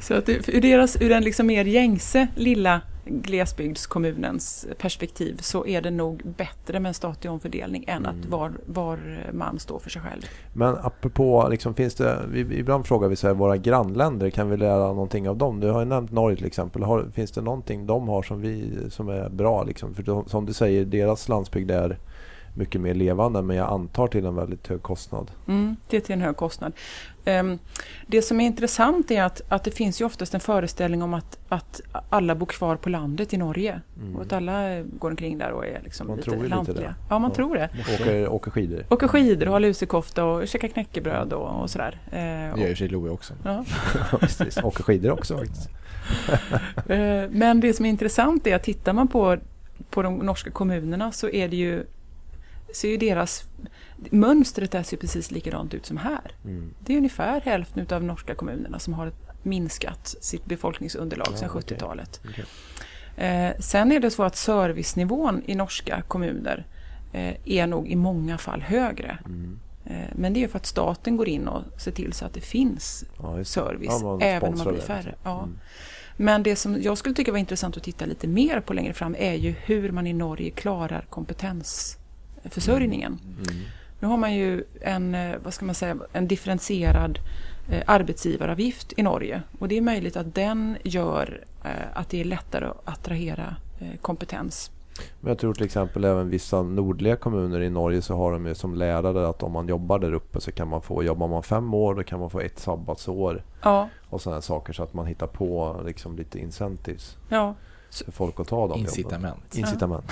Så 0.00 0.14
att 0.14 0.28
ur, 0.28 0.60
deras, 0.60 0.96
ur 1.02 1.08
den 1.08 1.22
liksom 1.24 1.46
mer 1.46 1.64
gängse 1.64 2.28
lilla 2.36 2.80
glesbygdskommunens 3.04 4.66
perspektiv 4.78 5.36
så 5.40 5.66
är 5.66 5.80
det 5.82 5.90
nog 5.90 6.22
bättre 6.36 6.80
med 6.80 6.88
en 6.88 6.94
statlig 6.94 7.30
omfördelning 7.32 7.84
än 7.88 8.06
att 8.06 8.14
Mm. 8.14 8.30
var, 8.30 8.52
var 8.66 8.98
man 9.32 9.58
står 9.58 9.78
för 9.78 9.90
sig 9.90 10.02
själv. 10.02 10.22
Men 10.52 10.76
apropå, 10.82 11.48
liksom, 11.50 11.74
finns 11.74 11.94
det, 11.94 12.18
vi, 12.28 12.40
ibland 12.40 12.86
frågar 12.86 13.08
vi 13.08 13.16
så 13.16 13.26
här, 13.26 13.34
våra 13.34 13.56
grannländer, 13.56 14.30
kan 14.30 14.50
vi 14.50 14.56
lära 14.56 14.78
någonting 14.86 15.28
av 15.28 15.36
dem? 15.36 15.60
Du 15.60 15.70
har 15.70 15.80
ju 15.80 15.86
nämnt 15.86 16.10
Norge 16.12 16.36
till 16.36 16.46
exempel. 16.46 16.82
Har, 16.82 17.06
finns 17.14 17.30
det 17.32 17.40
någonting 17.40 17.86
de 17.86 18.08
har 18.08 18.22
som, 18.22 18.40
vi, 18.40 18.72
som 18.90 19.08
är 19.08 19.28
bra? 19.28 19.64
Liksom? 19.64 19.94
För 19.94 20.02
de, 20.02 20.28
som 20.28 20.46
du 20.46 20.52
säger, 20.52 20.84
deras 20.84 21.28
landsbygd 21.28 21.70
är 21.70 21.98
mycket 22.54 22.80
mer 22.80 22.94
levande 22.94 23.42
men 23.42 23.56
jag 23.56 23.70
antar 23.70 24.06
till 24.08 24.26
en 24.26 24.34
väldigt 24.34 24.68
hög 24.68 24.82
kostnad. 24.82 25.30
Mm, 25.48 25.76
det 25.88 25.96
är 25.96 26.00
till 26.00 26.12
en 26.12 26.20
hög 26.20 26.36
kostnad. 26.36 26.72
Ehm, 27.24 27.58
det 28.06 28.22
som 28.22 28.40
är 28.40 28.46
intressant 28.46 29.10
är 29.10 29.22
att, 29.22 29.40
att 29.48 29.64
det 29.64 29.70
finns 29.70 30.00
ju 30.00 30.04
oftast 30.04 30.34
en 30.34 30.40
föreställning 30.40 31.02
om 31.02 31.14
att, 31.14 31.38
att 31.48 31.80
alla 32.10 32.34
bor 32.34 32.46
kvar 32.46 32.76
på 32.76 32.88
landet 32.88 33.34
i 33.34 33.36
Norge. 33.36 33.80
Mm. 34.00 34.16
Och 34.16 34.22
att 34.22 34.32
alla 34.32 34.82
går 34.82 35.10
omkring 35.10 35.38
där 35.38 35.50
och 35.52 35.66
är 35.66 35.80
liksom 35.84 36.06
Man 36.06 36.16
lite 36.16 36.30
tror 36.30 36.42
lite 36.42 36.48
lantliga. 36.56 36.80
det. 36.80 36.94
Ja, 37.10 37.18
man 37.18 37.30
Ja. 37.30 37.34
tror 37.36 37.54
det. 37.54 37.68
Åker, 37.94 38.28
åker 38.28 38.50
skidor. 38.50 38.84
Åker 38.88 39.08
skidor 39.08 39.46
och 39.46 39.52
har 39.52 39.60
lusekofta 39.60 40.24
och 40.24 40.48
käkar 40.48 40.68
knäckebröd 40.68 41.32
och, 41.32 41.62
och 41.62 41.70
sådär. 41.70 42.00
Eh, 42.06 42.18
Det 42.54 42.60
gör 42.60 42.68
ju 42.68 42.76
sig 42.76 42.88
Louie 42.88 43.10
också. 43.12 43.34
ja. 43.44 43.64
Åker 44.62 44.82
skidor 44.82 45.10
också 45.10 45.38
faktiskt. 45.38 45.68
Eh, 46.88 47.30
Men 47.30 47.60
det 47.60 47.72
som 47.74 47.84
är 47.86 47.90
intressant 47.90 48.46
är 48.46 48.56
att 48.56 48.62
tittar 48.62 48.92
man 48.92 49.08
på, 49.08 49.36
på 49.90 50.02
de 50.02 50.18
norska 50.18 50.50
kommunerna 50.50 51.12
så 51.12 51.28
är 51.28 51.48
det 51.48 51.56
ju 51.56 51.84
så 52.74 52.86
är 52.86 52.90
ju 52.90 52.96
deras 52.96 53.44
mönstret 54.10 54.70
där 54.70 54.82
ser 54.82 54.96
precis 54.96 55.30
likadant 55.30 55.74
ut 55.74 55.86
som 55.86 55.96
här. 55.96 56.32
Mm. 56.44 56.74
Det 56.80 56.92
är 56.92 56.96
ungefär 56.96 57.40
hälften 57.40 57.80
av 57.82 57.86
de 57.88 58.06
norska 58.06 58.34
kommunerna 58.34 58.78
som 58.78 58.94
har 58.94 59.12
minskat 59.42 60.14
sitt 60.20 60.44
befolkningsunderlag 60.44 61.28
Ja, 61.30 61.36
sedan 61.36 61.50
okej. 61.54 61.76
70-talet. 61.76 62.20
Okej. 62.28 62.44
Eh, 63.26 63.52
sen 63.58 63.92
är 63.92 64.00
det 64.00 64.10
så 64.10 64.22
att 64.22 64.36
servicenivån 64.36 65.42
i 65.46 65.54
norska 65.54 66.02
kommuner 66.08 66.66
eh, 67.12 67.34
är 67.44 67.66
nog 67.66 67.88
i 67.88 67.96
många 67.96 68.38
fall 68.38 68.60
högre. 68.60 69.18
Mm. 69.26 69.58
Eh, 69.86 69.94
men 70.16 70.32
det 70.32 70.44
är 70.44 70.48
för 70.48 70.56
att 70.58 70.66
staten 70.66 71.16
går 71.16 71.28
in 71.28 71.48
och 71.48 71.62
ser 71.80 71.90
till 71.92 72.12
så 72.12 72.24
att 72.24 72.34
det 72.34 72.40
finns 72.40 73.04
Ja, 73.22 73.44
service, 73.44 73.98
Ja, 74.02 74.20
även 74.20 74.52
om 74.52 74.58
man 74.58 74.68
blir 74.68 74.82
färre. 74.82 75.02
liksom. 75.10 75.38
Mm. 75.38 75.58
Men 76.16 76.42
det 76.42 76.56
som 76.56 76.82
jag 76.82 76.98
skulle 76.98 77.14
tycka 77.14 77.32
var 77.32 77.38
intressant 77.38 77.76
att 77.76 77.82
titta 77.82 78.04
lite 78.06 78.26
mer 78.26 78.60
på 78.60 78.72
längre 78.74 78.92
fram 78.92 79.16
är 79.18 79.34
ju 79.34 79.50
hur 79.50 79.92
man 79.92 80.06
i 80.06 80.12
Norge 80.12 80.50
klarar 80.50 81.04
kompetensförsörjningen. 82.42 83.18
Mm. 83.22 83.62
Nu 84.00 84.08
har 84.08 84.16
man 84.16 84.34
ju 84.34 84.64
en, 84.80 85.14
eh, 85.14 85.36
vad 85.44 85.54
ska 85.54 85.64
man 85.64 85.74
säga, 85.74 85.96
en 86.12 86.28
differentierad 86.28 87.18
eh, 87.68 87.82
arbetsgivaravgift 87.86 88.92
i 88.96 89.02
Norge 89.02 89.42
och 89.58 89.68
det 89.68 89.76
är 89.76 89.80
möjligt 89.80 90.16
att 90.16 90.34
den 90.34 90.76
gör 90.82 91.44
eh, 91.64 91.70
att 91.94 92.08
det 92.08 92.20
är 92.20 92.24
lättare 92.24 92.64
att 92.64 92.88
attrahera 92.88 93.56
kompetens. 94.00 94.70
Men 95.20 95.28
jag 95.28 95.38
tror 95.38 95.54
till 95.54 95.64
exempel 95.64 96.04
även 96.04 96.30
vissa 96.30 96.62
nordliga 96.62 97.16
kommuner 97.16 97.60
i 97.60 97.70
Norge 97.70 98.02
så 98.02 98.16
har 98.16 98.32
de 98.32 98.46
ju 98.46 98.54
som 98.54 98.74
lärare 98.74 99.28
att 99.28 99.42
om 99.42 99.52
man 99.52 99.68
jobbar 99.68 99.98
där 99.98 100.12
uppe 100.12 100.40
så 100.40 100.52
kan 100.52 100.68
man 100.68 100.82
få, 100.82 101.02
jobbar 101.02 101.28
man 101.28 101.42
fem 101.42 101.74
år 101.74 101.94
då 101.94 102.02
kan 102.02 102.20
man 102.20 102.30
få 102.30 102.40
ett 102.40 102.58
sabbatsår 102.58 103.42
Ja, 103.62 103.88
och 104.08 104.20
sådana 104.20 104.40
saker 104.40 104.72
så 104.72 104.82
att 104.82 104.94
man 104.94 105.06
hittar 105.06 105.26
på 105.26 105.80
liksom 105.86 106.16
lite 106.16 106.38
incentives 106.38 107.16
ja, 107.28 107.54
för 107.90 108.12
folk 108.12 108.40
att 108.40 108.48
ta 108.48 108.56
de 108.56 108.68
jobben. 108.68 108.80
Incitament. 108.80 109.54
Incitament. 109.56 110.04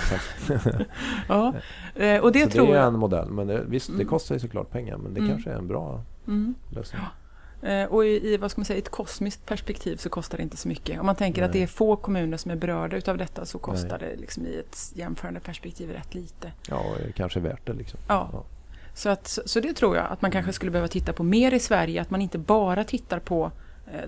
ja. 1.28 1.54
Eh, 1.94 2.20
och 2.20 2.32
det 2.32 2.44
så 2.44 2.50
tror 2.50 2.66
det 2.66 2.72
är 2.72 2.76
jag. 2.76 2.86
en 2.86 2.98
modell. 2.98 3.30
Men 3.30 3.46
det, 3.46 3.64
visst, 3.68 3.86
det 3.88 3.92
Mm. 3.94 4.06
kostar 4.06 4.34
ju 4.34 4.38
såklart 4.38 4.70
pengar 4.70 4.96
men 4.96 5.14
det 5.14 5.20
Mm. 5.20 5.32
kanske 5.32 5.50
är 5.50 5.54
en 5.54 5.66
bra 5.68 6.02
Mm. 6.26 6.54
lösning. 6.70 7.02
Eh, 7.62 7.84
Och 7.84 8.04
i, 8.06 8.36
vad 8.36 8.50
ska 8.50 8.60
man 8.60 8.64
säga, 8.64 8.78
ett 8.78 8.88
kosmiskt 8.88 9.46
perspektiv 9.46 9.96
så 9.96 10.08
kostar 10.08 10.36
det 10.38 10.42
inte 10.42 10.56
så 10.56 10.68
mycket. 10.68 11.00
Om 11.00 11.06
man 11.06 11.16
tänker 11.16 11.42
att 11.42 11.50
Nej. 11.50 11.58
det 11.60 11.62
är 11.62 11.66
få 11.66 11.96
kommuner 11.96 12.36
som 12.36 12.50
är 12.50 12.56
berörda 12.56 12.96
utav 12.96 13.18
detta 13.18 13.46
så 13.46 13.58
kostar 13.58 13.98
det 13.98 14.16
liksom 14.16 14.46
i 14.46 14.58
ett 14.58 14.92
jämförande 14.94 15.40
perspektiv 15.40 15.90
rätt 15.90 16.14
lite. 16.14 16.52
Ja, 16.68 16.82
kanske 17.16 17.38
är 17.38 17.42
värt 17.42 17.66
det 17.66 17.72
liksom. 17.72 18.00
Ja. 18.08 18.28
Ja. 18.32 18.44
Så, 18.94 19.08
att, 19.08 19.26
så- 19.46 19.60
det 19.60 19.72
tror 19.72 19.96
jag 19.96 20.06
att 20.10 20.22
man 20.22 20.30
kanske 20.30 20.52
skulle 20.52 20.70
behöva 20.72 20.88
titta 20.88 21.12
på 21.12 21.22
mer 21.22 21.54
i 21.54 21.58
Sverige. 21.60 22.02
Att 22.02 22.10
man 22.10 22.22
inte 22.22 22.38
bara 22.38 22.84
tittar 22.84 23.18
på 23.18 23.50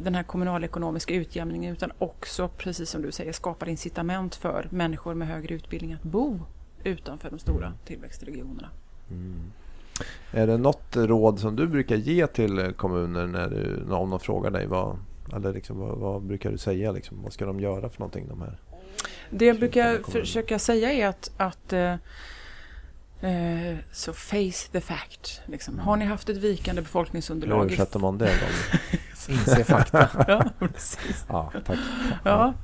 den 0.01 0.15
här 0.15 0.23
kommunalekonomiska 0.23 1.15
utjämningen 1.15 1.73
utan 1.73 1.93
också, 1.99 2.49
precis 2.49 2.91
som 2.91 3.03
du 3.03 3.13
säger, 3.13 3.33
skapar 3.33 3.69
incitament 3.69 4.35
för 4.35 4.67
människor 4.71 5.15
med 5.15 5.29
högre 5.29 5.55
utbildning 5.55 5.93
att 5.93 6.03
bo 6.03 6.41
utanför 6.85 7.31
de 7.31 7.39
stora 7.39 7.73
tillväxtregionerna. 7.85 8.69
Mm. 9.11 9.53
Är 10.33 10.47
det 10.47 10.59
något 10.59 10.97
råd 10.97 11.39
som 11.41 11.57
du 11.57 11.67
brukar 11.67 11.97
ge 11.97 12.27
till 12.27 12.73
kommuner 12.77 13.27
när 13.27 13.49
du, 13.51 13.93
om 13.95 14.11
de 14.11 14.21
frågar 14.21 14.51
dig? 14.51 14.67
Vad, 14.67 14.99
eller 15.35 15.53
liksom, 15.53 15.79
vad, 15.79 15.99
vad 15.99 16.23
brukar 16.23 16.51
du 16.51 16.59
säga? 16.59 16.93
Liksom? 16.93 17.23
Vad 17.23 17.33
ska 17.33 17.47
de 17.47 17.61
göra 17.61 17.91
för 17.91 17.99
någonting? 18.01 18.29
De 18.29 18.41
här? 18.43 18.59
Det 19.31 19.47
jag 19.47 19.59
brukar 19.59 20.11
försöka 20.11 20.59
säga 20.59 20.93
är 20.93 21.07
att, 21.07 21.31
att 21.37 21.73
eh, 21.73 21.93
eh, 23.21 23.77
så 23.93 24.13
face 24.13 24.69
the 24.73 24.81
fact. 24.81 25.41
Liksom. 25.47 25.79
Har 25.79 25.97
ni 25.97 26.05
haft 26.05 26.29
ett 26.29 26.37
vikande 26.37 26.81
Hur 26.81 26.85
befolkningsunderlag? 26.85 27.61
i- 27.61 27.65
översätter 27.75 27.99
man 27.99 28.19
det? 28.19 28.31
Inse 29.31 29.65
fakta. 29.65 30.09
ja, 30.29 30.45
precis. 30.59 31.25
ja, 31.29 31.53
tack. 31.67 31.79
Ja. 32.25 32.55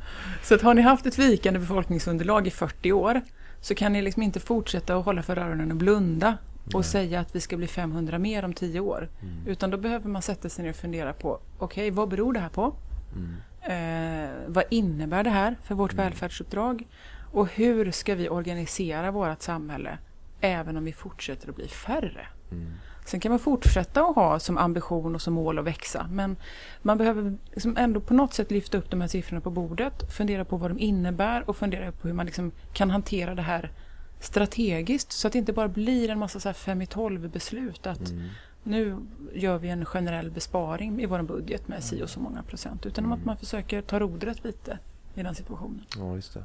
Så 0.42 0.54
att 0.54 0.62
har 0.62 0.74
ni 0.74 0.82
haft 0.82 1.06
ett 1.06 1.18
vikande 1.18 1.60
befolkningsunderlag 1.60 2.46
i 2.46 2.50
40 2.50 2.92
år 2.92 3.20
så 3.60 3.74
kan 3.74 3.92
ni 3.92 4.02
liksom 4.02 4.22
inte 4.22 4.40
fortsätta 4.40 4.96
att 4.96 5.04
hålla 5.04 5.22
för 5.22 5.38
öronen 5.38 5.70
och 5.70 5.76
blunda 5.76 6.36
och 6.66 6.74
Nej. 6.74 6.84
säga 6.84 7.20
att 7.20 7.36
vi 7.36 7.40
ska 7.40 7.56
bli 7.56 7.66
500 7.66 8.18
mer 8.18 8.44
om 8.44 8.52
10 8.52 8.80
år. 8.80 9.08
Mm. 9.22 9.46
Utan 9.46 9.70
då 9.70 9.76
behöver 9.76 10.08
man 10.08 10.22
sätta 10.22 10.48
sig 10.48 10.64
ner 10.64 10.70
och 10.70 10.76
fundera 10.76 11.12
på, 11.12 11.40
okej, 11.58 11.90
vad 11.90 12.08
beror 12.08 12.32
det 12.32 12.40
här 12.40 12.48
på? 12.48 12.74
Mm. 13.16 13.34
Eh, 13.62 14.30
vad 14.46 14.64
innebär 14.70 15.24
det 15.24 15.30
här 15.30 15.56
för 15.64 15.74
vårt 15.74 15.92
Mm. 15.92 16.04
välfärdsuppdrag? 16.04 16.86
Och 17.32 17.48
hur 17.52 17.90
ska 17.90 18.14
vi 18.14 18.28
organisera 18.28 19.10
vårt 19.10 19.42
samhälle 19.42 19.98
även 20.40 20.76
om 20.76 20.84
vi 20.84 20.92
fortsätter 20.92 21.48
att 21.48 21.56
bli 21.56 21.68
färre? 21.68 22.26
Mm. 22.50 22.72
Sen 23.06 23.20
kan 23.20 23.30
man 23.32 23.38
fortsätta 23.38 24.00
att 24.04 24.14
ha 24.14 24.38
som 24.38 24.58
ambition 24.58 25.14
och 25.14 25.22
som 25.22 25.34
mål 25.34 25.58
att 25.58 25.64
växa. 25.64 26.06
Men 26.12 26.36
man 26.82 26.98
behöver 26.98 27.36
liksom 27.52 27.76
ändå 27.76 28.00
på 28.00 28.14
något 28.14 28.34
sätt 28.34 28.50
lyfta 28.50 28.78
upp 28.78 28.90
de 28.90 29.00
här 29.00 29.08
siffrorna 29.08 29.40
på 29.40 29.50
bordet. 29.50 30.12
Fundera 30.16 30.44
på 30.44 30.56
vad 30.56 30.70
de 30.70 30.78
innebär 30.78 31.50
och 31.50 31.56
fundera 31.56 31.92
på 31.92 32.08
hur 32.08 32.14
man 32.14 32.26
liksom 32.26 32.52
kan 32.72 32.90
hantera 32.90 33.34
det 33.34 33.42
här 33.42 33.72
strategiskt. 34.20 35.12
Så 35.12 35.26
att 35.26 35.32
det 35.32 35.38
inte 35.38 35.52
bara 35.52 35.68
blir 35.68 36.10
en 36.10 36.18
massa 36.18 36.40
så 36.40 36.48
här 36.48 36.54
5 36.54 36.82
i 36.82 36.86
12 36.86 37.30
beslut. 37.30 37.86
Att 37.86 38.10
Mm. 38.10 38.28
nu 38.64 38.96
gör 39.34 39.58
vi 39.58 39.68
en 39.68 39.84
generell 39.84 40.30
besparing 40.30 41.00
i 41.00 41.06
vår 41.06 41.22
budget 41.22 41.68
med 41.68 41.84
si 41.84 42.02
och 42.02 42.10
så 42.10 42.20
många 42.20 42.42
procent. 42.42 42.86
Utan 42.86 43.12
att 43.12 43.24
man 43.24 43.36
försöker 43.36 43.82
ta 43.82 43.98
rodret 43.98 44.44
lite 44.44 44.78
i 45.14 45.22
den 45.22 45.34
situationen. 45.34 45.84
Ja, 45.98 46.14
just 46.14 46.34
det. 46.34 46.44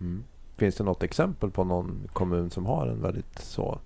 Mm. 0.00 0.24
Finns 0.56 0.74
det 0.74 0.84
något 0.84 1.02
exempel 1.02 1.50
på 1.50 1.64
någon 1.64 2.08
kommun 2.12 2.50
som 2.50 2.66
har 2.66 2.86
en 2.86 3.02
väldigt 3.02 3.38
så 3.38 3.78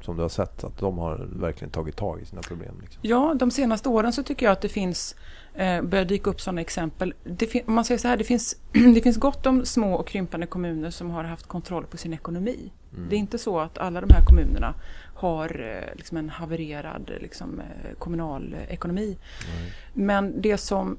som 0.00 0.16
du 0.16 0.22
har 0.22 0.28
sett 0.28 0.64
att 0.64 0.78
de 0.78 0.98
har 0.98 1.28
verkligen 1.32 1.70
tagit 1.70 1.96
tag 1.96 2.20
i 2.20 2.24
sina 2.24 2.42
problem? 2.42 2.74
Liksom? 2.82 3.00
Ja, 3.02 3.34
de 3.34 3.50
senaste 3.50 3.88
åren 3.88 4.12
så 4.12 4.22
tycker 4.22 4.46
jag 4.46 4.52
att 4.52 4.60
det 4.60 4.68
finns 4.68 5.16
eh, 5.54 5.82
börjar 5.82 6.04
dyka 6.04 6.30
upp 6.30 6.40
sådana 6.40 6.60
exempel. 6.60 7.14
Det 7.24 7.66
om 7.66 7.74
man 7.74 7.84
säger 7.84 7.98
så 7.98 8.08
här, 8.08 8.16
det 8.16 8.24
finns, 8.24 8.56
det 8.94 9.00
finns 9.00 9.16
gott 9.16 9.46
om 9.46 9.64
små 9.64 9.94
och 9.94 10.06
krympande 10.06 10.46
kommuner 10.46 10.90
som 10.90 11.10
har 11.10 11.24
haft 11.24 11.46
kontroll 11.46 11.86
på 11.86 11.96
sin 11.96 12.12
ekonomi. 12.12 12.72
Mm. 12.96 13.08
Det 13.08 13.16
är 13.16 13.18
inte 13.18 13.38
så 13.38 13.60
att 13.60 13.78
alla 13.78 14.00
de 14.00 14.14
här 14.14 14.24
kommunerna 14.24 14.74
har 15.14 15.60
eh, 15.60 15.96
liksom 15.96 16.16
en 16.16 16.28
havererad 16.28 17.10
liksom, 17.20 17.60
eh, 17.60 17.94
kommunal 17.98 18.54
eh, 18.54 18.74
ekonomi. 18.74 19.18
Nej. 19.48 19.72
Men 19.92 20.40
det 20.40 20.58
som 20.58 20.98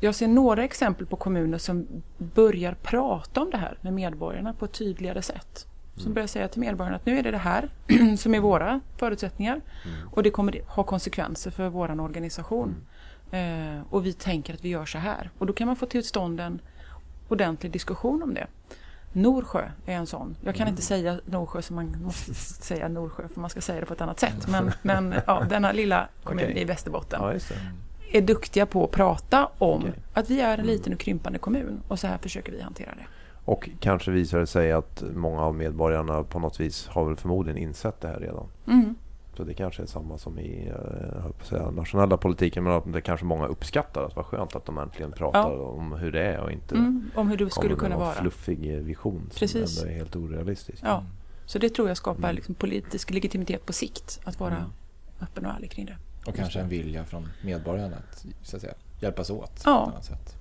jag 0.00 0.14
ser 0.14 0.28
några 0.28 0.64
exempel 0.64 1.06
på 1.06 1.16
kommuner 1.16 1.58
som 1.58 1.86
börjar 2.18 2.74
prata 2.82 3.40
om 3.40 3.50
det 3.50 3.56
här 3.56 3.78
med 3.80 3.92
medborgarna 3.92 4.52
på 4.52 4.64
ett 4.64 4.72
tydligare 4.72 5.22
sätt. 5.22 5.66
Som 5.98 6.06
Mm. 6.06 6.14
börjar 6.14 6.26
säga 6.26 6.48
till 6.48 6.60
medborgarna 6.60 6.96
att 6.96 7.06
nu 7.06 7.18
är 7.18 7.22
det 7.22 7.30
det 7.30 7.38
här 7.38 7.68
som 8.18 8.34
är 8.34 8.40
våra 8.40 8.80
förutsättningar 8.96 9.60
Mm. 9.84 10.08
och 10.12 10.22
det 10.22 10.30
kommer 10.30 10.60
ha 10.66 10.82
konsekvenser 10.84 11.50
för 11.50 11.68
vår 11.68 12.00
organisation. 12.00 12.74
Eh, 13.30 13.80
och 13.90 14.06
vi 14.06 14.12
tänker 14.12 14.54
att 14.54 14.64
vi 14.64 14.68
gör 14.68 14.86
så 14.86 14.98
här. 14.98 15.30
Och 15.38 15.46
då 15.46 15.52
kan 15.52 15.66
man 15.66 15.76
få 15.76 15.86
till 15.86 16.04
stånd 16.04 16.40
en 16.40 16.60
ordentlig 17.28 17.72
diskussion 17.72 18.22
om 18.22 18.34
det. 18.34 18.46
Norsjö 19.12 19.68
är 19.86 19.92
en 19.94 20.06
sån. 20.06 20.36
Jag 20.44 20.54
kan 20.54 20.62
Mm. 20.62 20.72
inte 20.72 20.82
säga 20.82 21.20
Norsjö 21.24 21.62
som 21.62 21.76
man 21.76 21.96
måste 22.02 22.34
säga 22.34 22.88
Norsjö 22.88 23.28
för 23.28 23.40
man 23.40 23.50
ska 23.50 23.60
säga 23.60 23.80
det 23.80 23.86
på 23.86 23.94
ett 23.94 24.00
annat 24.00 24.20
sätt. 24.20 24.48
Men, 24.48 24.70
men 24.82 25.14
ja, 25.26 25.44
denna 25.50 25.72
lilla 25.72 26.08
kommun 26.24 26.44
Okej. 26.44 26.60
i 26.62 26.64
Västerbotten 26.64 27.20
Ja, 27.22 27.32
är 28.12 28.20
duktiga 28.20 28.66
på 28.66 28.84
att 28.84 28.90
prata 28.90 29.46
om 29.58 29.80
Okej. 29.80 29.92
att 30.14 30.30
vi 30.30 30.40
är 30.40 30.48
en 30.48 30.54
Mm. 30.54 30.66
liten 30.66 30.92
och 30.92 30.98
krympande 31.00 31.38
kommun 31.38 31.80
och 31.88 31.98
så 31.98 32.06
här 32.06 32.18
försöker 32.18 32.52
vi 32.52 32.60
hantera 32.62 32.90
det. 32.94 33.06
Och 33.48 33.68
kanske 33.80 34.10
visar 34.10 34.38
det 34.38 34.46
sig 34.46 34.72
att 34.72 35.02
många 35.14 35.42
av 35.42 35.54
medborgarna 35.54 36.22
på 36.22 36.38
något 36.38 36.60
vis 36.60 36.86
har 36.86 37.04
väl 37.04 37.16
förmodligen 37.16 37.58
insett 37.58 38.00
det 38.00 38.08
här 38.08 38.20
redan. 38.20 38.46
Mm. 38.66 38.94
Så 39.36 39.44
det 39.44 39.54
kanske 39.54 39.82
är 39.82 39.86
samma 39.86 40.18
som 40.18 40.38
i 40.38 40.68
eh, 40.68 41.44
säga, 41.46 41.70
nationella 41.70 42.16
politiken 42.16 42.64
men 42.64 42.72
att 42.72 42.92
det 42.92 43.00
kanske 43.00 43.26
många 43.26 43.46
uppskattar. 43.46 44.04
Att 44.04 44.16
vad 44.16 44.26
skönt 44.26 44.56
att 44.56 44.64
de 44.64 44.78
äntligen 44.78 45.12
pratar 45.12 45.38
Ja. 45.52 45.62
om 45.62 45.92
hur 45.92 46.12
det 46.12 46.22
är 46.22 46.40
och 46.40 46.52
inte 46.52 46.74
Mm. 46.74 47.10
Om 47.14 47.28
hur 47.28 47.36
kommer 47.36 47.50
skulle 47.50 47.74
kunna 47.74 47.96
vara. 47.98 48.12
fluffig 48.12 48.74
eh, 48.74 48.80
vision 48.80 49.30
Precis. 49.34 49.70
som 49.74 49.82
ändå 49.88 49.94
är 49.94 49.98
helt 49.98 50.16
orealistisk. 50.16 50.82
Ja. 50.86 51.02
Så 51.46 51.58
det 51.58 51.68
tror 51.68 51.88
jag 51.88 51.96
skapar 51.96 52.22
Mm. 52.24 52.36
liksom 52.36 52.54
politisk 52.54 53.10
legitimitet 53.10 53.66
på 53.66 53.72
sikt. 53.72 54.20
Att 54.24 54.40
vara 54.40 54.56
Mm. 54.56 54.70
öppen 55.20 55.46
och 55.46 55.52
ärlig 55.52 55.70
kring 55.70 55.86
det. 55.86 55.96
Och 56.26 56.34
kanske 56.34 56.60
en 56.60 56.68
vilja 56.68 57.04
från 57.04 57.28
medborgarna 57.44 57.96
att, 57.96 58.26
så 58.42 58.56
att 58.56 58.62
säga, 58.62 58.74
hjälpas 59.00 59.30
åt 59.30 59.62
Ja. 59.64 59.92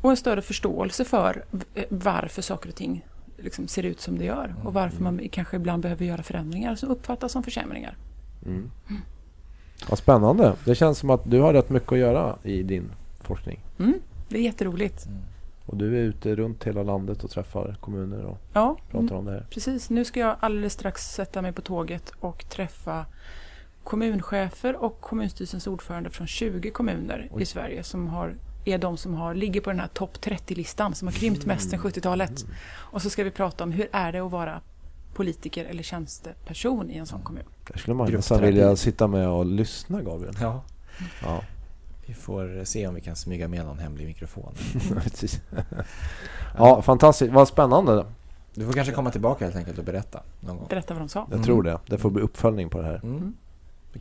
Och 0.02 0.10
en 0.10 0.18
större 0.18 0.42
förståelse 0.42 1.06
för 1.06 1.44
varför 1.90 2.42
saker 2.42 2.70
och 2.70 2.76
ting 2.76 3.06
liksom 3.38 3.68
ser 3.68 3.84
ut 3.84 4.02
som 4.02 4.18
det 4.18 4.26
gör. 4.26 4.56
Och 4.64 4.74
varför 4.74 5.04
man 5.04 5.30
kanske 5.32 5.56
ibland 5.56 5.82
behöver 5.84 6.06
göra 6.06 6.24
förändringar 6.24 6.76
som 6.76 6.90
uppfattas 6.90 7.32
som 7.32 7.44
försämringar. 7.44 7.98
Mm. 8.46 8.72
Vad 9.90 10.00
spännande. 10.00 10.54
Det 10.66 10.76
känns 10.76 10.98
som 11.00 11.10
att 11.10 11.22
du 11.32 11.40
har 11.42 11.54
rätt 11.54 11.70
mycket 11.70 11.92
att 11.92 11.98
göra 11.98 12.36
i 12.44 12.64
din 12.64 12.92
forskning. 13.22 13.60
Mm. 13.80 13.94
Det 14.30 14.38
är 14.38 14.42
jätteroligt. 14.42 15.06
Mm. 15.06 15.20
Och 15.66 15.78
du 15.78 15.98
är 15.98 16.02
ute 16.02 16.36
runt 16.36 16.64
hela 16.64 16.84
landet 16.84 17.24
och 17.24 17.30
träffar 17.30 17.78
kommuner 17.82 18.26
och 18.26 18.38
Ja, 18.54 18.78
pratar 18.92 19.08
mm. 19.08 19.18
om 19.18 19.26
det 19.26 19.32
här. 19.32 19.46
precis. 19.50 19.90
Nu 19.90 20.06
ska 20.06 20.20
jag 20.20 20.36
alldeles 20.40 20.74
strax 20.74 21.14
sätta 21.14 21.42
mig 21.42 21.52
på 21.54 21.62
tåget 21.62 22.12
och 22.20 22.46
träffa 22.50 23.06
kommunchefer 23.88 24.76
och 24.76 25.02
kommunstyrelsens 25.02 25.68
ordförande 25.68 26.10
från 26.10 26.28
20 26.28 26.72
kommuner 26.72 27.30
Oj. 27.32 27.42
i 27.42 27.46
Sverige 27.46 27.84
som 27.84 28.08
har, 28.08 28.36
är 28.66 28.78
de 28.78 28.98
som 28.98 29.14
har, 29.14 29.34
ligger 29.36 29.62
på 29.62 29.70
den 29.70 29.80
här 29.80 29.88
topp 29.88 30.18
30-listan 30.22 30.96
som 30.96 31.08
har 31.08 31.14
krympt 31.14 31.46
mest 31.46 31.70
sedan 31.70 31.80
70-talet. 31.80 32.46
Och 32.70 33.02
så 33.02 33.10
ska 33.10 33.24
vi 33.24 33.32
prata 33.32 33.64
om 33.64 33.72
hur 33.72 33.90
är 33.92 34.12
det 34.12 34.20
att 34.20 34.32
vara 34.32 34.62
politiker 35.14 35.66
eller 35.66 35.84
tjänsteperson 35.84 36.90
i 36.92 36.98
en 36.98 37.06
sån 37.06 37.22
kommun. 37.22 37.44
Där 37.68 37.78
skulle 37.78 37.94
man 37.96 38.12
nästan 38.12 38.42
vilja 38.42 38.76
sitta 38.76 39.08
med 39.08 39.30
och 39.30 39.46
lyssna 39.46 40.02
Gabriel. 40.02 40.36
Ja, 40.42 40.64
Ja, 41.24 41.42
vi 42.08 42.14
får 42.14 42.64
se 42.66 42.88
om 42.88 42.96
vi 42.96 43.02
kan 43.02 43.16
smyga 43.16 43.48
med 43.48 43.66
någon 43.66 43.80
hemlig 43.80 44.06
mikrofon. 44.08 44.54
precis. 45.04 45.42
ja, 46.58 46.82
fantastiskt. 46.82 47.34
Vad 47.34 47.48
spännande. 47.48 48.06
Du 48.54 48.66
får 48.66 48.74
kanske 48.74 48.94
komma 48.94 49.12
tillbaka 49.12 49.46
helt 49.46 49.58
enkelt 49.58 49.78
och 49.78 49.84
berätta 49.86 50.24
någon 50.40 50.58
gång. 50.58 50.68
Berätta 50.70 50.94
vad 50.94 51.02
de 51.02 51.10
sa. 51.10 51.20
Jag 51.20 51.34
Mm. 51.34 51.44
tror 51.46 51.64
det. 51.64 51.80
Det 51.86 51.98
får 51.98 52.10
bli 52.10 52.22
uppföljning 52.24 52.70
på 52.70 52.82
det 52.82 52.88
här. 52.88 53.00
Mm. 53.04 53.34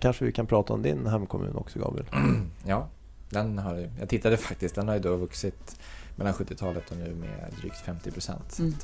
Kanske 0.00 0.24
vi 0.24 0.32
kan 0.32 0.46
prata 0.46 0.72
om 0.72 0.82
din 0.82 1.06
hemkommun 1.06 1.56
också 1.56 1.78
Gabriel. 1.78 2.06
Ja, 2.66 2.88
den 3.30 3.58
har, 3.58 3.90
jag 4.00 4.08
tittade 4.08 4.36
faktiskt. 4.36 4.74
Den 4.74 4.88
har 4.88 4.94
ju 4.94 5.00
då 5.00 5.16
vuxit 5.16 5.76
mellan 6.16 6.34
70-talet 6.34 6.90
och 6.90 6.96
nu 6.96 7.14
med 7.14 7.52
drygt 7.60 7.76
50 7.80 8.10
procent. 8.10 8.58
Mm. 8.58 8.74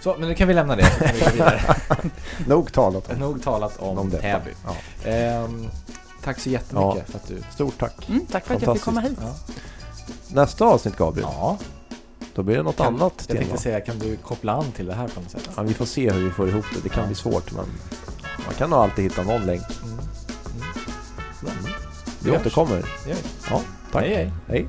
Så, 0.00 0.16
men 0.18 0.28
nu 0.28 0.34
kan 0.34 0.48
vi 0.48 0.54
lämna 0.54 0.76
det. 0.76 0.84
Så 0.90 1.04
kan 1.04 1.14
vi 1.14 1.20
gå 1.20 1.30
vidare. 1.30 1.76
Nog 2.46 2.72
talat 2.72 3.10
om, 3.12 3.18
Nog 3.18 3.42
talat 3.42 3.78
om, 3.78 3.98
om. 3.98 4.10
Täby. 4.10 4.50
Ja. 4.66 5.08
Ehm, 5.10 5.68
tack 6.24 6.38
så 6.40 6.50
jättemycket 6.50 6.94
Ja. 6.98 7.04
för 7.06 7.18
att 7.18 7.26
du... 7.28 7.42
Stort 7.50 7.78
tack. 7.78 8.08
Mm, 8.08 8.26
tack 8.26 8.46
för 8.46 8.54
att 8.54 8.62
jag 8.62 8.74
fick 8.76 8.84
komma 8.84 9.00
hit. 9.00 9.18
Ja. 9.22 9.34
Nästa 10.28 10.64
avsnitt 10.64 10.96
Gabriel, 10.96 11.28
ja. 11.32 11.58
då 12.34 12.42
blir 12.42 12.56
det 12.56 12.62
något 12.62 12.76
Kan, 12.76 12.86
annat 12.86 13.12
jag 13.18 13.26
tema. 13.28 13.38
tänkte 13.40 13.58
säga, 13.58 13.80
kan 13.80 13.98
du 13.98 14.16
koppla 14.16 14.52
an 14.52 14.72
till 14.72 14.86
det 14.86 14.94
här 14.94 15.08
på 15.08 15.20
något 15.20 15.30
sätt? 15.30 15.50
Ja, 15.56 15.62
vi 15.62 15.74
får 15.74 15.84
se 15.86 16.10
hur 16.10 16.24
vi 16.24 16.30
får 16.30 16.48
ihop 16.48 16.64
det. 16.74 16.80
Det 16.82 16.88
kan 16.88 17.00
Ja. 17.02 17.06
bli 17.06 17.14
svårt 17.16 17.52
men 17.52 17.64
man 18.46 18.54
kan 18.54 18.70
nog 18.70 18.78
alltid 18.78 19.04
hitta 19.04 19.22
någon 19.22 19.46
länk. 19.46 19.62
Mm. 19.82 21.54
Vi 22.22 22.30
återkommer. 22.30 22.84
Det 23.04 23.10
gör 23.10 23.16
vi. 23.16 23.22
Ja, 23.50 23.62
tack. 23.92 24.02
Hej, 24.02 24.14
hej. 24.14 24.32
hej. 24.48 24.68